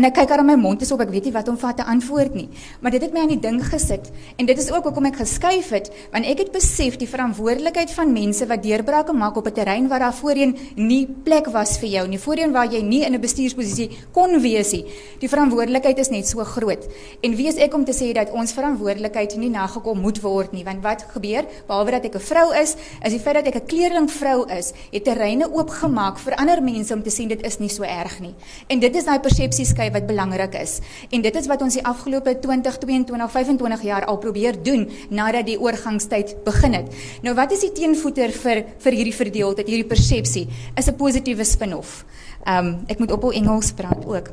En 0.00 0.06
ek 0.08 0.14
kyk 0.16 0.30
haar 0.32 0.40
in 0.40 0.46
my 0.48 0.54
mond 0.56 0.80
is 0.80 0.88
op, 0.94 1.02
ek 1.04 1.10
weet 1.12 1.26
nie 1.28 1.34
wat 1.34 1.48
om 1.52 1.58
vir 1.60 1.74
te 1.76 1.84
antwoord 1.84 2.32
nie. 2.32 2.46
Maar 2.80 2.94
dit 2.94 3.02
het 3.04 3.12
my 3.12 3.20
aan 3.26 3.32
die 3.34 3.42
ding 3.42 3.58
gesit. 3.60 4.06
En 4.40 4.46
dit 4.48 4.60
is 4.62 4.70
ook 4.72 4.86
hoekom 4.88 5.10
ek 5.10 5.18
geskuif 5.20 5.66
het, 5.76 5.90
want 6.14 6.24
ek 6.24 6.38
het 6.40 6.52
besef 6.54 6.94
die 6.96 7.08
verantwoordelikheid 7.10 7.92
van 7.92 8.14
mense 8.14 8.48
wat 8.48 8.62
deurbrake 8.64 9.12
maak 9.12 9.36
op 9.36 9.50
'n 9.50 9.52
terrein 9.52 9.88
waar 9.92 10.00
daar 10.00 10.16
voorheen 10.16 10.56
nie 10.76 11.04
plek 11.06 11.50
was 11.52 11.76
vir 11.76 11.88
jou 11.88 12.06
nie, 12.08 12.18
voorheen 12.18 12.52
waar 12.52 12.72
jy 12.72 12.80
nie 12.80 13.04
in 13.04 13.12
'n 13.12 13.20
bestuursposisie 13.20 13.90
kon 14.12 14.40
wees 14.40 14.72
nie. 14.72 14.86
Die 15.20 15.28
verantwoordelikheid 15.28 15.98
is 15.98 16.08
net 16.08 16.26
so 16.26 16.44
groot. 16.44 16.88
En 17.20 17.36
wie 17.36 17.48
is 17.48 17.56
ek 17.56 17.74
om 17.74 17.84
te 17.84 17.92
sê 17.92 18.14
dat 18.14 18.30
ons 18.30 18.52
verantwoordelikheid 18.52 19.36
nie 19.36 19.50
nagekom 19.50 20.00
moet 20.00 20.20
word 20.20 20.52
nie, 20.52 20.64
want 20.64 20.82
wat 20.82 21.04
gebeur? 21.12 21.44
Behalwe 21.66 21.90
dat 21.90 22.04
ek 22.04 22.14
'n 22.14 22.20
vrou 22.20 22.54
is, 22.54 22.74
is 23.04 23.12
die 23.12 23.20
feit 23.20 23.34
dat 23.34 23.46
ek 23.46 23.54
'n 23.54 23.66
kleerling 23.66 24.10
vrou 24.10 24.48
is, 24.48 24.72
het 24.90 25.04
terreine 25.04 25.52
oopgemaak 25.52 26.18
vir 26.18 26.34
ander 26.36 26.62
mense 26.62 26.94
om 26.94 27.02
te 27.02 27.10
sien 27.10 27.28
dit 27.28 27.44
is 27.44 27.58
nie 27.58 27.68
so 27.68 27.82
erg 27.82 28.20
nie. 28.20 28.34
En 28.68 28.78
dit 28.78 28.96
is 28.96 29.04
daai 29.04 29.20
persepsies 29.20 29.72
skei 29.90 29.98
wat 29.98 30.06
belangrik 30.08 30.54
is. 30.54 30.80
En 31.10 31.22
dit 31.22 31.36
is 31.36 31.46
wat 31.46 31.62
ons 31.62 31.74
die 31.74 31.84
afgelope 31.84 32.38
20, 32.40 32.78
22, 32.78 33.30
25 33.30 33.82
jaar 33.82 34.06
al 34.06 34.18
probeer 34.18 34.56
doen 34.62 34.88
nadat 35.10 35.46
die 35.46 35.58
oorgangstyd 35.58 36.44
begin 36.44 36.74
het. 36.74 36.94
Nou 37.22 37.34
wat 37.34 37.52
is 37.52 37.60
die 37.60 37.72
teenvoeter 37.72 38.30
vir 38.30 38.64
vir 38.80 38.92
hierdie 38.92 39.14
verdeeldheid, 39.14 39.66
hierdie 39.66 39.88
persepsie? 39.88 40.48
Is 40.76 40.88
'n 40.88 40.96
positiewe 40.96 41.44
spin-off. 41.44 42.04
Ehm 42.46 42.66
um, 42.66 42.78
ek 42.88 42.98
moet 42.98 43.12
ophou 43.12 43.32
Engels 43.32 43.72
praat 43.72 44.06
ook 44.06 44.30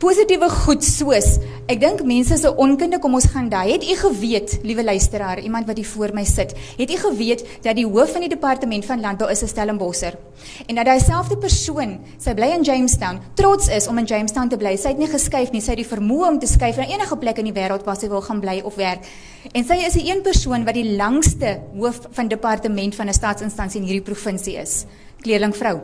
positiewe 0.00 0.48
goed 0.48 0.84
soos 0.84 1.36
ek 1.68 1.80
dink 1.80 2.00
mense 2.08 2.38
se 2.40 2.50
onkunde 2.64 2.96
kom 3.02 3.12
ons 3.18 3.26
gaan 3.28 3.50
daai 3.52 3.74
het 3.74 3.84
u 3.84 3.96
geweet 4.00 4.54
liewe 4.64 4.84
luisteraar 4.84 5.42
iemand 5.44 5.66
wat 5.68 5.76
hier 5.76 5.86
voor 5.86 6.14
my 6.16 6.24
sit 6.24 6.54
het 6.78 6.90
u 6.90 6.96
geweet 6.96 7.44
dat 7.62 7.76
die 7.76 7.84
hoof 7.84 8.14
van 8.16 8.24
die 8.24 8.32
departement 8.32 8.86
van 8.88 9.00
landbou 9.00 9.28
is 9.30 9.42
'n 9.42 9.52
Stellenbosser 9.52 10.16
en 10.66 10.74
dat 10.74 10.86
daai 10.86 11.00
selfde 11.00 11.36
persoon 11.36 11.98
sy 12.18 12.34
bly 12.34 12.48
in 12.56 12.62
Jamestown 12.62 13.20
trots 13.34 13.68
is 13.68 13.86
om 13.86 13.98
in 13.98 14.04
Jamestown 14.04 14.48
te 14.48 14.56
bly. 14.56 14.76
Sy 14.76 14.94
het 14.94 14.98
nie 14.98 15.10
geskuif 15.10 15.52
nie 15.52 15.60
sy 15.60 15.74
het 15.74 15.82
die 15.82 15.88
vermoë 15.88 16.28
om 16.28 16.38
te 16.38 16.46
skuif 16.46 16.76
na 16.76 16.86
enige 16.88 17.16
plek 17.16 17.38
in 17.38 17.50
die 17.50 17.56
wêreld 17.56 17.84
waar 17.84 17.96
sy 17.96 18.08
wil 18.08 18.22
gaan 18.24 18.40
bly 18.40 18.60
of 18.64 18.74
werk. 18.80 19.06
En 19.52 19.64
sy 19.64 19.78
is 19.86 19.92
die 19.98 20.08
een 20.10 20.22
persoon 20.22 20.64
wat 20.64 20.74
die 20.74 20.96
langste 20.96 21.60
hoof 21.76 22.00
van 22.10 22.28
departement 22.28 22.94
van 22.94 23.08
'n 23.08 23.12
staatsinstansie 23.12 23.80
in 23.80 23.86
hierdie 23.86 24.12
provinsie 24.12 24.56
is 24.56 24.84
kleerling 25.22 25.56
vrou. 25.56 25.80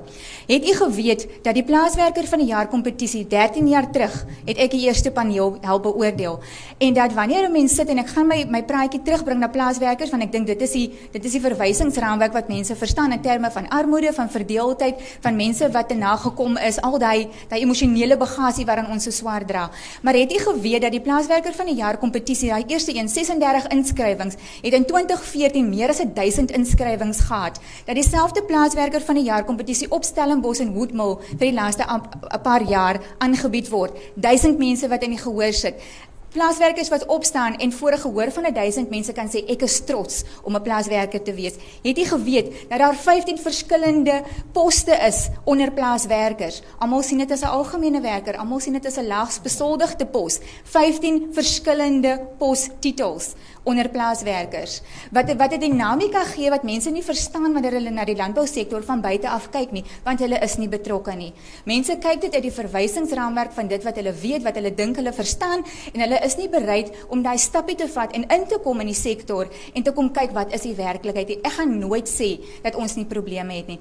Het 0.49 0.69
u 0.69 0.75
geweet 0.75 1.27
dat 1.43 1.55
die 1.55 1.65
plaaswerker 1.65 2.27
van 2.27 2.39
die 2.39 2.49
jaar 2.49 2.69
kompetisie 2.69 3.27
13 3.27 3.69
jaar 3.69 3.91
terug 3.91 4.25
het 4.45 4.59
ek 4.59 4.71
die 4.71 4.87
eerste 4.87 5.11
paneel 5.11 5.57
help 5.61 5.83
beoordeel 5.83 6.41
en 6.79 6.95
dat 6.95 7.13
wanneer 7.13 7.49
'n 7.49 7.53
mens 7.53 7.75
sit 7.75 7.89
en 7.89 7.99
ek 7.99 8.09
gaan 8.09 8.27
my 8.27 8.45
my 8.49 8.63
praatjie 8.63 9.03
terugbring 9.03 9.41
na 9.41 9.49
plaaswerkers 9.49 10.11
want 10.11 10.23
ek 10.23 10.33
dink 10.33 10.47
dit 10.47 10.63
is 10.63 10.73
die 10.73 10.89
dit 11.13 11.25
is 11.25 11.33
die 11.33 11.41
verwysingsraamwerk 11.41 12.33
wat 12.33 12.49
mense 12.49 12.77
verstaan 12.77 13.13
in 13.13 13.21
terme 13.21 13.51
van 13.51 13.69
armoede, 13.69 14.13
van 14.13 14.31
verdeeldheid, 14.31 14.95
van 15.21 15.37
mense 15.37 15.71
wat 15.71 15.89
te 15.89 15.95
nagekom 15.95 16.57
is, 16.57 16.81
al 16.81 16.99
daai 16.99 17.29
daai 17.49 17.61
emosionele 17.63 18.17
bagasie 18.17 18.67
waaraan 18.69 18.91
ons 18.91 19.05
so 19.05 19.11
swaar 19.11 19.47
dra. 19.47 19.71
Maar 20.03 20.15
het 20.15 20.33
u 20.33 20.39
geweet 20.39 20.83
dat 20.83 20.93
die 20.93 21.01
plaaswerker 21.01 21.55
van 21.55 21.67
die 21.67 21.77
jaar 21.79 21.99
kompetisie, 21.99 22.49
daai 22.49 22.65
eerste 22.67 22.95
een 22.97 23.09
36 23.09 23.67
inskrywings, 23.75 24.39
het 24.63 24.73
in 24.73 24.87
2014 24.87 25.69
meer 25.69 25.89
as 25.89 26.03
1000 26.15 26.51
inskrywings 26.51 27.21
gehad. 27.29 27.61
Dat 27.85 27.95
dieselfde 27.95 28.43
plaaswerker 28.43 29.01
van 29.01 29.15
die 29.15 29.25
jaar 29.29 29.47
kompetisie 29.49 29.91
op 29.95 30.05
Stellenbosch 30.05 30.63
en 30.65 30.75
Woodmill 30.75 31.17
vir 31.31 31.47
die 31.47 31.55
laaste 31.57 31.85
'n 31.85 32.43
paar 32.43 32.63
jaar 32.63 33.01
aangebied 33.19 33.69
word. 33.69 33.93
Duisend 34.15 34.59
mense 34.59 34.89
wat 34.89 35.03
in 35.03 35.17
die 35.17 35.25
gehoor 35.25 35.53
sit. 35.53 35.75
Plaaswerkers 36.29 36.91
wat 36.93 37.07
opstaan 37.07 37.57
en 37.57 37.73
voor 37.73 37.93
'n 37.93 37.99
gehoor 37.99 38.33
van 38.33 38.53
1000 38.53 38.91
mense 38.91 39.13
kan 39.13 39.29
sê 39.29 39.47
ek 39.47 39.63
is 39.63 39.85
trots 39.85 40.23
om 40.43 40.55
'n 40.57 40.63
plaaswerker 40.63 41.23
te 41.23 41.35
wees. 41.35 41.55
Het 41.83 41.97
jy 41.97 42.05
geweet 42.05 42.69
dat 42.69 42.79
daar 42.79 42.97
15 42.97 43.39
verskillende 43.39 44.23
poste 44.53 44.93
is 44.93 45.29
onder 45.45 45.73
plaaswerkers? 45.73 46.63
Almal 46.79 47.03
sien 47.03 47.19
dit 47.19 47.31
as 47.31 47.41
'n 47.41 47.45
algemene 47.45 48.01
werker, 48.01 48.37
almal 48.37 48.61
sien 48.61 48.73
dit 48.73 48.87
as 48.87 48.97
'n 48.97 49.07
laags 49.07 49.41
besoldigde 49.41 50.07
pos. 50.07 50.39
15 50.65 51.29
verskillende 51.33 52.21
postitels 52.39 53.35
onder 53.63 53.89
plaaswerkers. 53.89 54.81
Wat 55.11 55.37
wat 55.37 55.53
'n 55.53 55.61
dinamika 55.61 56.25
gee 56.25 56.51
wat 56.51 56.63
mense 56.63 56.91
nie 56.91 57.03
verstaan 57.03 57.53
wanneer 57.53 57.73
hulle 57.73 57.91
na 57.91 58.05
die 58.05 58.17
landbousektor 58.17 58.85
van 58.85 59.01
buite 59.01 59.29
af 59.29 59.51
kyk 59.51 59.71
nie, 59.71 59.85
want 60.05 60.19
hulle 60.21 60.39
is 60.39 60.57
nie 60.57 60.69
betrokke 60.69 61.15
nie. 61.15 61.33
Mense 61.65 61.97
kyk 61.97 62.21
dit 62.21 62.35
uit 62.35 62.43
die 62.43 62.53
verwysingsraamwerk 62.53 63.53
van 63.53 63.69
dit 63.69 63.85
wat 63.85 63.97
hulle 63.97 64.13
weet, 64.13 64.43
wat 64.43 64.55
hulle 64.55 64.75
dink 64.75 64.97
hulle 64.97 65.13
verstaan 65.13 65.65
en 65.93 66.01
hulle 66.01 66.18
is 66.25 66.37
nie 66.37 66.49
bereid 66.49 66.93
om 67.09 67.23
daai 67.23 67.39
stappie 67.39 67.77
te 67.77 67.89
vat 67.89 68.13
en 68.17 68.27
in 68.29 68.47
te 68.47 68.59
kom 68.65 68.81
in 68.81 68.93
die 68.93 68.99
sektor 68.99 69.49
en 69.75 69.83
te 69.83 69.93
kom 69.93 70.13
kyk 70.13 70.35
wat 70.37 70.55
is 70.55 70.67
die 70.67 70.77
werklikheid. 70.79 71.39
Ek 71.43 71.59
gaan 71.61 71.79
nooit 71.79 72.09
sê 72.09 72.37
dat 72.63 72.77
ons 72.77 72.97
nie 72.97 73.09
probleme 73.09 73.57
het 73.59 73.69
nie. 73.69 73.81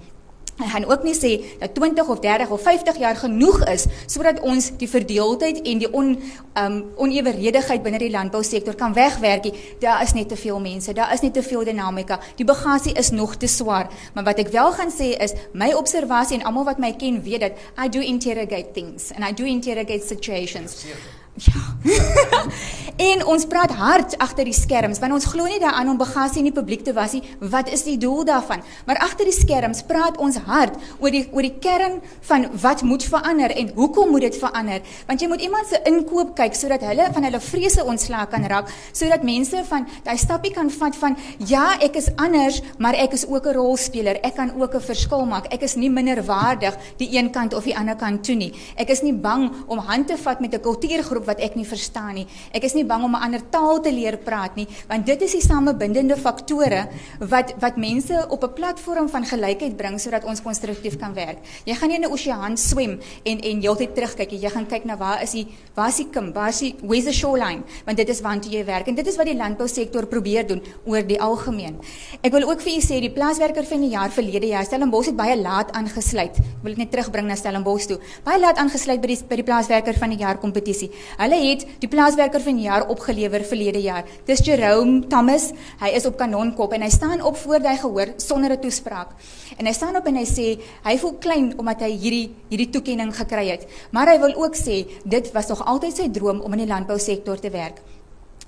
Hy 0.57 0.65
gaan 0.65 0.85
ook 0.89 1.03
nie 1.05 1.13
sê 1.13 1.31
dat 1.61 1.75
20 1.77 2.07
of 2.09 2.19
30 2.19 2.49
of 2.49 2.61
50 2.61 2.97
jaar 2.97 3.15
genoeg 3.15 3.59
is 3.69 3.85
sodat 4.09 4.39
ons 4.41 4.71
die 4.81 4.89
verdeeldheid 4.89 5.59
en 5.61 5.83
die 5.83 5.89
on 5.93 6.15
um 6.57 6.79
oneweredigheid 6.97 7.83
binne 7.85 7.99
die 8.01 8.09
landbousektor 8.09 8.73
kan 8.75 8.95
wegwerk 8.97 9.45
nie. 9.45 9.53
Daar 9.79 10.01
is 10.01 10.15
net 10.17 10.29
te 10.33 10.35
veel 10.35 10.57
mense, 10.59 10.93
daar 10.97 11.13
is 11.13 11.21
net 11.21 11.33
te 11.37 11.43
veel 11.45 11.63
dinamika. 11.63 12.17
Die 12.41 12.45
bagasie 12.45 12.95
is 12.97 13.13
nog 13.13 13.35
te 13.37 13.47
swaar. 13.47 13.93
Maar 14.13 14.31
wat 14.31 14.41
ek 14.41 14.49
wel 14.55 14.73
gaan 14.73 14.93
sê 14.93 15.13
is 15.13 15.37
my 15.53 15.69
observasie 15.77 16.39
en 16.39 16.49
almal 16.49 16.65
wat 16.73 16.81
my 16.81 16.95
ken 16.97 17.21
weet 17.21 17.45
dat 17.45 17.63
I 17.77 17.89
do 17.89 18.01
interrogate 18.01 18.73
things 18.73 19.11
and 19.13 19.21
I 19.29 19.33
do 19.33 19.45
interrogate 19.45 20.09
situations. 20.09 20.73
Verseker. 20.81 21.16
Ja. 21.37 21.61
en 23.11 23.21
ons 23.29 23.43
praat 23.45 23.69
hard 23.77 24.15
agter 24.17 24.47
die 24.49 24.55
skerms 24.57 24.97
want 25.03 25.13
ons 25.13 25.27
glo 25.29 25.45
nie 25.45 25.59
daaraan 25.61 25.91
om 25.91 25.99
bagasie 25.99 26.41
in 26.41 26.47
die 26.49 26.55
publiek 26.55 26.81
te 26.85 26.93
was 26.97 27.13
nie. 27.13 27.21
Wat 27.37 27.69
is 27.69 27.83
die 27.85 27.97
doel 28.01 28.25
daarvan? 28.25 28.63
Maar 28.89 28.97
agter 29.05 29.27
die 29.29 29.35
skerms 29.35 29.83
praat 29.85 30.17
ons 30.17 30.39
hard 30.47 30.73
oor 30.97 31.13
die 31.13 31.27
oor 31.29 31.45
die 31.45 31.53
kern 31.61 31.99
van 32.29 32.47
wat 32.63 32.81
moet 32.81 33.05
verander 33.05 33.53
en 33.53 33.69
hoekom 33.75 34.09
moet 34.15 34.25
dit 34.25 34.39
verander? 34.41 34.81
Want 35.09 35.21
jy 35.21 35.29
moet 35.29 35.43
iemand 35.45 35.69
se 35.69 35.81
inkoop 35.85 36.33
kyk 36.39 36.57
sodat 36.57 36.85
hulle 36.89 37.05
van 37.13 37.27
hulle 37.29 37.41
vrese 37.43 37.85
ontslae 37.85 38.25
kan 38.33 38.47
raak, 38.49 38.73
sodat 38.89 39.25
mense 39.27 39.61
van 39.69 39.85
daai 40.07 40.17
stappie 40.17 40.53
kan 40.55 40.73
vat 40.73 40.97
van 40.97 41.19
ja, 41.45 41.67
ek 41.85 42.01
is 42.01 42.09
anders, 42.17 42.63
maar 42.81 42.97
ek 42.97 43.13
is 43.13 43.27
ook 43.27 43.45
'n 43.45 43.53
rolspeler. 43.53 44.17
Ek 44.25 44.35
kan 44.35 44.51
ook 44.57 44.73
'n 44.73 44.81
verskil 44.81 45.25
maak. 45.25 45.53
Ek 45.53 45.61
is 45.61 45.75
nie 45.75 45.89
minderwaardig 45.89 46.73
die 46.97 47.13
een 47.13 47.29
kant 47.31 47.53
of 47.53 47.63
die 47.63 47.77
ander 47.77 47.95
kant 47.95 48.23
toe 48.23 48.35
nie. 48.35 48.53
Ek 48.75 48.89
is 48.89 49.01
nie 49.01 49.13
bang 49.13 49.51
om 49.67 49.77
hand 49.77 50.07
te 50.07 50.17
vat 50.17 50.39
met 50.39 50.53
'n 50.53 50.61
kultuurgroep 50.61 51.26
wat 51.27 51.41
ek 51.43 51.55
nie 51.55 51.65
verstaan 51.67 52.15
nie. 52.15 52.27
Ek 52.55 52.63
is 52.63 52.73
nie 52.73 52.85
bang 52.87 53.03
om 53.03 53.15
'n 53.15 53.21
ander 53.21 53.41
taal 53.51 53.81
te 53.81 53.91
leer 53.91 54.17
praat 54.17 54.55
nie, 54.55 54.67
want 54.87 55.05
dit 55.05 55.21
is 55.21 55.31
die 55.31 55.41
samebindende 55.41 56.17
faktore 56.17 56.87
wat 57.19 57.53
wat 57.59 57.77
mense 57.77 58.25
op 58.29 58.43
'n 58.43 58.53
platform 58.53 59.09
van 59.09 59.25
gelykheid 59.25 59.77
bring 59.77 59.99
sodat 59.99 60.23
ons 60.23 60.41
konstruktief 60.41 60.97
kan 60.97 61.13
werk. 61.13 61.37
Jy 61.65 61.75
gaan 61.75 61.89
nie 61.89 61.97
in 61.97 62.05
'n 62.05 62.11
oseaan 62.11 62.57
swem 62.57 62.99
en 63.23 63.39
en 63.39 63.61
heeltyd 63.61 63.95
terugkyk 63.95 64.31
jy 64.31 64.49
gaan 64.49 64.65
kyk 64.65 64.85
na 64.85 64.97
waar 64.97 65.21
is 65.21 65.31
die 65.31 65.47
waar 65.75 65.89
is 65.89 65.97
die 65.97 66.09
kim, 66.09 66.33
waar 66.33 66.49
is 66.49 66.59
die 66.59 66.75
where's 66.81 67.05
the 67.05 67.13
shoreline, 67.13 67.63
want 67.85 67.97
dit 67.97 68.09
is 68.09 68.21
waartoe 68.21 68.51
jy 68.51 68.65
werk 68.65 68.87
en 68.87 68.95
dit 68.95 69.07
is 69.07 69.17
wat 69.17 69.25
die 69.25 69.35
landbousektor 69.35 70.05
probeer 70.05 70.47
doen 70.47 70.61
oor 70.85 71.03
die 71.07 71.19
algemeen. 71.21 71.77
Ek 72.21 72.31
wil 72.31 72.49
ook 72.49 72.61
vir 72.61 72.77
u 72.77 72.81
sê 72.81 72.99
die 72.99 73.11
plaaswerker 73.11 73.65
van 73.65 73.81
die 73.81 73.89
jaar 73.89 74.09
verlede 74.09 74.47
jaar 74.47 74.65
Stellenbosch 74.65 75.11
het 75.11 75.15
baie 75.15 75.37
laat 75.37 75.71
aangesluit. 75.71 76.37
Ek 76.37 76.63
wil 76.63 76.75
dit 76.75 76.83
net 76.83 76.91
terugbring 76.91 77.27
na 77.27 77.35
Stellenbosch 77.35 77.87
toe. 77.87 77.99
Baie 78.25 78.39
laat 78.39 78.57
aangesluit 78.57 79.01
by 79.01 79.07
die 79.07 79.19
by 79.29 79.39
die 79.39 79.47
plaaswerker 79.47 79.97
van 79.97 80.13
die 80.13 80.19
jaar 80.21 80.39
kompetisie. 80.41 80.89
Hulle 81.17 81.37
het 81.41 81.63
die 81.81 81.89
plaaswerker 81.89 82.43
van 82.45 82.59
die 82.59 82.67
jaar 82.67 82.83
opgelewer 82.93 83.41
verlede 83.49 83.79
jaar. 83.81 84.05
Dis 84.27 84.43
Jerome 84.45 85.07
Thomas. 85.09 85.49
Hy 85.81 85.89
is 85.97 86.05
op 86.05 86.19
kanonkop 86.19 86.75
en 86.77 86.85
hy 86.85 86.91
staan 86.93 87.23
op 87.25 87.39
voor 87.41 87.65
hy 87.65 87.73
gehoor 87.81 88.13
sonder 88.21 88.53
'n 88.53 88.61
toespraak. 88.61 89.15
En 89.57 89.65
hy 89.65 89.73
staan 89.73 89.95
op 89.95 90.05
en 90.05 90.15
hy 90.15 90.25
sê 90.25 90.61
hy 90.85 90.97
voel 90.97 91.17
klein 91.17 91.53
omdat 91.57 91.81
hy 91.81 91.91
hierdie 91.97 92.35
hierdie 92.49 92.69
toekenning 92.69 93.15
gekry 93.15 93.49
het. 93.49 93.65
Maar 93.91 94.07
hy 94.07 94.19
wil 94.19 94.35
ook 94.45 94.55
sê 94.55 94.85
dit 95.05 95.31
was 95.33 95.47
nog 95.47 95.65
altyd 95.65 95.95
sy 95.95 96.09
droom 96.09 96.39
om 96.41 96.53
in 96.53 96.59
die 96.59 96.73
landbousektor 96.73 97.39
te 97.39 97.49
werk. 97.49 97.81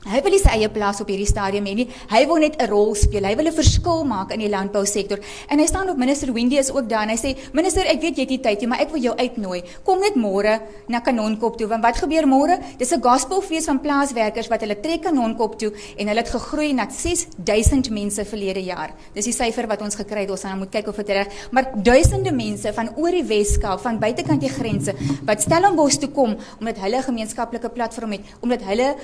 Hy 0.08 0.22
wil 0.24 0.32
nie 0.32 0.40
sy 0.40 0.54
eie 0.56 0.68
plaas 0.72 1.02
op 1.04 1.10
hierdie 1.12 1.28
stadium 1.28 1.66
hê 1.68 1.74
nie. 1.76 1.86
Hy 2.08 2.22
wil 2.30 2.40
net 2.40 2.56
'n 2.56 2.70
rol 2.72 2.96
speel. 2.96 3.26
Hy 3.26 3.36
wil 3.36 3.48
'n 3.48 3.52
verskil 3.52 4.06
maak 4.06 4.32
in 4.32 4.40
die 4.40 4.48
landbousektor. 4.48 5.20
En 5.50 5.60
hy 5.60 5.66
staan 5.66 5.90
op 5.90 5.98
minister 5.98 6.32
Wendy 6.32 6.56
is 6.56 6.72
ook 6.72 6.88
daar 6.88 7.04
en 7.04 7.10
hy 7.10 7.18
sê: 7.18 7.36
"Minister, 7.52 7.84
ek 7.86 8.00
weet 8.02 8.16
jy 8.16 8.22
het 8.22 8.30
nie 8.30 8.40
tyd 8.40 8.60
nie, 8.62 8.68
maar 8.68 8.80
ek 8.80 8.92
wil 8.92 9.02
jou 9.02 9.16
uitnooi. 9.16 9.62
Kom 9.84 10.00
net 10.00 10.16
môre 10.16 10.62
na 10.88 11.02
Kanonkop 11.02 11.58
toe 11.58 11.68
want 11.68 11.84
wat 11.84 11.98
gebeur 11.98 12.26
môre? 12.26 12.60
Dis 12.78 12.94
'n 12.94 13.02
gospelfees 13.02 13.66
van 13.66 13.82
plaaswerkers 13.82 14.48
wat 14.48 14.62
hulle 14.62 14.80
trek 14.80 15.02
Kanonkop 15.02 15.60
toe 15.60 15.74
en 15.98 16.08
hulle 16.08 16.20
het 16.20 16.30
gegroei 16.30 16.74
na 16.74 16.88
6000 16.90 17.90
mense 17.92 18.24
verlede 18.24 18.64
jaar. 18.64 18.92
Dis 19.14 19.26
die 19.26 19.34
syfer 19.34 19.68
wat 19.68 19.82
ons 19.82 19.96
gekry 19.96 20.22
het. 20.22 20.32
Ons 20.32 20.44
gaan 20.44 20.60
moet 20.60 20.72
kyk 20.72 20.88
of 20.88 20.96
dit 20.96 21.10
reg, 21.10 21.28
maar 21.52 21.72
duisende 21.76 22.32
mense 22.32 22.74
van 22.74 22.90
oor 22.96 23.12
die 23.12 23.24
Weskaap, 23.24 23.82
van 23.82 24.00
buitekant 24.00 24.42
die 24.42 24.50
grense 24.50 24.94
wat 25.26 25.42
Stellenbosch 25.42 26.00
toe 26.00 26.10
kom 26.10 26.38
omdat 26.60 26.78
hulle 26.78 26.98
'n 26.98 27.04
gemeenskaplike 27.04 27.70
platform 27.70 28.12
het, 28.12 28.22
omdat 28.42 28.62
hulle 28.62 28.96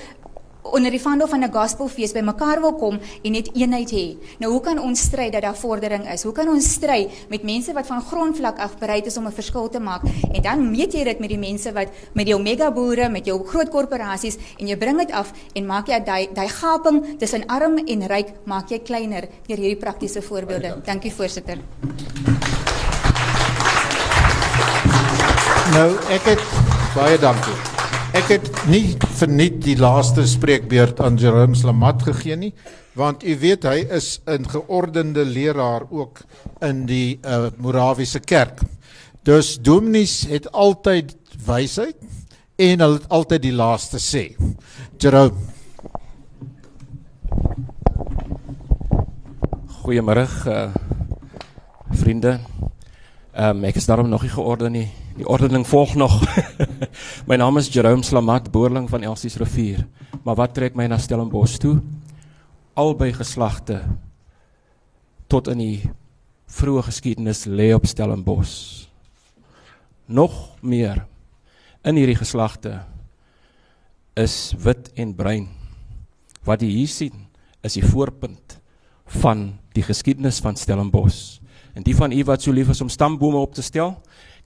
onder 0.72 0.90
die 0.90 1.00
vando 1.00 1.26
van 1.26 1.44
'n 1.44 1.52
gospelfees 1.52 2.12
bymekaar 2.12 2.60
wil 2.60 2.74
kom 2.74 2.98
en 3.22 3.32
net 3.32 3.50
eenheid 3.54 3.90
hê. 3.90 4.16
Nou 4.38 4.52
hoe 4.52 4.60
kan 4.60 4.78
ons 4.78 5.00
stry 5.00 5.30
dat 5.30 5.42
daar 5.42 5.56
vordering 5.56 6.12
is? 6.12 6.22
Hoe 6.22 6.32
kan 6.32 6.48
ons 6.48 6.72
stry 6.72 7.08
met 7.28 7.42
mense 7.42 7.72
wat 7.72 7.86
van 7.86 8.02
grondvlak 8.02 8.58
af 8.58 8.78
bereid 8.78 9.06
is 9.06 9.16
om 9.16 9.26
'n 9.26 9.32
verskil 9.32 9.68
te 9.68 9.80
maak? 9.80 10.02
En 10.32 10.42
dan 10.42 10.70
meet 10.70 10.92
jy 10.92 11.04
dit 11.04 11.18
met 11.18 11.28
die 11.28 11.38
mense 11.38 11.72
wat 11.72 11.88
met 12.12 12.26
jou 12.26 12.42
mega 12.42 12.70
boere, 12.70 13.08
met 13.08 13.26
jou 13.26 13.46
groot 13.46 13.68
korporasies 13.68 14.36
en 14.58 14.66
jy 14.66 14.76
bring 14.76 14.98
dit 14.98 15.10
af 15.12 15.32
en 15.54 15.66
maak 15.66 15.86
jy 15.86 16.04
daai 16.04 16.28
daai 16.34 16.48
gaping 16.48 17.18
tussen 17.18 17.46
arm 17.46 17.78
en 17.78 18.06
ryk 18.06 18.32
maak 18.44 18.68
jy 18.70 18.78
kleiner 18.78 19.28
deur 19.46 19.56
hierdie 19.56 19.76
praktiese 19.76 20.22
voorbeelde. 20.22 20.82
Dankie 20.84 21.12
voorsitter. 21.12 21.58
Nou 25.72 25.90
ek 26.08 26.22
het 26.22 26.40
baie 26.94 27.18
dankie. 27.18 27.75
Ek 28.16 28.30
het 28.32 28.46
nie 28.72 28.94
verniet 29.18 29.58
die 29.60 29.74
laaste 29.76 30.22
spreekbeurt 30.24 31.02
aan 31.04 31.18
Jerome 31.20 31.52
Slamat 31.58 32.00
gegee 32.06 32.38
nie, 32.40 32.54
want 32.96 33.20
u 33.20 33.34
weet 33.42 33.66
hy 33.68 33.82
is 33.92 34.22
'n 34.24 34.48
geordende 34.48 35.24
leraar 35.24 35.84
ook 35.90 36.22
in 36.64 36.86
die 36.86 37.20
uh, 37.20 37.52
Morawiese 37.60 38.20
kerk. 38.20 38.62
Dus 39.22 39.58
dominees 39.60 40.24
het 40.32 40.48
altyd 40.52 41.12
wysheid 41.44 41.96
en 42.56 42.80
hulle 42.80 42.94
het 42.94 43.08
altyd 43.08 43.42
die 43.42 43.52
laaste 43.52 44.00
sê. 44.00 44.32
Jerome. 44.96 45.36
Goeiemôre 49.84 50.24
uh, 50.46 50.72
vriende. 51.90 52.40
Ehm 53.36 53.56
um, 53.56 53.64
ek 53.64 53.76
is 53.76 53.86
daarom 53.86 54.08
nog 54.08 54.22
nie 54.22 54.32
georden 54.32 54.72
nie. 54.72 55.05
Die 55.16 55.24
ordening 55.24 55.64
volg 55.64 55.94
nog. 55.96 56.18
my 57.28 57.38
naam 57.40 57.56
is 57.56 57.70
Jerome 57.72 58.04
Slamat, 58.04 58.50
boerling 58.52 58.88
van 58.92 59.02
Elsies 59.02 59.38
rivier. 59.40 59.86
Maar 60.22 60.36
wat 60.36 60.52
trek 60.54 60.74
my 60.76 60.84
na 60.92 60.98
Stellenbosch 61.00 61.56
toe? 61.62 61.78
Albei 62.76 63.14
geslagte 63.16 63.80
tot 65.32 65.48
in 65.48 65.62
die 65.62 65.78
vroeë 66.52 66.84
geskiedenis 66.90 67.46
lê 67.48 67.70
op 67.72 67.88
Stellenbosch. 67.88 68.84
Nog 70.04 70.36
meer 70.60 71.06
in 71.86 71.96
hierdie 71.96 72.18
geslagte 72.20 72.82
is 74.20 74.52
wit 74.60 74.92
en 75.00 75.16
bruin. 75.16 75.48
Wat 76.44 76.60
jy 76.60 76.74
hier 76.74 76.92
sien 76.92 77.24
is 77.64 77.80
die 77.80 77.86
voorpunt 77.88 78.58
van 79.22 79.48
die 79.72 79.86
geskiedenis 79.86 80.42
van 80.44 80.60
Stellenbosch. 80.60 81.40
En 81.72 81.84
die 81.84 81.96
van 81.96 82.12
u 82.12 82.20
wat 82.28 82.44
so 82.44 82.52
lief 82.52 82.68
is 82.72 82.84
om 82.84 82.92
stambome 82.92 83.40
op 83.40 83.56
te 83.56 83.64
stel, 83.64 83.96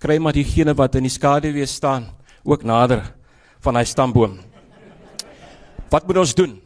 kry 0.01 0.17
maar 0.19 0.33
diegene 0.33 0.73
wat 0.77 0.97
in 0.97 1.05
die 1.05 1.13
skaduwee 1.13 1.67
staan 1.69 2.09
ook 2.43 2.65
nader 2.65 3.05
van 3.61 3.77
hy 3.77 3.85
stamboom. 3.85 4.39
Wat 5.93 6.07
moet 6.09 6.23
ons 6.23 6.35
doen? 6.35 6.57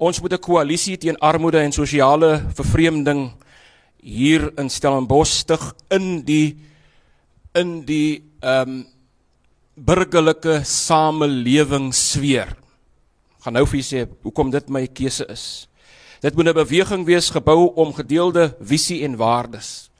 Ons 0.00 0.20
moet 0.20 0.32
'n 0.32 0.40
koalisie 0.40 0.96
teen 0.96 1.18
armoede 1.20 1.60
en 1.60 1.72
sosiale 1.72 2.46
vervreemding 2.54 3.32
hier 4.02 4.52
in 4.58 4.70
Stellenbosch 4.70 5.44
stig 5.44 5.74
in 5.90 6.24
die 6.24 6.56
in 7.54 7.84
die 7.84 8.24
ehm 8.40 8.68
um, 8.68 8.86
burgerlike 9.74 10.60
samelewing 10.64 11.94
sweer. 11.94 12.56
Gaan 13.40 13.52
nou 13.52 13.66
vir 13.66 13.80
julle 13.80 13.88
sê 13.88 14.08
hoekom 14.22 14.50
dit 14.50 14.68
my 14.68 14.86
keuse 14.86 15.24
is. 15.28 15.68
Dit 16.20 16.34
moet 16.36 16.48
'n 16.48 16.54
beweging 16.54 17.04
wees 17.06 17.30
gebou 17.30 17.72
om 17.74 17.92
gedeelde 17.92 18.56
visie 18.60 19.04
en 19.04 19.16
waardes. 19.16 19.90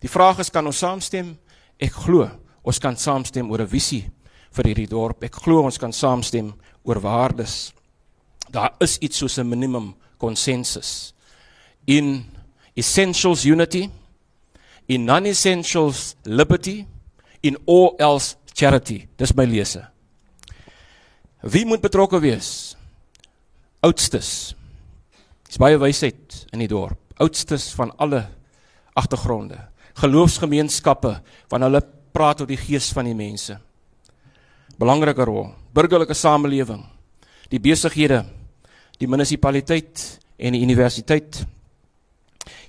Die 0.00 0.10
vraag 0.10 0.38
is 0.38 0.50
kan 0.50 0.66
ons 0.66 0.78
saamstem? 0.78 1.38
Ek 1.80 1.92
glo 2.04 2.28
ons 2.62 2.78
kan 2.78 2.96
saamstem 2.96 3.50
oor 3.50 3.62
'n 3.62 3.66
visie 3.66 4.10
vir 4.52 4.64
hierdie 4.64 4.88
dorp. 4.88 5.24
Ek 5.24 5.34
glo 5.34 5.62
ons 5.62 5.78
kan 5.78 5.92
saamstem 5.92 6.52
oor 6.84 7.00
waardes. 7.00 7.72
Daar 8.50 8.74
is 8.80 8.98
iets 8.98 9.16
soos 9.16 9.38
'n 9.38 9.48
minimum 9.48 9.94
konsensus 10.18 11.12
in 11.86 12.24
essentials 12.76 13.44
unity, 13.44 13.90
in 14.88 15.04
non-essentials 15.04 16.16
liberty, 16.24 16.86
in 17.42 17.56
all 17.66 17.94
else 17.98 18.36
charity. 18.54 19.08
Dis 19.16 19.34
my 19.34 19.44
lese. 19.44 19.88
Wie 21.42 21.64
moet 21.64 21.80
betrokke 21.80 22.20
wees? 22.20 22.76
Oudstes, 23.82 24.54
Dis 25.50 25.58
baie 25.58 25.80
wysheid 25.82 26.44
in 26.54 26.62
die 26.62 26.70
dorp. 26.70 26.98
Oudstes 27.18 27.72
van 27.74 27.90
alle 27.98 28.22
agtergronde. 28.94 29.58
Geloofsgemeenskappe 30.00 31.14
van 31.50 31.66
hulle 31.66 31.82
praat 32.14 32.40
tot 32.42 32.50
die 32.50 32.58
gees 32.60 32.90
van 32.96 33.08
die 33.08 33.16
mense. 33.16 33.58
Belangrike 34.80 35.26
rol. 35.28 35.50
Burgerlike 35.76 36.16
samelewing. 36.16 36.82
Die 37.50 37.60
besighede, 37.60 38.22
die 38.98 39.08
munisipaliteit 39.10 40.04
en 40.40 40.56
die 40.56 40.62
universiteit. 40.64 41.42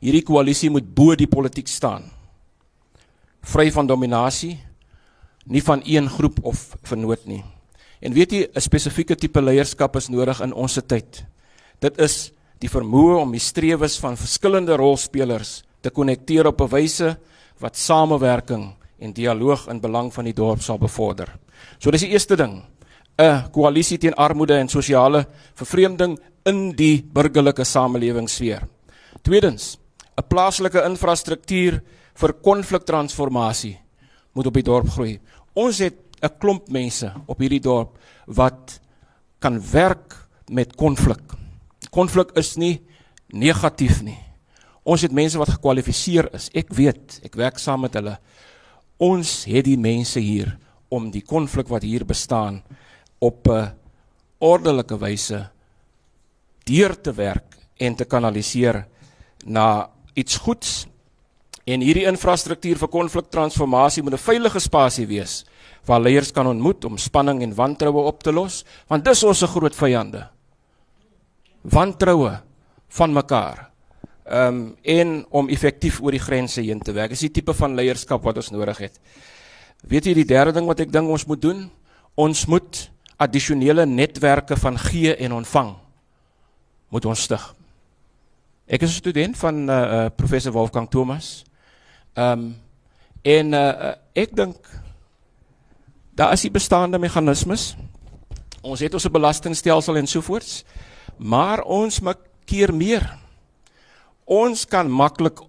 Hierdie 0.01 0.25
koalisie 0.27 0.71
moet 0.73 0.89
bo 0.95 1.15
die 1.15 1.29
politiek 1.29 1.69
staan. 1.71 2.09
Vry 3.41 3.69
van 3.73 3.88
dominasie, 3.89 4.57
nie 5.45 5.63
van 5.65 5.82
een 5.86 6.09
groep 6.09 6.43
of 6.45 6.75
vernoot 6.86 7.25
nie. 7.25 7.43
En 8.01 8.13
weet 8.13 8.32
jy, 8.32 8.49
'n 8.53 8.61
spesifieke 8.61 9.15
tipe 9.15 9.41
leierskap 9.41 9.95
is 9.95 10.09
nodig 10.09 10.41
in 10.41 10.53
ons 10.53 10.79
tyd. 10.88 11.23
Dit 11.79 11.99
is 11.99 12.32
die 12.59 12.69
vermoë 12.69 13.21
om 13.21 13.32
die 13.32 13.39
strewes 13.39 13.97
van 13.99 14.17
verskillende 14.17 14.75
rolspelers 14.75 15.63
te 15.82 15.89
konnekteer 15.89 16.47
op 16.47 16.61
'n 16.61 16.69
wyse 16.69 17.17
wat 17.59 17.77
samewerking 17.77 18.73
en 18.99 19.13
dialoog 19.13 19.67
in 19.67 19.79
belang 19.79 20.13
van 20.13 20.25
die 20.25 20.34
dorp 20.34 20.61
sal 20.61 20.77
bevorder. 20.77 21.27
So 21.79 21.91
dis 21.91 22.01
die 22.01 22.11
eerste 22.11 22.36
ding, 22.36 22.63
'n 23.17 23.51
koalisie 23.51 23.97
teen 23.97 24.13
armoede 24.13 24.57
en 24.57 24.67
sosiale 24.67 25.25
vervreemding 25.55 26.19
in 26.45 26.71
die 26.75 27.03
burgerlike 27.13 27.63
samelewingssfeer. 27.63 28.67
Tweedens, 29.21 29.77
'n 30.17 30.27
plaaslike 30.27 30.84
infrastruktuur 30.84 31.82
vir 32.13 32.34
konfliktransformasie 32.34 33.79
moet 34.34 34.47
op 34.47 34.53
die 34.53 34.63
dorp 34.63 34.89
groei. 34.89 35.19
Ons 35.53 35.79
het 35.79 35.95
'n 36.21 36.38
klomp 36.39 36.69
mense 36.69 37.13
op 37.27 37.39
hierdie 37.39 37.61
dorp 37.61 37.97
wat 38.27 38.79
kan 39.39 39.61
werk 39.71 40.27
met 40.47 40.75
konflik 40.75 41.41
konflik 41.91 42.32
is 42.39 42.55
nie 42.55 42.82
negatief 43.36 44.01
nie. 44.01 44.17
Ons 44.84 45.01
het 45.01 45.13
mense 45.13 45.38
wat 45.38 45.49
gekwalifiseer 45.49 46.32
is. 46.34 46.49
Ek 46.57 46.73
weet, 46.73 47.19
ek 47.25 47.36
werk 47.36 47.59
saam 47.61 47.86
met 47.86 47.93
hulle. 47.93 48.17
Ons 49.01 49.45
het 49.49 49.65
die 49.65 49.77
mense 49.77 50.19
hier 50.19 50.57
om 50.89 51.11
die 51.11 51.23
konflik 51.25 51.69
wat 51.69 51.84
hier 51.84 52.05
bestaan 52.05 52.63
op 53.19 53.47
'n 53.47 53.73
ordelike 54.39 54.97
wyse 54.97 55.49
deur 56.65 57.01
te 57.01 57.13
werk 57.13 57.57
en 57.77 57.95
te 57.95 58.05
kanaliseer 58.05 58.86
na 59.45 59.89
iets 60.13 60.38
goeds 60.38 60.88
En 61.69 61.84
hierdie 61.86 62.07
infrastruktuur 62.09 62.79
vir 62.82 62.89
konfliktransformasie 62.89 64.01
moet 64.03 64.13
'n 64.13 64.27
veilige 64.27 64.59
spasie 64.59 65.07
wees 65.07 65.45
waar 65.86 66.01
leiers 66.01 66.32
kan 66.32 66.47
ontmoet 66.47 66.86
om 66.86 66.97
spanning 66.97 67.41
en 67.41 67.55
wantroue 67.55 68.05
op 68.05 68.23
te 68.23 68.32
los, 68.32 68.65
want 68.88 69.05
dis 69.05 69.23
ons 69.23 69.38
se 69.38 69.47
groot 69.47 69.75
vyande. 69.75 70.29
Wantroue 71.61 72.39
van 72.88 73.13
mekaar. 73.13 73.70
Um, 74.26 74.76
en 74.82 75.26
om 75.30 75.49
effektief 75.49 75.97
oor 76.01 76.13
die 76.13 76.22
grense 76.22 76.61
heen 76.61 76.80
te 76.80 76.93
werk. 76.93 77.09
Dis 77.09 77.26
die 77.26 77.32
tipe 77.34 77.53
van 77.57 77.74
leierskap 77.76 78.22
wat 78.24 78.38
ons 78.38 78.51
nodig 78.53 78.78
het. 78.78 78.99
Weet 79.82 80.05
jy 80.05 80.13
die 80.13 80.28
derde 80.30 80.53
ding 80.53 80.67
wat 80.69 80.80
ek 80.80 80.91
dink 80.93 81.09
ons 81.09 81.26
moet 81.26 81.41
doen? 81.41 81.63
Ons 82.15 82.45
moet 82.45 82.84
addisionele 83.22 83.86
netwerke 83.86 84.57
van 84.57 84.78
gee 84.78 85.15
en 85.15 85.39
ontvang 85.41 85.74
moet 86.91 87.05
ons 87.05 87.24
stig. 87.24 87.41
Ek 88.67 88.82
is 88.82 88.93
'n 88.93 89.01
student 89.01 89.38
van 89.38 89.69
uh, 89.69 89.76
uh 89.76 90.09
professor 90.15 90.51
Wolfgang 90.51 90.89
Thomas. 90.89 91.43
Ehm 92.13 92.39
um, 92.39 92.55
en 93.22 93.53
uh, 93.53 93.93
ek 94.13 94.36
dink 94.36 94.57
daar 96.15 96.34
is 96.34 96.41
die 96.41 96.51
bestaande 96.51 96.99
meganismes. 96.99 97.76
Ons 98.61 98.80
het 98.80 98.93
ons 98.93 99.09
belastingstelsel 99.09 99.97
en 99.97 100.07
so 100.07 100.22
voorts. 100.22 100.63
Maar 101.17 101.61
ons 101.63 101.99
maak 101.99 102.17
keer 102.45 102.74
meer. 102.74 103.20
Ons 104.32 104.63
kan 104.63 104.88
maklik 104.88 105.41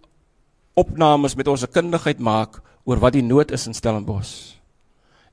opnames 0.75 1.37
met 1.39 1.47
ons 1.47 1.63
kundigheid 1.71 2.19
maak 2.19 2.59
oor 2.83 2.99
wat 2.99 3.15
die 3.15 3.23
nood 3.23 3.53
is 3.55 3.69
in 3.71 3.77
Stellenbosch. 3.79 4.59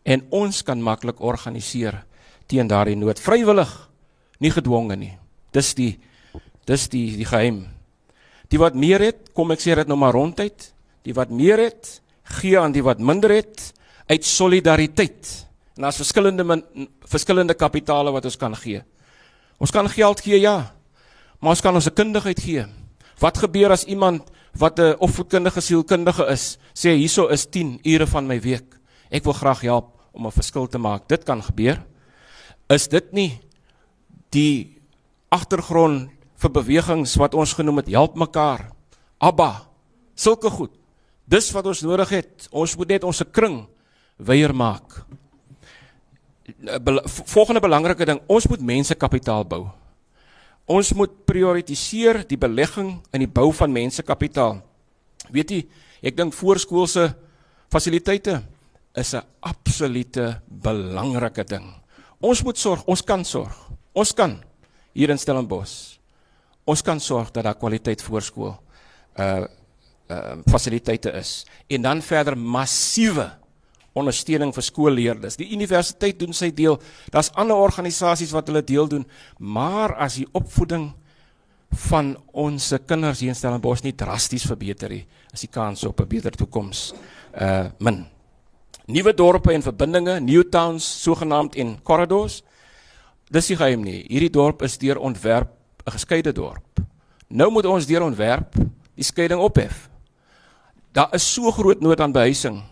En 0.06 0.22
ons 0.30 0.62
kan 0.62 0.78
maklik 0.78 1.18
organiseer 1.18 2.04
teen 2.50 2.70
daardie 2.70 2.98
nood 2.98 3.18
vrywillig, 3.18 3.72
nie 4.38 4.54
gedwonge 4.54 4.98
nie. 5.00 5.16
Dis 5.54 5.74
die 5.74 5.96
dis 6.70 6.86
die 6.94 7.18
die 7.18 7.26
geheim. 7.26 7.64
Die 8.54 8.62
wat 8.62 8.78
meer 8.78 9.02
het, 9.02 9.32
kom 9.34 9.50
ek 9.54 9.62
sê 9.64 9.74
dit 9.78 9.90
nou 9.90 9.98
maar 9.98 10.14
ronduit, 10.14 10.70
die 11.06 11.16
wat 11.18 11.34
meer 11.34 11.62
het, 11.62 12.00
gee 12.38 12.58
aan 12.60 12.74
die 12.74 12.86
wat 12.86 13.02
minder 13.02 13.34
het 13.34 13.72
uit 14.10 14.26
solidariteit. 14.26 15.30
En 15.78 15.88
daar's 15.88 15.98
verskillende 16.02 16.46
min, 16.46 16.62
verskillende 17.10 17.58
kapitale 17.58 18.14
wat 18.14 18.30
ons 18.30 18.38
kan 18.38 18.54
gee. 18.62 18.84
Ons 19.58 19.74
kan 19.74 19.90
geld 19.90 20.22
gee 20.22 20.38
ja, 20.38 20.70
maar 21.42 21.58
ons 21.58 21.66
kan 21.66 21.74
ons 21.74 21.90
kundigheid 21.94 22.42
gee. 22.46 22.68
Wat 23.20 23.38
gebeur 23.38 23.72
as 23.76 23.84
iemand 23.84 24.32
wat 24.56 24.80
'n 24.80 24.96
opvoedkundige 25.00 25.62
sielkundige 25.62 26.26
is, 26.26 26.58
sê 26.74 26.96
hierso 26.96 27.28
is 27.28 27.46
10 27.46 27.80
ure 27.84 28.08
van 28.08 28.28
my 28.28 28.40
week. 28.42 28.80
Ek 29.12 29.24
wil 29.24 29.34
graag 29.34 29.62
help 29.62 30.00
om 30.12 30.26
'n 30.26 30.32
verskil 30.32 30.68
te 30.68 30.78
maak. 30.78 31.08
Dit 31.08 31.24
kan 31.24 31.44
gebeur. 31.44 31.86
Is 32.70 32.88
dit 32.88 33.12
nie 33.14 33.40
die 34.30 34.82
agtergrond 35.30 36.10
vir 36.36 36.52
bewegings 36.52 37.16
wat 37.16 37.34
ons 37.34 37.54
genoem 37.54 37.78
het 37.78 37.88
help 37.90 38.16
mekaar? 38.16 38.72
Abba, 39.18 39.68
sulke 40.16 40.50
goed. 40.50 40.72
Dis 41.26 41.52
wat 41.52 41.66
ons 41.66 41.82
nodig 41.82 42.10
het. 42.10 42.48
Ons 42.52 42.76
moet 42.76 42.88
net 42.88 43.04
ons 43.04 43.24
kring 43.32 43.68
weier 44.18 44.56
maak. 44.56 45.06
Volgende 47.06 47.60
belangrike 47.60 48.06
ding, 48.06 48.22
ons 48.28 48.48
moet 48.48 48.62
mensekapitaal 48.62 49.46
bou. 49.46 49.68
Ons 50.70 50.92
moet 50.94 51.12
prioritiseer 51.26 52.22
die 52.30 52.38
belegging 52.38 53.00
in 53.10 53.24
die 53.24 53.32
bou 53.32 53.50
van 53.58 53.74
mensekapitaal. 53.74 54.60
Weet 55.34 55.54
jy, 55.54 55.64
ek 56.06 56.18
dink 56.18 56.36
voorskoolse 56.38 57.08
fasiliteite 57.74 58.44
is 58.94 59.14
'n 59.14 59.26
absolute 59.42 60.42
belangrike 60.48 61.44
ding. 61.44 61.74
Ons 62.22 62.44
moet 62.44 62.58
sorg, 62.58 62.84
ons 62.86 63.02
kan 63.02 63.26
sorg. 63.26 63.56
Ons 63.94 64.14
kan 64.14 64.44
hier 64.94 65.10
in 65.10 65.18
Stellenbosch. 65.18 65.98
Ons 66.66 66.82
kan 66.82 67.00
sorg 67.00 67.32
dat 67.32 67.44
daar 67.44 67.58
kwaliteit 67.58 68.02
voorskool 68.02 68.58
uh 69.18 69.46
uh 70.10 70.36
fasiliteite 70.50 71.12
is 71.12 71.46
en 71.68 71.82
dan 71.82 72.02
verder 72.02 72.38
massiewe 72.38 73.32
ondersteuning 73.98 74.54
vir 74.54 74.66
skoolleerders. 74.66 75.38
Die 75.40 75.50
universiteit 75.56 76.20
doen 76.20 76.34
sy 76.34 76.52
deel. 76.56 76.80
Daar's 77.14 77.32
ander 77.34 77.58
organisasies 77.58 78.34
wat 78.36 78.48
hulle 78.48 78.64
deel 78.66 78.88
doen, 78.88 79.06
maar 79.40 79.96
as 79.98 80.20
die 80.22 80.28
opvoeding 80.38 80.92
van 81.90 82.16
ons 82.34 82.72
kinders 82.90 83.22
hier 83.22 83.34
in 83.34 83.38
Stellenbosch 83.38 83.84
nie 83.86 83.94
drasties 83.98 84.48
verbeter 84.50 84.90
nie, 84.90 85.04
is 85.34 85.46
die 85.46 85.52
kans 85.54 85.84
op 85.86 86.02
'n 86.02 86.08
beter 86.08 86.32
toekoms 86.32 86.94
uh 87.34 87.70
min. 87.80 88.06
Nuwe 88.88 89.14
dorpe 89.14 89.54
en 89.54 89.62
verbindinge, 89.62 90.20
new 90.20 90.44
towns 90.44 91.04
sogenaamd 91.04 91.56
en 91.56 91.78
corridors. 91.84 92.44
Dis 93.30 93.48
die 93.48 93.56
geheim 93.56 93.84
nie. 93.84 94.06
Hierdie 94.10 94.32
dorp 94.32 94.62
is 94.62 94.78
deur 94.78 94.98
ontwerp 94.98 95.50
'n 95.86 95.92
geskeide 95.92 96.32
dorp. 96.32 96.80
Nou 97.28 97.52
moet 97.52 97.66
ons 97.66 97.86
deur 97.86 98.02
ontwerp 98.02 98.56
die 98.96 99.04
skeiding 99.04 99.40
ophef. 99.40 99.90
Daar 100.92 101.14
is 101.14 101.34
so 101.34 101.52
groot 101.52 101.82
nood 101.82 102.00
aan 102.00 102.12
behuising 102.12 102.64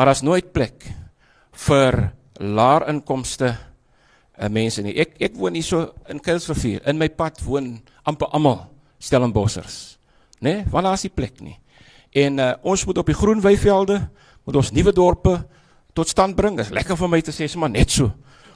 maar 0.00 0.08
daar's 0.08 0.22
nooit 0.24 0.46
plek 0.56 0.80
vir 1.66 1.96
laer 2.40 2.86
inkomste 2.88 3.50
uh, 3.52 4.46
mense 4.48 4.80
nie. 4.80 4.94
Ek 4.96 5.18
ek 5.20 5.34
woon 5.36 5.58
hier 5.58 5.66
so 5.66 5.90
in 6.08 6.22
Kuilsrivier. 6.24 6.80
In 6.88 6.96
my 6.96 7.10
pad 7.12 7.42
woon 7.44 7.74
amper 8.08 8.30
almal 8.32 8.62
Stellenbossers. 8.96 9.98
Né? 10.40 10.62
Nee? 10.62 10.70
Want 10.72 10.88
daar's 10.88 11.04
nie 11.04 11.12
plek 11.12 11.42
nie. 11.44 11.58
En 12.16 12.40
uh, 12.40 12.54
ons 12.64 12.86
moet 12.88 13.00
op 13.02 13.10
die 13.12 13.18
groen 13.18 13.44
weivelde 13.44 13.98
moet 14.48 14.56
ons 14.62 14.70
nuwe 14.72 14.94
dorpe 14.96 15.34
tot 15.92 16.08
stand 16.08 16.32
bring. 16.38 16.56
Dit 16.56 16.70
is 16.70 16.72
lekker 16.78 16.96
vir 16.96 17.12
my 17.12 17.20
te 17.20 17.36
sê, 17.36 17.50
maar 17.60 17.74
net 17.74 17.92
so. 17.92 18.08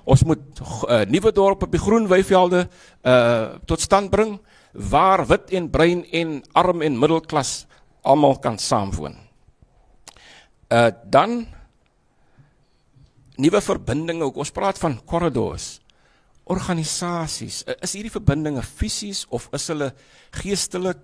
Ons 0.08 0.24
moet 0.24 0.64
uh, 0.64 1.02
nuwe 1.12 1.34
dorpe 1.36 1.68
op 1.68 1.76
die 1.76 1.82
groen 1.82 2.08
weivelde 2.08 2.64
uh 3.04 3.60
tot 3.68 3.84
stand 3.84 4.08
bring 4.08 4.38
waar 4.72 5.26
wit 5.28 5.52
en 5.60 5.68
bruin 5.68 6.06
en 6.08 6.40
arm 6.56 6.80
en 6.88 6.98
middelklas 7.04 7.66
almal 8.00 8.40
kan 8.40 8.56
saamwoon. 8.56 9.20
Uh 10.74 10.90
dan 11.06 11.44
nuwe 13.38 13.60
verbindinge. 13.62 14.26
Ons 14.34 14.52
praat 14.54 14.78
van 14.82 14.98
corridors. 15.06 15.78
Organisasies. 16.50 17.62
Uh, 17.64 17.76
is 17.84 17.94
hierdie 17.96 18.12
verbindinge 18.12 18.62
fisies 18.66 19.24
of 19.30 19.46
is 19.54 19.68
hulle 19.70 19.92
geestelik? 20.40 21.00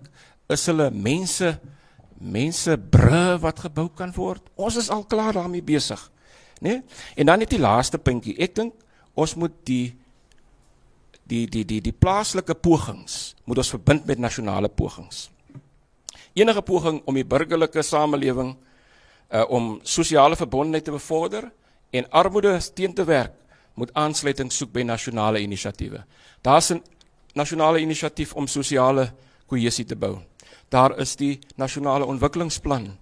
Is 0.51 0.67
hulle 0.71 0.91
mense 0.91 1.55
mense 2.21 2.75
bru 2.77 3.39
wat 3.41 3.63
gebou 3.65 3.89
kan 3.97 4.11
word? 4.13 4.45
Ons 4.61 4.77
is 4.83 4.91
al 4.93 5.07
klaar 5.09 5.39
daarmee 5.39 5.65
besig. 5.65 6.01
Né? 6.61 6.69
Nee? 6.69 6.83
En 7.17 7.31
dan 7.31 7.41
net 7.41 7.55
die 7.55 7.63
laaste 7.63 7.99
puntjie. 7.99 8.37
Ek 8.37 8.59
dink 8.59 8.75
ons 9.17 9.37
moet 9.41 9.55
die 9.65 9.95
die 11.31 11.47
die 11.47 11.63
die 11.65 11.81
die 11.81 11.95
plaaslike 11.95 12.57
pogings 12.59 13.37
moet 13.47 13.61
ons 13.63 13.71
verbind 13.71 14.07
met 14.07 14.19
nasionale 14.19 14.69
pogings. 14.69 15.29
Enige 16.35 16.63
poging 16.63 17.01
om 17.07 17.15
die 17.15 17.27
burgerlike 17.27 17.83
samelewing 17.87 18.57
uh, 19.33 19.45
om 19.49 19.81
sosiale 19.83 20.37
verbondenheid 20.37 20.85
te 20.85 20.91
bevorder 20.91 21.51
en 21.91 22.11
armoede 22.11 22.59
teen 22.75 22.95
te 22.95 23.05
werk, 23.05 23.33
moet 23.75 23.95
aansluiting 23.95 24.53
soek 24.53 24.73
by 24.73 24.83
nasionale 24.83 25.41
inisiatiewe. 25.41 26.05
Daar's 26.43 26.71
'n 26.71 26.83
nasionale 27.35 27.81
inisiatief 27.81 28.35
om 28.35 28.47
sosiale 28.47 29.13
kohesie 29.47 29.85
te 29.85 29.97
bou. 29.97 30.19
Daar 30.69 30.99
is 30.99 31.17
die 31.17 31.39
nasionale 31.57 32.05
ontwikkelingsplan. 32.05 32.99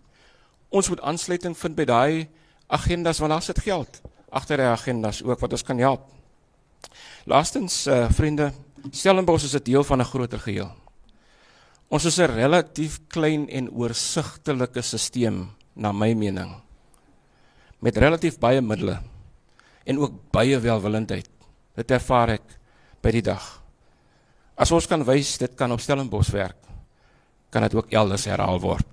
Ons 0.69 0.89
moet 0.89 1.01
aansluiting 1.01 1.57
vind 1.57 1.75
by 1.75 1.85
daai 1.85 2.29
agendas 2.67 3.19
want 3.19 3.31
daar's 3.31 3.47
dit 3.47 3.61
geld 3.61 4.01
agter 4.31 4.57
die 4.57 4.67
agendas 4.67 5.23
ook 5.23 5.41
wat 5.41 5.53
ons 5.53 5.65
kan 5.65 5.79
help. 5.79 6.09
Laastens 7.25 7.87
uh, 7.87 8.09
vriende, 8.11 8.53
Stellenbosch 8.91 9.45
is 9.45 9.55
'n 9.55 9.65
deel 9.65 9.85
van 9.85 10.01
'n 10.01 10.05
groter 10.05 10.39
geheel. 10.39 10.73
Ons 11.89 12.05
is 12.05 12.19
'n 12.19 12.27
relatief 12.27 13.01
klein 13.09 13.49
en 13.49 13.71
oorsigtelike 13.71 14.83
stelsel 14.83 15.58
na 15.79 15.93
my 15.95 16.11
mening 16.19 16.51
met 17.79 17.97
relatief 17.97 18.39
baie 18.43 18.61
middele 18.61 18.99
en 19.87 20.01
ook 20.03 20.17
baie 20.35 20.59
welwillendheid 20.59 21.29
dit 21.79 21.95
ervaar 21.95 22.35
ek 22.35 22.57
by 22.99 23.13
die 23.15 23.23
dag. 23.23 23.45
As 24.59 24.73
ons 24.75 24.89
kan 24.91 25.05
wys 25.07 25.37
dit 25.39 25.55
kan 25.55 25.71
op 25.71 25.81
Stellenbosch 25.81 26.33
werk 26.35 26.59
kan 27.55 27.63
dit 27.65 27.75
ook 27.79 27.95
elders 27.95 28.27
herhaal 28.29 28.59
word. 28.61 28.85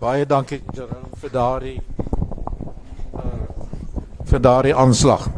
Baie 0.00 0.26
dankie 0.26 0.62
Jerome 0.72 1.10
vir 1.20 1.34
daardie 1.34 1.76
uh, 3.18 3.26
vir 4.30 4.40
daardie 4.42 4.74
aanslag 4.74 5.28